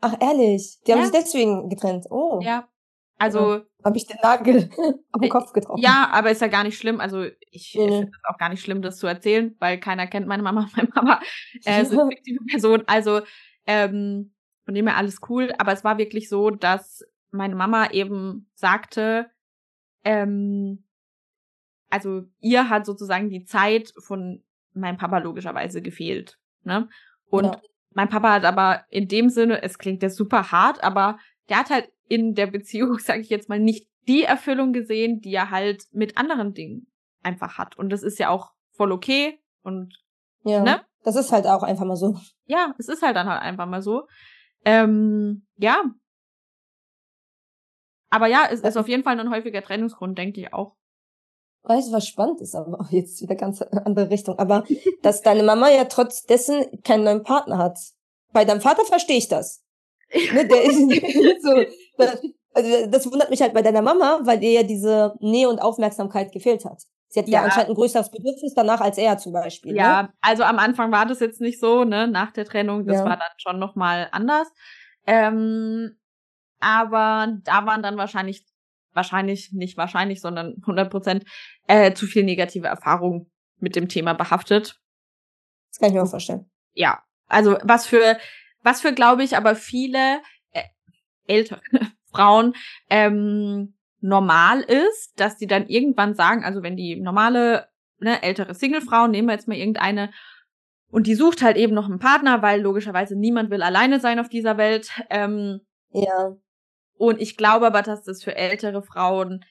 [0.00, 0.78] Ach, ehrlich?
[0.86, 0.96] Die ja.
[0.96, 2.06] haben sich deswegen getrennt.
[2.10, 2.40] Oh.
[2.42, 2.68] Ja.
[3.18, 3.54] Also.
[3.54, 3.62] Ja.
[3.84, 4.68] Habe ich den Nagel
[5.12, 5.80] auf den Kopf getroffen.
[5.80, 7.00] Ja, aber ist ja gar nicht schlimm.
[7.00, 7.88] Also ich mhm.
[7.88, 10.88] finde es auch gar nicht schlimm, das zu erzählen, weil keiner kennt meine Mama meine
[10.94, 11.20] Mama.
[11.64, 12.82] Äh, ist eine fiktive Person.
[12.86, 13.20] Also
[13.66, 15.52] ähm, von dem her alles cool.
[15.58, 19.30] Aber es war wirklich so, dass meine Mama eben sagte,
[20.04, 20.84] ähm,
[21.90, 24.42] also ihr hat sozusagen die Zeit von
[24.76, 26.38] meinem Papa logischerweise gefehlt.
[26.64, 26.88] Ne?
[27.30, 27.60] Und ja.
[27.94, 31.18] mein Papa hat aber in dem Sinne, es klingt jetzt super hart, aber
[31.48, 35.34] der hat halt in der Beziehung, sage ich jetzt mal, nicht die Erfüllung gesehen, die
[35.34, 36.86] er halt mit anderen Dingen
[37.22, 37.76] einfach hat.
[37.76, 39.94] Und das ist ja auch voll okay und
[40.44, 40.84] ja, ne?
[41.02, 42.18] Das ist halt auch einfach mal so.
[42.46, 44.06] Ja, es ist halt dann halt einfach mal so.
[44.64, 45.84] Ähm, ja.
[48.10, 50.76] Aber ja, es ist auf jeden Fall ein häufiger Trennungsgrund, denke ich auch.
[51.68, 54.38] Weißt du, was spannend ist, aber jetzt wieder ganz andere Richtung.
[54.38, 54.64] Aber
[55.02, 57.78] dass deine Mama ja trotz dessen keinen neuen Partner hat.
[58.32, 59.64] Bei deinem Vater verstehe ich das.
[60.32, 60.78] ne, der ist
[61.42, 61.64] so,
[62.54, 66.32] also das wundert mich halt bei deiner Mama, weil ihr ja diese Nähe und Aufmerksamkeit
[66.32, 66.82] gefehlt hat.
[67.08, 69.74] Sie hat ja, ja anscheinend ein größeres Bedürfnis danach als er zum Beispiel.
[69.74, 70.12] Ja, ne?
[70.20, 73.04] also am Anfang war das jetzt nicht so, ne, nach der Trennung, das ja.
[73.04, 74.48] war dann schon nochmal anders.
[75.06, 75.96] Ähm,
[76.60, 78.44] aber da waren dann wahrscheinlich,
[78.96, 81.24] wahrscheinlich, nicht wahrscheinlich, sondern 100 Prozent,
[81.66, 84.80] äh, zu viel negative Erfahrungen mit dem Thema behaftet.
[85.70, 86.50] Das kann ich mir auch vorstellen.
[86.72, 88.18] Ja, also was für,
[88.62, 90.20] was für, glaube ich, aber viele
[90.52, 90.64] äh,
[91.26, 91.60] ältere
[92.10, 92.54] Frauen
[92.90, 97.68] ähm, normal ist, dass die dann irgendwann sagen, also wenn die normale,
[97.98, 100.10] ne, ältere Singlefrau, nehmen wir jetzt mal irgendeine,
[100.90, 104.28] und die sucht halt eben noch einen Partner, weil logischerweise niemand will alleine sein auf
[104.28, 104.90] dieser Welt.
[105.10, 106.36] Ähm, ja.
[106.98, 109.44] Und ich glaube aber, dass das für ältere Frauen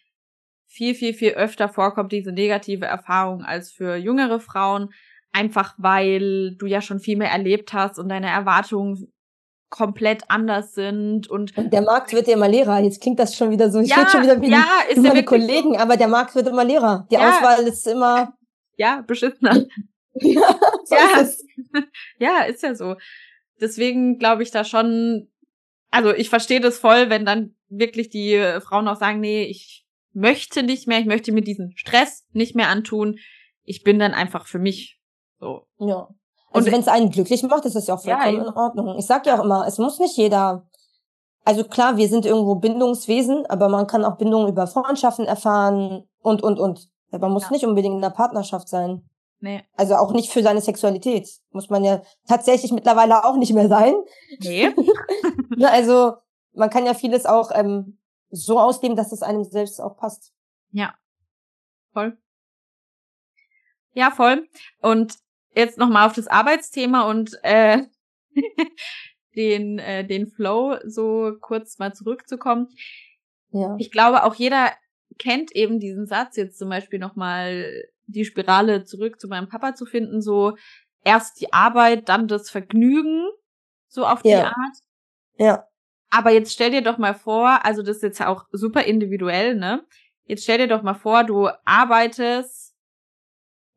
[0.67, 4.89] viel, viel, viel öfter vorkommt, diese negative Erfahrung, als für jüngere Frauen.
[5.31, 9.11] Einfach weil du ja schon viel mehr erlebt hast und deine Erwartungen
[9.69, 12.79] komplett anders sind und, und der Markt wird ja immer leerer.
[12.79, 13.79] Jetzt klingt das schon wieder so.
[13.79, 15.79] Ich ja, rede schon wieder wie, ja, ist meine Kollegen, so.
[15.79, 17.07] aber der Markt wird immer leerer.
[17.11, 17.29] Die ja.
[17.29, 18.33] Auswahl ist immer
[18.77, 19.65] ja beschissener.
[20.13, 21.19] ja, so ja.
[21.19, 21.45] Ist
[22.19, 22.95] ja, ist ja so.
[23.59, 25.29] Deswegen glaube ich da schon.
[25.95, 30.61] Also ich verstehe das voll, wenn dann wirklich die Frauen auch sagen, nee, ich möchte
[30.61, 33.17] nicht mehr, ich möchte mir diesen Stress nicht mehr antun.
[33.63, 34.99] Ich bin dann einfach für mich
[35.39, 35.67] so.
[35.79, 36.09] Ja.
[36.51, 38.97] Also wenn es einen glücklich macht, ist das ja auch vollkommen ja, in Ordnung.
[38.97, 40.67] Ich sag ja auch immer, es muss nicht jeder.
[41.45, 46.43] Also klar, wir sind irgendwo Bindungswesen, aber man kann auch Bindungen über Freundschaften erfahren und
[46.43, 46.89] und und.
[47.11, 47.51] Man muss ja.
[47.51, 49.09] nicht unbedingt in einer Partnerschaft sein.
[49.39, 49.63] Nee.
[49.75, 51.29] Also auch nicht für seine Sexualität.
[51.51, 53.93] Muss man ja tatsächlich mittlerweile auch nicht mehr sein.
[54.39, 54.73] Nee.
[55.57, 56.15] Ne, also
[56.53, 57.97] man kann ja vieles auch ähm,
[58.29, 60.33] so ausleben, dass es einem selbst auch passt.
[60.71, 60.95] Ja.
[61.93, 62.17] Voll.
[63.93, 64.49] Ja, voll.
[64.81, 65.17] Und
[65.55, 67.83] jetzt nochmal auf das Arbeitsthema und äh,
[69.35, 72.67] den, äh, den Flow so kurz mal zurückzukommen.
[73.51, 73.75] Ja.
[73.79, 74.71] Ich glaube, auch jeder
[75.17, 79.85] kennt eben diesen Satz, jetzt zum Beispiel nochmal die Spirale zurück zu meinem Papa zu
[79.85, 80.57] finden, so
[81.03, 83.27] erst die Arbeit, dann das Vergnügen,
[83.87, 84.47] so auf die ja.
[84.47, 84.77] Art.
[85.37, 85.67] Ja.
[86.09, 89.85] Aber jetzt stell dir doch mal vor, also das ist jetzt auch super individuell, ne?
[90.23, 92.75] Jetzt stell dir doch mal vor, du arbeitest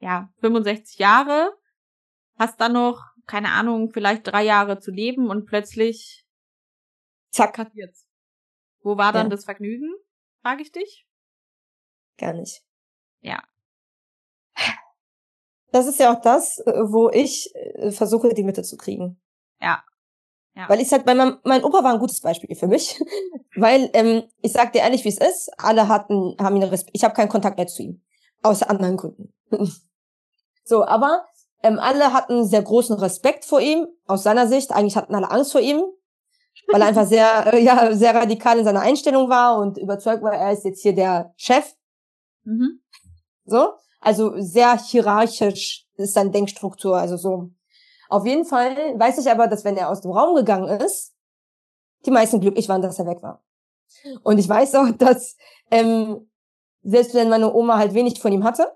[0.00, 1.58] ja 65 Jahre
[2.38, 6.24] hast dann noch, keine Ahnung, vielleicht drei Jahre zu leben und plötzlich
[7.30, 8.06] zack passiert's.
[8.80, 9.30] Wo war dann ja.
[9.30, 9.92] das Vergnügen?
[10.40, 11.06] Frage ich dich.
[12.16, 12.62] Gar nicht.
[13.20, 13.42] Ja.
[15.70, 19.20] Das ist ja auch das, äh, wo ich äh, versuche, die Mitte zu kriegen.
[19.60, 19.82] Ja.
[20.54, 20.68] ja.
[20.68, 23.00] Weil ich sag, mein, mein Opa war ein gutes Beispiel für mich,
[23.56, 25.50] weil ähm, ich sag dir ehrlich, wie es ist.
[25.58, 26.96] Alle hatten, haben ihn Respekt.
[26.96, 28.02] Ich habe keinen Kontakt mehr zu ihm,
[28.42, 29.34] außer anderen Kunden.
[30.64, 31.26] so, aber
[31.62, 34.72] ähm, alle hatten sehr großen Respekt vor ihm, aus seiner Sicht.
[34.72, 35.82] Eigentlich hatten alle Angst vor ihm,
[36.68, 40.32] weil er einfach sehr, äh, ja, sehr radikal in seiner Einstellung war und überzeugt war,
[40.32, 41.74] er ist jetzt hier der Chef.
[42.44, 42.80] Mhm.
[43.44, 43.72] So.
[44.00, 47.50] Also sehr hierarchisch ist seine Denkstruktur, also so.
[48.08, 51.14] Auf jeden Fall weiß ich aber, dass wenn er aus dem Raum gegangen ist,
[52.06, 53.42] die meisten glücklich waren, dass er weg war.
[54.22, 55.36] Und ich weiß auch, dass
[55.70, 56.28] ähm,
[56.82, 58.66] selbst wenn meine Oma halt wenig von ihm hatte,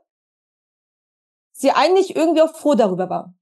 [1.52, 3.34] sie eigentlich irgendwie auch froh darüber war.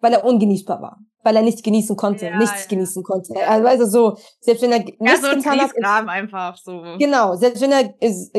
[0.00, 0.98] Weil er ungenießbar war.
[1.22, 2.68] Weil er nichts genießen konnte, ja, nichts ja.
[2.70, 3.34] genießen konnte.
[3.46, 6.08] Also, also so, selbst wenn er nichts ja, so ein getan hat.
[6.08, 6.82] Einfach so.
[6.98, 8.34] Genau, selbst wenn er, ist,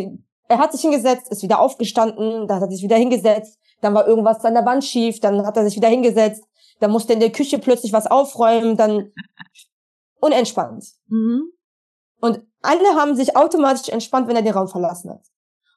[0.51, 4.05] er hat sich hingesetzt, ist wieder aufgestanden, dann hat er sich wieder hingesetzt, dann war
[4.05, 6.43] irgendwas an der Wand schief, dann hat er sich wieder hingesetzt,
[6.81, 9.13] dann musste in der Küche plötzlich was aufräumen, dann
[10.19, 10.85] unentspannt.
[11.07, 11.53] Mhm.
[12.19, 15.25] Und alle haben sich automatisch entspannt, wenn er den Raum verlassen hat.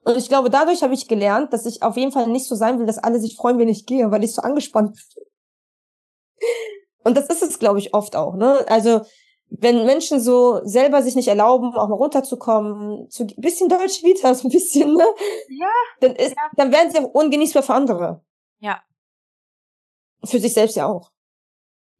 [0.05, 2.81] Und ich glaube, dadurch habe ich gelernt, dass ich auf jeden Fall nicht so sein
[2.81, 5.25] will, dass alle sich freuen, wenn ich gehe, weil ich so angespannt bin.
[7.05, 8.35] Und das ist es, glaube ich, oft auch.
[8.35, 8.65] Ne?
[8.69, 9.03] Also
[9.61, 14.35] wenn Menschen so selber sich nicht erlauben, auch mal runterzukommen, zu ein bisschen Deutsch wieder,
[14.35, 15.07] so ein bisschen, ne?
[15.49, 15.69] Ja.
[16.01, 16.51] Dann ist, ja.
[16.57, 18.25] dann werden sie auch ungenießbar für andere.
[18.59, 18.83] Ja.
[20.25, 21.13] Für sich selbst ja auch.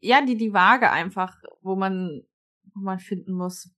[0.01, 2.23] Ja, die, die Waage einfach, wo man,
[2.75, 3.71] wo man finden muss.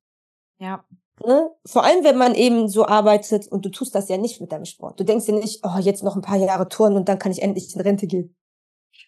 [0.59, 0.85] Ja.
[1.25, 1.51] Ne?
[1.65, 4.65] Vor allem, wenn man eben so arbeitet und du tust das ja nicht mit deinem
[4.65, 5.01] Sport.
[5.01, 7.43] Du denkst dir nicht, oh, jetzt noch ein paar Jahre touren und dann kann ich
[7.43, 8.37] endlich in Rente gehen.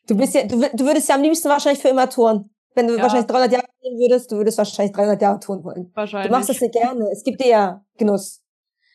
[0.06, 2.50] Du bist ja, du, du würdest ja am liebsten wahrscheinlich für immer touren.
[2.78, 3.02] Wenn du ja.
[3.02, 5.90] wahrscheinlich 300 Jahre gehen würdest, du würdest wahrscheinlich 300 Jahre touren wollen.
[5.94, 6.28] Wahrscheinlich.
[6.28, 7.10] Du machst das nicht gerne.
[7.10, 8.44] Es gibt dir ja Genuss.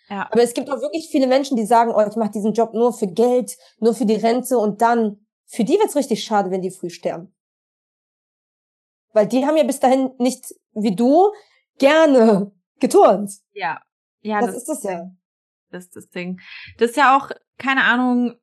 [0.08, 0.30] Ja.
[0.32, 2.94] Aber es gibt auch wirklich viele Menschen, die sagen, oh, ich mache diesen Job nur
[2.94, 6.72] für Geld, nur für die Rente und dann, für die wird's richtig schade, wenn die
[6.72, 7.36] früh sterben.
[9.12, 11.34] Weil die haben ja bis dahin nicht, wie du,
[11.78, 13.34] gerne geturnt.
[13.52, 13.82] Ja.
[14.22, 15.12] Ja, das, das ist das ja.
[15.72, 16.40] Das ist das Ding.
[16.78, 18.36] Das ist ja auch, keine Ahnung,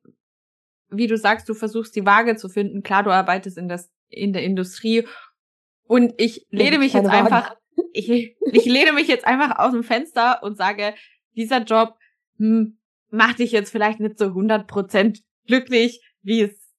[0.89, 2.83] wie du sagst, du versuchst die Waage zu finden.
[2.83, 5.07] Klar, du arbeitest in, das, in der Industrie.
[5.91, 7.53] Und ich lehne mich jetzt einfach,
[7.91, 10.95] ich, ich lehne mich jetzt einfach aus dem Fenster und sage,
[11.35, 11.97] dieser Job
[12.37, 16.71] hm, macht dich jetzt vielleicht nicht so 100% glücklich, wie es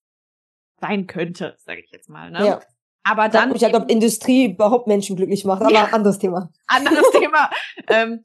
[0.81, 2.31] sein könnte, sage ich jetzt mal.
[2.31, 2.47] Ne?
[2.47, 2.61] Ja.
[3.03, 3.55] Aber dann.
[3.55, 6.51] Ich halt, ob Industrie überhaupt Menschen glücklich macht, aber ja, anderes Thema.
[6.67, 7.51] Anderes Thema.
[7.89, 8.25] Ähm,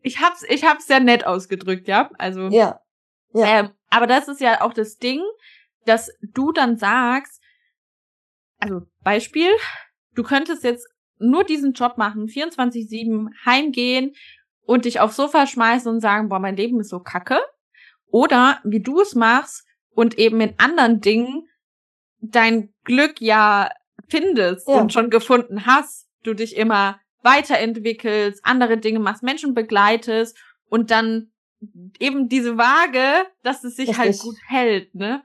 [0.00, 2.08] ich hab's, ich hab's sehr nett ausgedrückt, ja.
[2.18, 2.42] Also.
[2.50, 2.82] Ja.
[3.34, 3.46] ja.
[3.46, 5.20] Ähm, aber das ist ja auch das Ding,
[5.86, 7.42] dass du dann sagst,
[8.60, 9.50] also Beispiel,
[10.18, 10.88] du könntest jetzt
[11.18, 14.14] nur diesen Job machen, 24-7 heimgehen
[14.62, 17.38] und dich aufs Sofa schmeißen und sagen, boah, mein Leben ist so kacke.
[18.10, 21.48] Oder wie du es machst und eben in anderen Dingen
[22.20, 23.70] dein Glück ja
[24.08, 24.80] findest ja.
[24.80, 30.36] und schon gefunden hast, du dich immer weiterentwickelst, andere Dinge machst, Menschen begleitest
[30.68, 31.30] und dann
[31.98, 34.22] eben diese Waage, dass es sich halt Richtig.
[34.22, 35.22] halt gut hält, ne?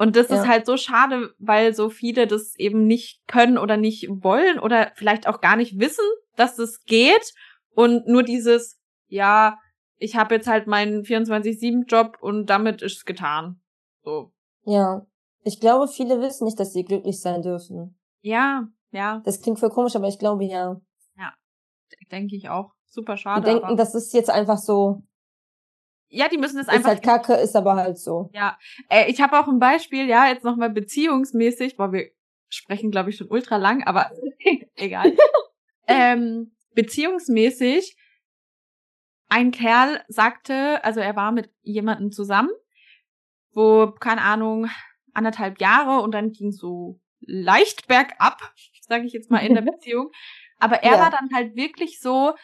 [0.00, 0.36] Und das ja.
[0.36, 4.92] ist halt so schade, weil so viele das eben nicht können oder nicht wollen oder
[4.94, 6.06] vielleicht auch gar nicht wissen,
[6.36, 7.34] dass es geht
[7.74, 9.58] und nur dieses, ja,
[9.98, 13.60] ich habe jetzt halt meinen 24-7-Job und damit ist es getan.
[14.02, 14.32] So.
[14.64, 15.04] Ja.
[15.42, 17.98] Ich glaube, viele wissen nicht, dass sie glücklich sein dürfen.
[18.22, 19.20] Ja, ja.
[19.26, 20.80] Das klingt voll komisch, aber ich glaube ja.
[21.18, 21.34] Ja,
[22.10, 22.72] denke ich auch.
[22.86, 23.42] Super schade.
[23.42, 25.02] Die denken, das ist jetzt einfach so.
[26.12, 26.90] Ja, die müssen es einfach.
[26.92, 28.30] Ist halt kacke, ist aber halt so.
[28.32, 28.58] Ja.
[28.88, 32.10] Äh, ich habe auch ein Beispiel, ja, jetzt nochmal beziehungsmäßig, weil wir
[32.48, 34.10] sprechen, glaube ich, schon ultra lang, aber
[34.74, 35.16] egal.
[35.86, 37.96] ähm, beziehungsmäßig,
[39.28, 42.50] ein Kerl sagte, also er war mit jemandem zusammen,
[43.52, 44.68] wo, keine Ahnung,
[45.14, 50.10] anderthalb Jahre und dann ging so leicht bergab, sage ich jetzt mal, in der Beziehung.
[50.58, 51.00] Aber er ja.
[51.00, 52.34] war dann halt wirklich so,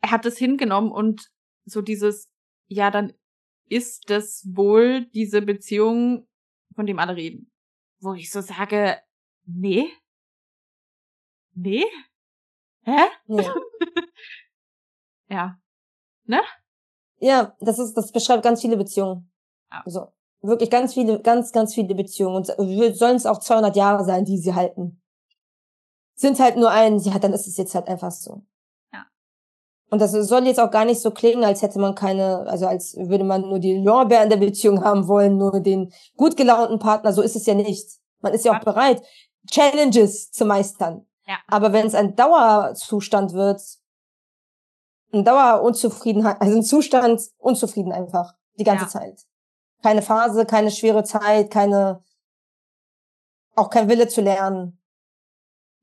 [0.00, 1.30] er hat es hingenommen und
[1.64, 2.28] so dieses,
[2.68, 3.12] ja, dann
[3.68, 6.26] ist das wohl diese Beziehung,
[6.74, 7.50] von dem alle reden.
[8.00, 8.98] Wo ich so sage,
[9.44, 9.88] nee.
[11.54, 11.84] Nee?
[12.84, 13.00] Hä?
[13.26, 13.46] Nee.
[15.28, 15.60] ja.
[16.24, 16.40] Ne?
[17.18, 19.32] Ja, das ist, das beschreibt ganz viele Beziehungen.
[19.70, 19.82] Ja.
[19.84, 22.36] Also, wirklich ganz viele, ganz, ganz viele Beziehungen.
[22.36, 25.02] Und sollen es auch 200 Jahre sein, die sie halten.
[26.14, 28.42] Sind halt nur ein, ja, dann ist es jetzt halt einfach so.
[29.90, 32.94] Und das soll jetzt auch gar nicht so klingen, als hätte man keine, also als
[32.96, 37.12] würde man nur die Lorbeeren der Beziehung haben wollen, nur den gut gelaunten Partner.
[37.12, 37.88] So ist es ja nicht.
[38.20, 39.02] Man ist ja auch bereit,
[39.50, 41.06] Challenges zu meistern.
[41.26, 41.36] Ja.
[41.46, 43.62] Aber wenn es ein Dauerzustand wird,
[45.12, 48.90] ein Dauerunzufriedenheit, also ein Zustand unzufrieden einfach, die ganze ja.
[48.90, 49.28] Zeit
[49.82, 52.02] keine Phase, keine schwere Zeit, keine,
[53.54, 54.80] auch kein Wille zu lernen.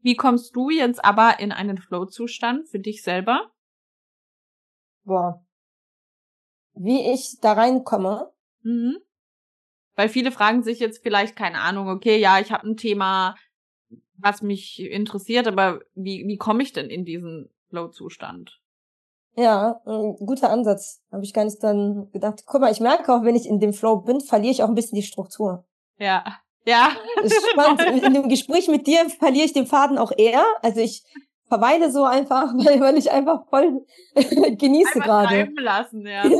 [0.01, 3.51] Wie kommst du jetzt aber in einen Flow-Zustand für dich selber?
[5.05, 5.41] Boah.
[6.73, 8.31] Wie ich da reinkomme?
[8.63, 8.97] Mhm.
[9.95, 13.35] Weil viele fragen sich jetzt vielleicht, keine Ahnung, okay, ja, ich habe ein Thema,
[14.17, 18.59] was mich interessiert, aber wie, wie komme ich denn in diesen Flow-Zustand?
[19.37, 21.01] Ja, ein guter Ansatz.
[21.11, 22.43] Habe ich gar nicht dann gedacht.
[22.45, 24.75] Guck mal, ich merke auch, wenn ich in dem Flow bin, verliere ich auch ein
[24.75, 25.65] bisschen die Struktur.
[25.97, 26.23] Ja.
[26.65, 26.91] Ja.
[27.21, 27.81] Ist spannend.
[28.03, 30.43] In dem Gespräch mit dir verliere ich den Faden auch eher.
[30.61, 31.03] Also ich
[31.47, 33.85] verweile so einfach, weil, weil ich einfach voll
[34.15, 35.49] genieße gerade.
[35.57, 36.25] lassen, ja.
[36.27, 36.39] ja.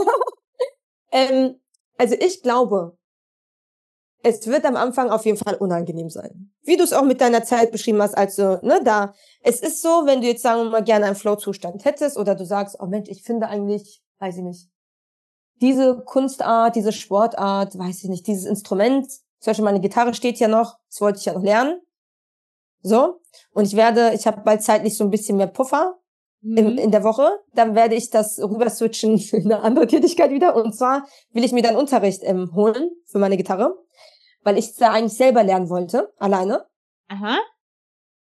[1.12, 1.60] Ähm,
[1.98, 2.98] also ich glaube,
[4.24, 6.52] es wird am Anfang auf jeden Fall unangenehm sein.
[6.64, 10.04] Wie du es auch mit deiner Zeit beschrieben hast, also, ne, da, es ist so,
[10.06, 13.08] wenn du jetzt, sagen wir mal, gerne einen Flow-Zustand hättest oder du sagst, oh Mensch,
[13.10, 14.70] ich finde eigentlich, weiß ich nicht,
[15.62, 19.08] diese Kunstart, diese Sportart, weiß ich nicht, dieses Instrument,
[19.40, 21.80] zum Beispiel meine Gitarre steht ja noch, das wollte ich ja noch lernen.
[22.86, 23.22] So.
[23.52, 25.98] Und ich werde, ich habe bald zeitlich so ein bisschen mehr Puffer
[26.42, 26.58] mhm.
[26.58, 27.40] in, in der Woche.
[27.54, 30.56] Dann werde ich das rüber switchen für eine andere Tätigkeit wieder.
[30.56, 33.76] Und zwar will ich mir dann Unterricht ähm, holen für meine Gitarre
[34.46, 36.66] weil ich da eigentlich selber lernen wollte, alleine.
[37.10, 37.40] Aha.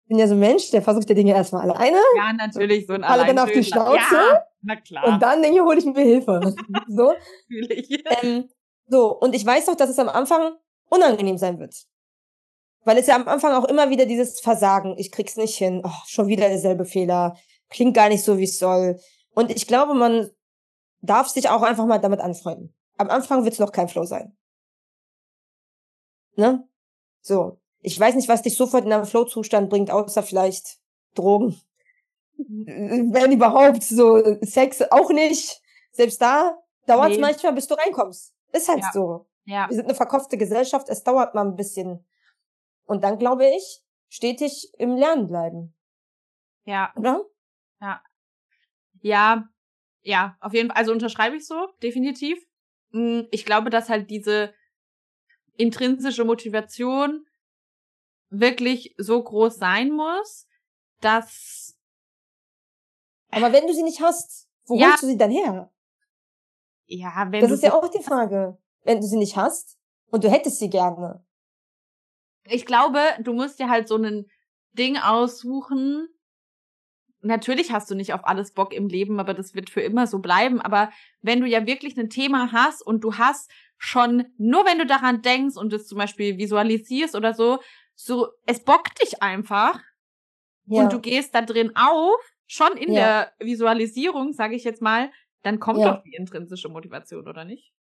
[0.07, 1.97] Bin ja so ein Mensch, der versucht ja Dinge erstmal alleine.
[2.15, 3.97] Ja, natürlich, so ein Alle dann auf die Schnauze.
[4.15, 5.05] Ja, na klar.
[5.05, 6.55] Und dann denke ich, hole ich mir Hilfe.
[6.87, 7.13] so.
[7.49, 8.03] Natürlich.
[8.21, 8.49] Ähm,
[8.87, 10.55] so, und ich weiß doch, dass es am Anfang
[10.89, 11.73] unangenehm sein wird.
[12.85, 16.01] Weil es ja am Anfang auch immer wieder dieses Versagen, ich krieg's nicht hin, oh,
[16.05, 17.37] schon wieder derselbe Fehler,
[17.69, 18.99] klingt gar nicht so, wie es soll.
[19.33, 20.29] Und ich glaube, man
[21.01, 22.73] darf sich auch einfach mal damit anfreunden.
[22.97, 24.35] Am Anfang wird es noch kein Flow sein.
[26.35, 26.67] Ne?
[27.21, 27.59] So.
[27.81, 30.77] Ich weiß nicht, was dich sofort in einen Flow-Zustand bringt, außer vielleicht
[31.15, 31.59] Drogen.
[32.37, 35.61] Wenn überhaupt, so Sex auch nicht.
[35.91, 36.57] Selbst da
[36.87, 37.21] dauert es nee.
[37.21, 38.33] manchmal, bis du reinkommst.
[38.53, 38.89] Ist halt ja.
[38.93, 39.25] so.
[39.45, 39.67] Ja.
[39.69, 42.05] Wir sind eine verkopfte Gesellschaft, es dauert mal ein bisschen.
[42.85, 45.75] Und dann glaube ich, stetig im Lernen bleiben.
[46.65, 46.93] Ja.
[46.95, 47.25] Oder?
[47.81, 48.03] Ja.
[49.01, 49.49] Ja,
[50.01, 50.77] ja, auf jeden Fall.
[50.77, 52.37] Also unterschreibe ich so, definitiv.
[52.91, 54.53] Hm, ich glaube, dass halt diese
[55.57, 57.25] intrinsische Motivation
[58.29, 60.47] wirklich so groß sein muss,
[60.99, 61.77] dass.
[63.29, 65.71] Aber wenn du sie nicht hast, wo ja, holst du sie dann her?
[66.85, 68.57] Ja, wenn das du ist ja auch die Frage.
[68.83, 69.77] Wenn du sie nicht hast
[70.11, 71.25] und du hättest sie gerne.
[72.45, 74.25] Ich glaube, du musst dir halt so ein
[74.73, 76.07] Ding aussuchen.
[77.21, 80.19] Natürlich hast du nicht auf alles Bock im Leben, aber das wird für immer so
[80.19, 80.59] bleiben.
[80.59, 80.91] Aber
[81.21, 85.21] wenn du ja wirklich ein Thema hast und du hast schon, nur wenn du daran
[85.21, 87.59] denkst und es zum Beispiel visualisierst oder so,
[87.95, 89.79] so, es bockt dich einfach.
[90.65, 90.83] Ja.
[90.83, 93.31] Und du gehst da drin auf, schon in ja.
[93.39, 95.11] der Visualisierung, sage ich jetzt mal,
[95.43, 95.93] dann kommt ja.
[95.93, 97.73] doch die intrinsische Motivation, oder nicht?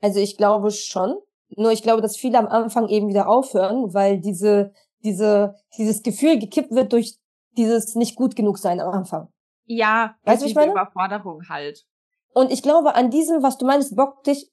[0.00, 1.16] Also ich glaube schon.
[1.56, 4.72] Nur ich glaube, dass viele am Anfang eben wieder aufhören, weil diese,
[5.02, 7.18] diese, dieses Gefühl gekippt wird durch
[7.56, 9.28] dieses nicht gut genug sein am Anfang.
[9.64, 10.72] Ja, weißt du, ich meine?
[10.72, 11.84] Überforderung halt.
[12.32, 14.50] Und ich glaube, an diesem, was du meinst, Bock dich,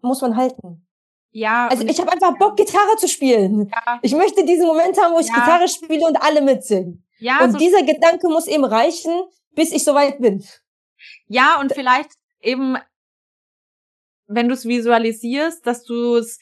[0.00, 0.86] muss man halten.
[1.30, 1.68] Ja.
[1.68, 3.68] Also ich habe einfach Bock, Gitarre zu spielen.
[3.68, 3.98] Ja.
[4.02, 5.34] Ich möchte diesen Moment haben, wo ich ja.
[5.34, 7.04] Gitarre spiele und alle mitsingen.
[7.18, 7.42] Ja.
[7.42, 9.12] Und so dieser Gedanke muss eben reichen,
[9.52, 10.44] bis ich soweit bin.
[11.26, 12.10] Ja, und vielleicht
[12.40, 12.76] eben,
[14.28, 16.38] wenn du es visualisierst, dass du es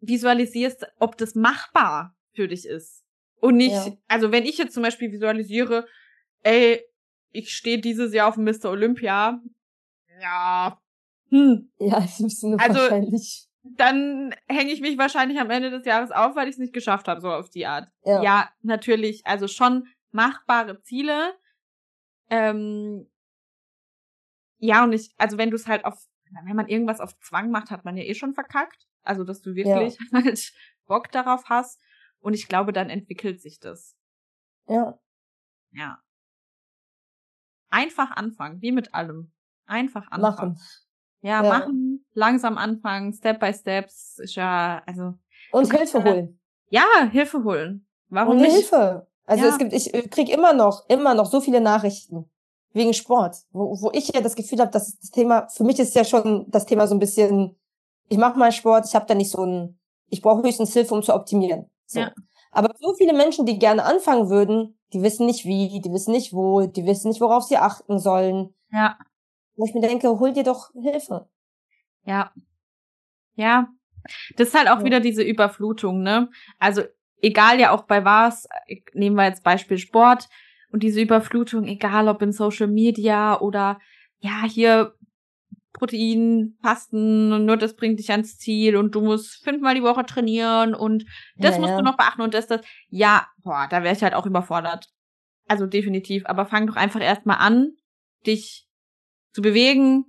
[0.00, 3.04] visualisierst, ob das machbar für dich ist.
[3.40, 3.96] Und nicht, ja.
[4.08, 5.86] also wenn ich jetzt zum Beispiel visualisiere,
[6.42, 6.84] ey,
[7.30, 8.70] ich stehe dieses Jahr auf dem Mr.
[8.70, 9.40] Olympia,
[10.20, 10.80] ja,
[11.30, 11.70] hm.
[11.78, 13.46] Ja, ist ein also, wahrscheinlich.
[13.62, 17.06] Dann hänge ich mich wahrscheinlich am Ende des Jahres auf, weil ich es nicht geschafft
[17.06, 17.88] habe, so auf die Art.
[18.04, 18.22] Ja.
[18.22, 21.34] ja, natürlich, also schon machbare Ziele.
[22.30, 23.06] Ähm,
[24.58, 25.98] ja, und ich, also wenn du es halt auf,
[26.44, 28.86] wenn man irgendwas auf Zwang macht, hat man ja eh schon verkackt.
[29.02, 30.06] Also, dass du wirklich ja.
[30.12, 30.52] halt
[30.86, 31.80] Bock darauf hast.
[32.20, 33.96] Und ich glaube, dann entwickelt sich das.
[34.66, 34.98] Ja.
[35.72, 36.02] Ja.
[37.70, 39.32] Einfach anfangen, wie mit allem.
[39.66, 40.52] Einfach anfangen.
[40.54, 40.60] Machen.
[41.20, 45.14] Ja, ja, machen, langsam anfangen, Step by Steps, ist ja, also.
[45.50, 46.40] Und Hilfe holen.
[46.70, 47.86] Ja, Hilfe holen.
[48.08, 48.52] Warum Und nicht?
[48.52, 49.08] Hilfe.
[49.24, 49.50] Also ja.
[49.50, 52.30] es gibt, ich krieg immer noch, immer noch so viele Nachrichten
[52.72, 55.94] wegen Sport, wo, wo ich ja das Gefühl habe, dass das Thema, für mich ist
[55.94, 57.56] ja schon das Thema so ein bisschen,
[58.08, 59.78] ich mache mal Sport, ich habe da nicht so ein,
[60.08, 61.70] ich brauche höchstens Hilfe, um zu optimieren.
[61.86, 62.00] So.
[62.00, 62.12] Ja.
[62.50, 66.32] Aber so viele Menschen, die gerne anfangen würden, die wissen nicht wie, die wissen nicht
[66.32, 68.54] wo, die wissen nicht, worauf sie achten sollen.
[68.72, 68.98] Ja.
[69.56, 71.28] Wo ich mir denke, hol dir doch Hilfe.
[72.04, 72.32] Ja.
[73.34, 73.68] Ja.
[74.36, 74.84] Das ist halt auch ja.
[74.84, 76.30] wieder diese Überflutung, ne?
[76.58, 76.82] Also,
[77.20, 78.48] egal ja auch bei was,
[78.94, 80.28] nehmen wir jetzt Beispiel Sport
[80.70, 83.78] und diese Überflutung, egal ob in Social Media oder
[84.20, 84.94] ja, hier
[85.72, 90.04] Protein, Fasten und nur das bringt dich ans Ziel und du musst fünfmal die Woche
[90.04, 91.04] trainieren und
[91.36, 91.78] das ja, musst ja.
[91.78, 92.62] du noch beachten und das, das.
[92.88, 94.90] Ja, boah, da wäre ich halt auch überfordert.
[95.46, 96.24] Also definitiv.
[96.26, 97.76] Aber fang doch einfach erstmal an,
[98.26, 98.68] dich
[99.32, 100.04] zu bewegen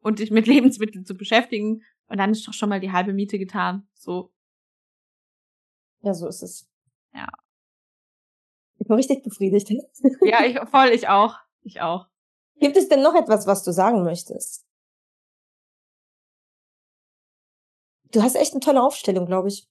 [0.00, 1.82] und dich mit Lebensmitteln zu beschäftigen.
[2.06, 3.86] Und dann ist doch schon mal die halbe Miete getan.
[3.94, 4.32] So.
[6.02, 6.68] Ja, so ist es.
[7.14, 7.28] Ja.
[8.84, 9.70] Ich bin richtig befriedigt.
[10.20, 11.36] ja, ich, voll, ich auch.
[11.62, 12.06] Ich auch.
[12.60, 14.64] Gibt es denn noch etwas, was du sagen möchtest?
[18.12, 19.66] Du hast echt eine tolle Aufstellung, glaube ich.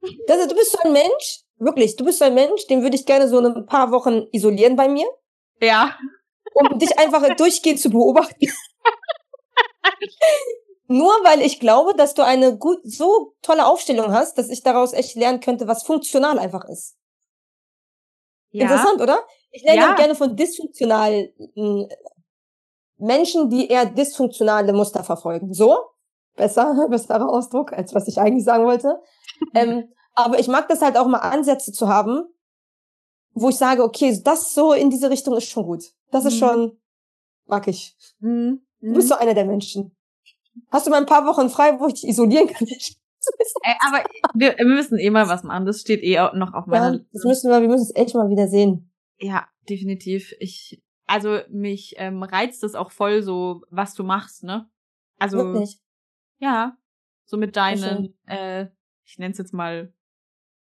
[0.28, 3.04] Das, du bist so ein Mensch, wirklich, du bist so ein Mensch, den würde ich
[3.04, 5.06] gerne so ein paar Wochen isolieren bei mir.
[5.60, 5.98] Ja
[6.54, 8.46] um dich einfach durchgehend zu beobachten.
[10.86, 14.94] Nur weil ich glaube, dass du eine gut, so tolle Aufstellung hast, dass ich daraus
[14.94, 16.96] echt lernen könnte, was funktional einfach ist.
[18.50, 18.64] Ja.
[18.64, 19.20] Interessant, oder?
[19.50, 19.94] Ich lerne ja.
[19.94, 21.28] gerne von dysfunktionalen
[22.98, 25.52] Menschen, die eher dysfunktionale Muster verfolgen.
[25.54, 25.78] So?
[26.36, 29.00] Besser, besserer Ausdruck, als was ich eigentlich sagen wollte.
[29.54, 32.24] ähm, aber ich mag das halt auch mal Ansätze zu haben,
[33.34, 35.84] wo ich sage, okay, das so in diese Richtung ist schon gut.
[36.10, 36.38] Das ist mhm.
[36.38, 36.80] schon,
[37.46, 37.96] mag ich.
[38.18, 38.66] Mhm.
[38.80, 39.96] Du bist so einer der Menschen.
[40.70, 42.66] Hast du mal ein paar Wochen frei, wo ich dich isolieren kann?
[43.62, 44.04] Ey, aber
[44.34, 45.66] wir, wir müssen eh mal was machen.
[45.66, 48.14] Das steht eh auch noch auf meiner ja, Das müssen wir, wir müssen es echt
[48.14, 48.92] mal wieder sehen.
[49.18, 50.34] Ja, definitiv.
[50.38, 54.68] Ich, also mich ähm, reizt es auch voll so, was du machst, ne?
[55.18, 55.78] Also Wirklich?
[56.38, 56.76] ja,
[57.24, 58.66] so mit deinen, äh,
[59.04, 59.92] ich nenne es jetzt mal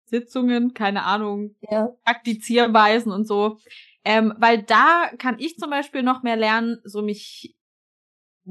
[0.04, 1.90] Sitzungen, keine Ahnung, ja.
[2.04, 3.58] Praktizierweisen und so.
[4.04, 7.56] Ähm, weil da kann ich zum Beispiel noch mehr lernen, so mich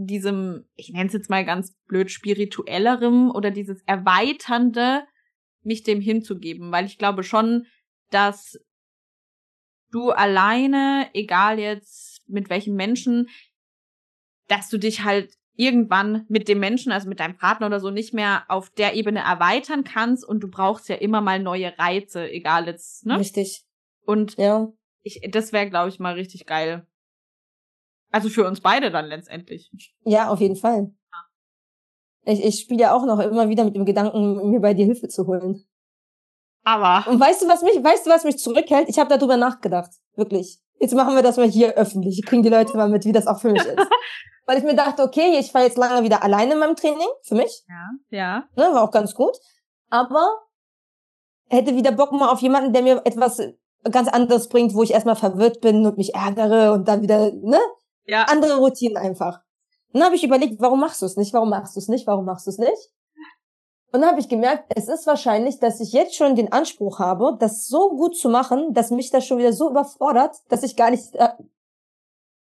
[0.08, 5.04] diesem, ich nenne es jetzt mal ganz blöd, spirituellerem oder dieses Erweiternde,
[5.64, 7.66] mich dem hinzugeben, weil ich glaube schon,
[8.10, 8.60] dass
[9.92, 13.30] du alleine, egal jetzt mit welchen Menschen,
[14.48, 18.14] dass du dich halt irgendwann mit dem Menschen, also mit deinem Partner oder so, nicht
[18.14, 22.68] mehr auf der Ebene erweitern kannst und du brauchst ja immer mal neue Reize, egal
[22.68, 23.20] jetzt, ne?
[23.20, 23.66] Richtig.
[24.06, 24.72] Und ja.
[25.04, 26.88] ich, das wäre, glaube ich, mal richtig geil.
[28.12, 29.72] Also für uns beide dann letztendlich.
[30.04, 30.92] Ja, auf jeden Fall.
[32.26, 35.08] Ich, ich spiele ja auch noch immer wieder mit dem Gedanken, mir bei dir Hilfe
[35.08, 35.64] zu holen.
[36.64, 37.10] Aber.
[37.10, 38.90] Und weißt du, was mich, weißt du, was mich zurückhält?
[38.90, 39.92] Ich habe darüber nachgedacht.
[40.16, 40.60] Wirklich.
[40.80, 42.24] Jetzt machen wir das mal hier öffentlich.
[42.26, 43.78] Kriegen die Leute mal mit, wie das auch für mich ist.
[44.50, 47.36] weil ich mir dachte, okay, ich war jetzt lange wieder alleine in meinem Training, für
[47.36, 47.64] mich.
[47.68, 48.44] Ja, ja.
[48.56, 49.38] Ne, war auch ganz gut.
[49.92, 50.28] Aber
[51.50, 53.40] hätte wieder Bock mal auf jemanden, der mir etwas
[53.92, 57.60] ganz anderes bringt, wo ich erstmal verwirrt bin und mich ärgere und dann wieder, ne?
[58.10, 58.24] Ja.
[58.24, 59.42] Andere Routinen einfach.
[59.94, 61.34] dann habe ich überlegt, warum machst du es nicht?
[61.34, 62.08] Warum machst du es nicht?
[62.08, 62.92] Warum machst du es nicht?
[63.92, 67.38] Und dann habe ich gemerkt, es ist wahrscheinlich, dass ich jetzt schon den Anspruch habe,
[67.40, 70.92] das so gut zu machen, dass mich das schon wieder so überfordert, dass ich gar
[70.92, 71.16] nicht.
[71.16, 71.30] Äh,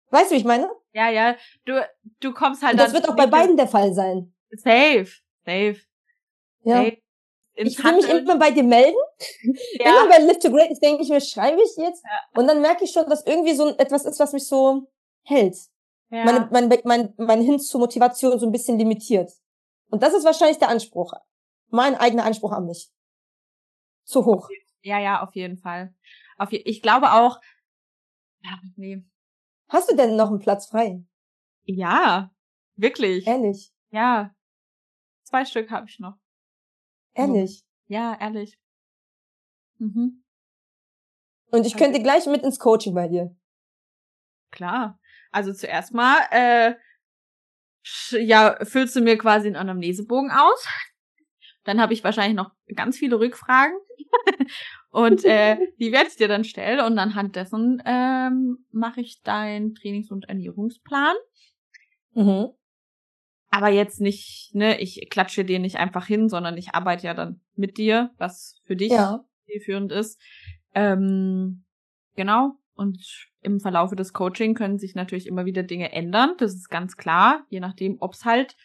[0.09, 0.69] weißt du, wie ich meine?
[0.93, 1.35] Ja, ja.
[1.65, 1.73] Du,
[2.19, 2.73] du kommst halt.
[2.73, 4.33] Und das wird auch bei beiden der Fall sein.
[4.51, 5.07] Safe,
[5.45, 5.77] safe.
[6.63, 6.83] Ja.
[6.83, 6.97] Safe.
[7.53, 8.97] Ich will mich immer bei dir melden.
[9.79, 10.03] Ja.
[10.03, 12.03] Immer bei Live to Greatness denke ich mir, schreibe ich jetzt.
[12.03, 12.39] Ja.
[12.39, 14.87] Und dann merke ich schon, dass irgendwie so etwas ist, was mich so
[15.23, 15.55] hält.
[16.09, 16.25] Ja.
[16.25, 19.31] Meine, mein, mein, mein Hin zur Motivation so ein bisschen limitiert.
[19.89, 21.13] Und das ist wahrscheinlich der Anspruch
[21.71, 22.91] mein eigener Anspruch an mich.
[24.03, 24.49] Zu hoch.
[24.81, 25.95] Ja, ja, auf jeden Fall.
[26.37, 27.39] Auf je ich glaube auch,
[28.43, 29.03] ja, nee.
[29.69, 31.03] Hast du denn noch einen Platz frei?
[31.63, 32.31] Ja,
[32.75, 33.25] wirklich.
[33.25, 33.71] Ehrlich?
[33.89, 34.35] Ja.
[35.23, 36.17] Zwei Stück habe ich noch.
[37.13, 37.63] Ehrlich?
[37.87, 38.59] Ja, ehrlich.
[39.77, 40.23] Mhm.
[41.51, 43.35] Und ich könnte gleich mit ins Coaching bei dir.
[44.49, 44.99] Klar.
[45.31, 46.73] Also zuerst mal, äh,
[48.11, 50.67] ja, füllst du mir quasi einen Anamnesebogen aus.
[51.63, 53.75] Dann habe ich wahrscheinlich noch ganz viele Rückfragen.
[54.89, 56.79] und äh, die werde ich dir dann stellen.
[56.79, 61.15] Und anhand dessen ähm, mache ich deinen Trainings- und Ernährungsplan.
[62.13, 62.49] Mhm.
[63.49, 67.41] Aber jetzt nicht, ne, ich klatsche dir nicht einfach hin, sondern ich arbeite ja dann
[67.55, 69.25] mit dir, was für dich ja.
[69.45, 70.19] zielführend ist.
[70.73, 71.65] Ähm,
[72.15, 72.60] genau.
[72.73, 76.35] Und im Verlaufe des Coaching können sich natürlich immer wieder Dinge ändern.
[76.37, 78.55] Das ist ganz klar, je nachdem, ob's halt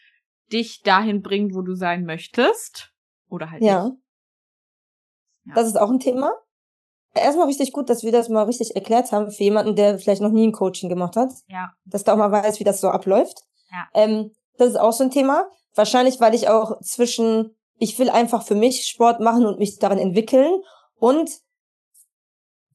[0.52, 2.92] dich dahin bringt, wo du sein möchtest.
[3.28, 3.84] Oder halt ja.
[3.84, 3.98] nicht.
[5.46, 5.54] Ja.
[5.54, 6.32] Das ist auch ein Thema.
[7.14, 10.30] Erstmal richtig gut, dass wir das mal richtig erklärt haben für jemanden, der vielleicht noch
[10.30, 11.30] nie ein Coaching gemacht hat.
[11.48, 11.72] Ja.
[11.84, 13.40] Dass der auch mal weiß, wie das so abläuft.
[13.70, 13.88] Ja.
[13.94, 15.48] Ähm, das ist auch so ein Thema.
[15.74, 19.98] Wahrscheinlich, weil ich auch zwischen, ich will einfach für mich Sport machen und mich darin
[19.98, 20.60] entwickeln
[20.98, 21.30] und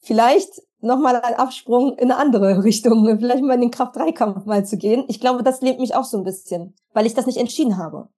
[0.02, 0.50] vielleicht
[0.82, 5.06] nochmal ein Absprung in eine andere Richtung, vielleicht mal in den Kraft-3-Kampf mal zu gehen.
[5.08, 8.10] Ich glaube, das lebt mich auch so ein bisschen, weil ich das nicht entschieden habe.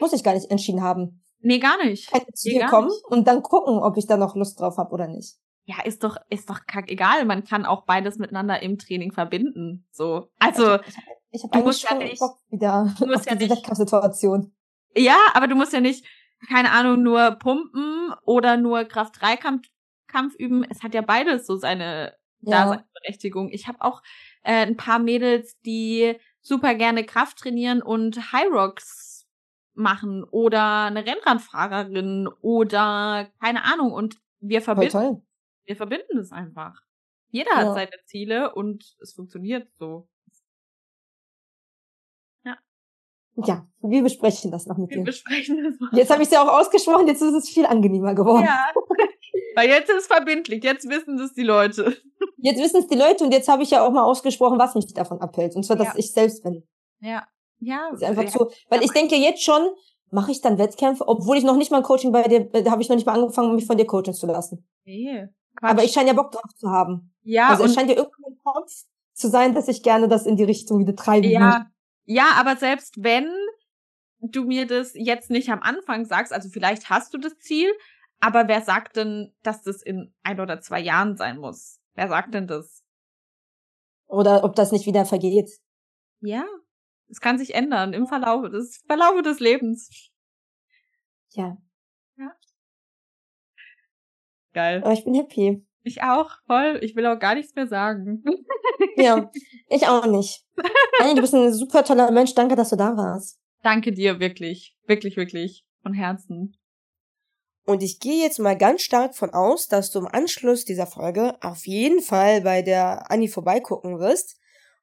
[0.00, 1.24] Muss ich gar nicht entschieden haben.
[1.40, 2.10] Nee, gar nicht.
[2.10, 3.04] Kann zu dir kommen nicht.
[3.06, 5.36] und dann gucken, ob ich da noch Lust drauf habe oder nicht.
[5.66, 7.24] Ja, ist doch, ist doch kack egal.
[7.24, 9.86] Man kann auch beides miteinander im Training verbinden.
[9.92, 10.28] So.
[10.38, 13.34] Also, ich habe ich hab, ich hab schon ja nicht, Bock wieder du musst ja
[13.34, 14.54] diese Wettkampfsituation.
[14.96, 16.04] Ja, aber du musst ja nicht,
[16.48, 19.66] keine Ahnung, nur pumpen oder nur Kraft-3-Kampf
[20.14, 20.64] Kampf üben.
[20.70, 22.64] Es hat ja beides so seine ja.
[22.64, 23.50] Daseinsberechtigung.
[23.50, 24.02] Ich habe auch
[24.42, 29.26] äh, ein paar Mädels, die super gerne Kraft trainieren und High Rocks
[29.74, 35.26] machen oder eine Rennradfahrerin oder keine Ahnung und wir verbinden
[35.64, 36.80] wir verbinden es einfach.
[37.28, 37.56] Jeder ja.
[37.56, 40.08] hat seine Ziele und es funktioniert so.
[42.44, 42.56] Ja.
[43.36, 45.00] Ja, wir besprechen das noch mit wir dir.
[45.00, 45.90] Wir besprechen das mal.
[45.98, 48.44] Jetzt habe ich es ja auch ausgesprochen, jetzt ist es viel angenehmer geworden.
[48.44, 48.72] Ja.
[49.54, 51.96] Weil jetzt ist es verbindlich, jetzt wissen es die Leute.
[52.38, 54.92] Jetzt wissen es die Leute und jetzt habe ich ja auch mal ausgesprochen, was mich
[54.92, 55.56] davon abhält.
[55.56, 55.94] Und zwar, dass ja.
[55.96, 56.62] ich selbst bin.
[57.00, 57.26] Ja.
[57.58, 57.88] Ja.
[57.90, 58.28] Das ist einfach ja.
[58.28, 59.68] zu, weil ich denke jetzt schon,
[60.10, 62.82] mache ich dann Wettkämpfe, obwohl ich noch nicht mal ein Coaching bei dir, da habe
[62.82, 64.66] ich noch nicht mal angefangen, mich von dir coachen zu lassen.
[64.84, 65.28] Nee.
[65.56, 65.70] Quatsch.
[65.70, 67.14] Aber ich scheine ja Bock drauf zu haben.
[67.22, 67.48] Ja.
[67.48, 68.70] Also es scheint ja irgendwie im Kopf
[69.12, 71.40] zu sein, dass ich gerne das in die Richtung wieder treiben ja.
[71.40, 71.66] Möchte.
[72.06, 73.28] Ja, aber selbst wenn
[74.20, 77.70] du mir das jetzt nicht am Anfang sagst, also vielleicht hast du das Ziel,
[78.24, 81.78] aber wer sagt denn, dass das in ein oder zwei Jahren sein muss?
[81.94, 82.82] Wer sagt denn das?
[84.06, 85.50] Oder ob das nicht wieder vergeht.
[86.20, 86.46] Ja,
[87.10, 89.90] es kann sich ändern im Verlaufe des, Verlaufe des Lebens.
[91.32, 91.58] Ja.
[92.16, 92.34] Ja.
[94.54, 94.82] Geil.
[94.82, 95.66] Aber ich bin happy.
[95.82, 96.78] Ich auch, voll.
[96.80, 98.24] Ich will auch gar nichts mehr sagen.
[98.96, 99.30] ja,
[99.68, 100.46] ich auch nicht.
[100.98, 102.34] Annie, du bist ein super toller Mensch.
[102.34, 103.38] Danke, dass du da warst.
[103.62, 104.78] Danke dir, wirklich.
[104.86, 105.66] Wirklich, wirklich.
[105.82, 106.56] Von Herzen.
[107.64, 111.36] Und ich gehe jetzt mal ganz stark von aus, dass du im Anschluss dieser Folge
[111.40, 114.36] auf jeden Fall bei der Annie vorbeigucken wirst,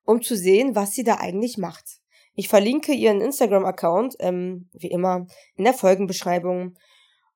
[0.03, 2.01] um zu sehen, was sie da eigentlich macht.
[2.33, 6.75] Ich verlinke ihren Instagram-Account, ähm, wie immer, in der Folgenbeschreibung.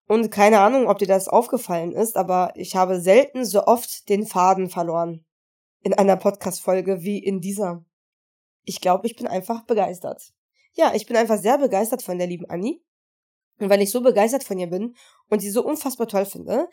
[0.08, 4.26] Und keine Ahnung, ob dir das aufgefallen ist, aber ich habe selten so oft den
[4.26, 5.26] Faden verloren
[5.82, 7.86] in einer Podcast-Folge wie in dieser.
[8.64, 10.34] Ich glaube, ich bin einfach begeistert.
[10.74, 12.80] Ja, ich bin einfach sehr begeistert von der lieben Annie.
[13.60, 14.96] Und weil ich so begeistert von ihr bin
[15.30, 16.68] und sie so unfassbar toll finde,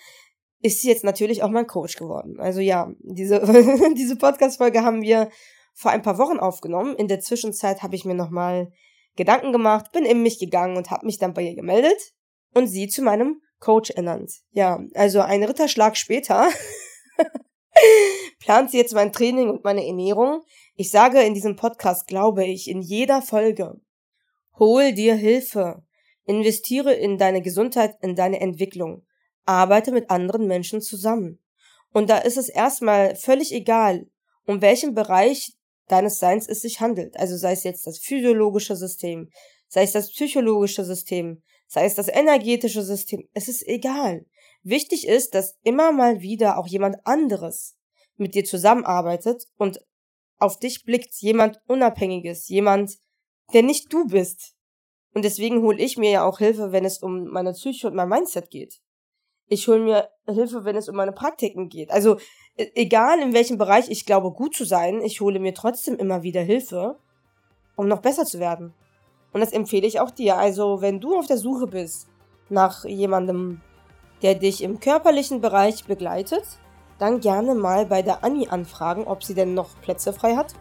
[0.61, 2.39] ist sie jetzt natürlich auch mein Coach geworden.
[2.39, 3.41] Also ja, diese,
[3.97, 5.29] diese Podcast-Folge haben wir
[5.75, 6.97] vor ein paar Wochen aufgenommen.
[6.97, 8.71] In der Zwischenzeit habe ich mir nochmal
[9.17, 12.15] Gedanken gemacht, bin in mich gegangen und habe mich dann bei ihr gemeldet
[12.55, 14.33] und sie zu meinem Coach ernannt.
[14.51, 16.49] Ja, also ein Ritterschlag später
[18.41, 20.43] plant sie jetzt mein Training und meine Ernährung.
[20.75, 23.81] Ich sage in diesem Podcast, glaube ich, in jeder Folge,
[24.59, 25.83] hol dir Hilfe.
[26.25, 29.05] Investiere in deine Gesundheit, in deine Entwicklung.
[29.45, 31.41] Arbeite mit anderen Menschen zusammen.
[31.93, 34.07] Und da ist es erstmal völlig egal,
[34.47, 35.57] um welchen Bereich
[35.89, 37.17] deines Seins es sich handelt.
[37.17, 39.31] Also sei es jetzt das physiologische System,
[39.69, 44.27] sei es das psychologische System, sei es das energetische System, es ist egal.
[44.63, 47.77] Wichtig ist, dass immer mal wieder auch jemand anderes
[48.17, 49.81] mit dir zusammenarbeitet und
[50.39, 52.99] auf dich blickt, jemand Unabhängiges, jemand,
[53.53, 54.52] der nicht du bist.
[55.15, 58.09] Und deswegen hole ich mir ja auch Hilfe, wenn es um meine Psyche und mein
[58.09, 58.81] Mindset geht.
[59.49, 61.91] Ich hole mir Hilfe, wenn es um meine Praktiken geht.
[61.91, 62.17] Also
[62.57, 66.23] e-, egal in welchem Bereich ich glaube gut zu sein, ich hole mir trotzdem immer
[66.23, 66.99] wieder Hilfe,
[67.77, 68.73] um noch besser zu werden.
[69.33, 70.39] Und das empfehle ich auch dir.
[70.39, 72.09] Also wenn du auf der Suche bist
[72.49, 73.61] nach jemandem,
[74.23, 76.45] der dich im körperlichen Bereich begleitet,
[76.99, 80.55] dann gerne mal bei der Anni anfragen, ob sie denn noch Plätze frei hat.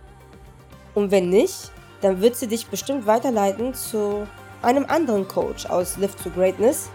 [0.96, 1.72] Und wenn nicht,
[2.02, 4.28] dann wird sie dich bestimmt weiterleiten zu
[4.62, 6.90] einem anderen Coach aus Lift to Greatness,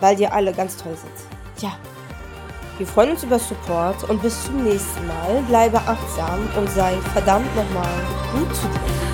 [0.00, 1.62] weil die alle ganz toll sind.
[1.62, 1.72] Ja,
[2.78, 5.42] wir freuen uns über Support und bis zum nächsten Mal.
[5.46, 7.92] Bleibe achtsam und sei verdammt nochmal
[8.32, 9.11] gut zu dir.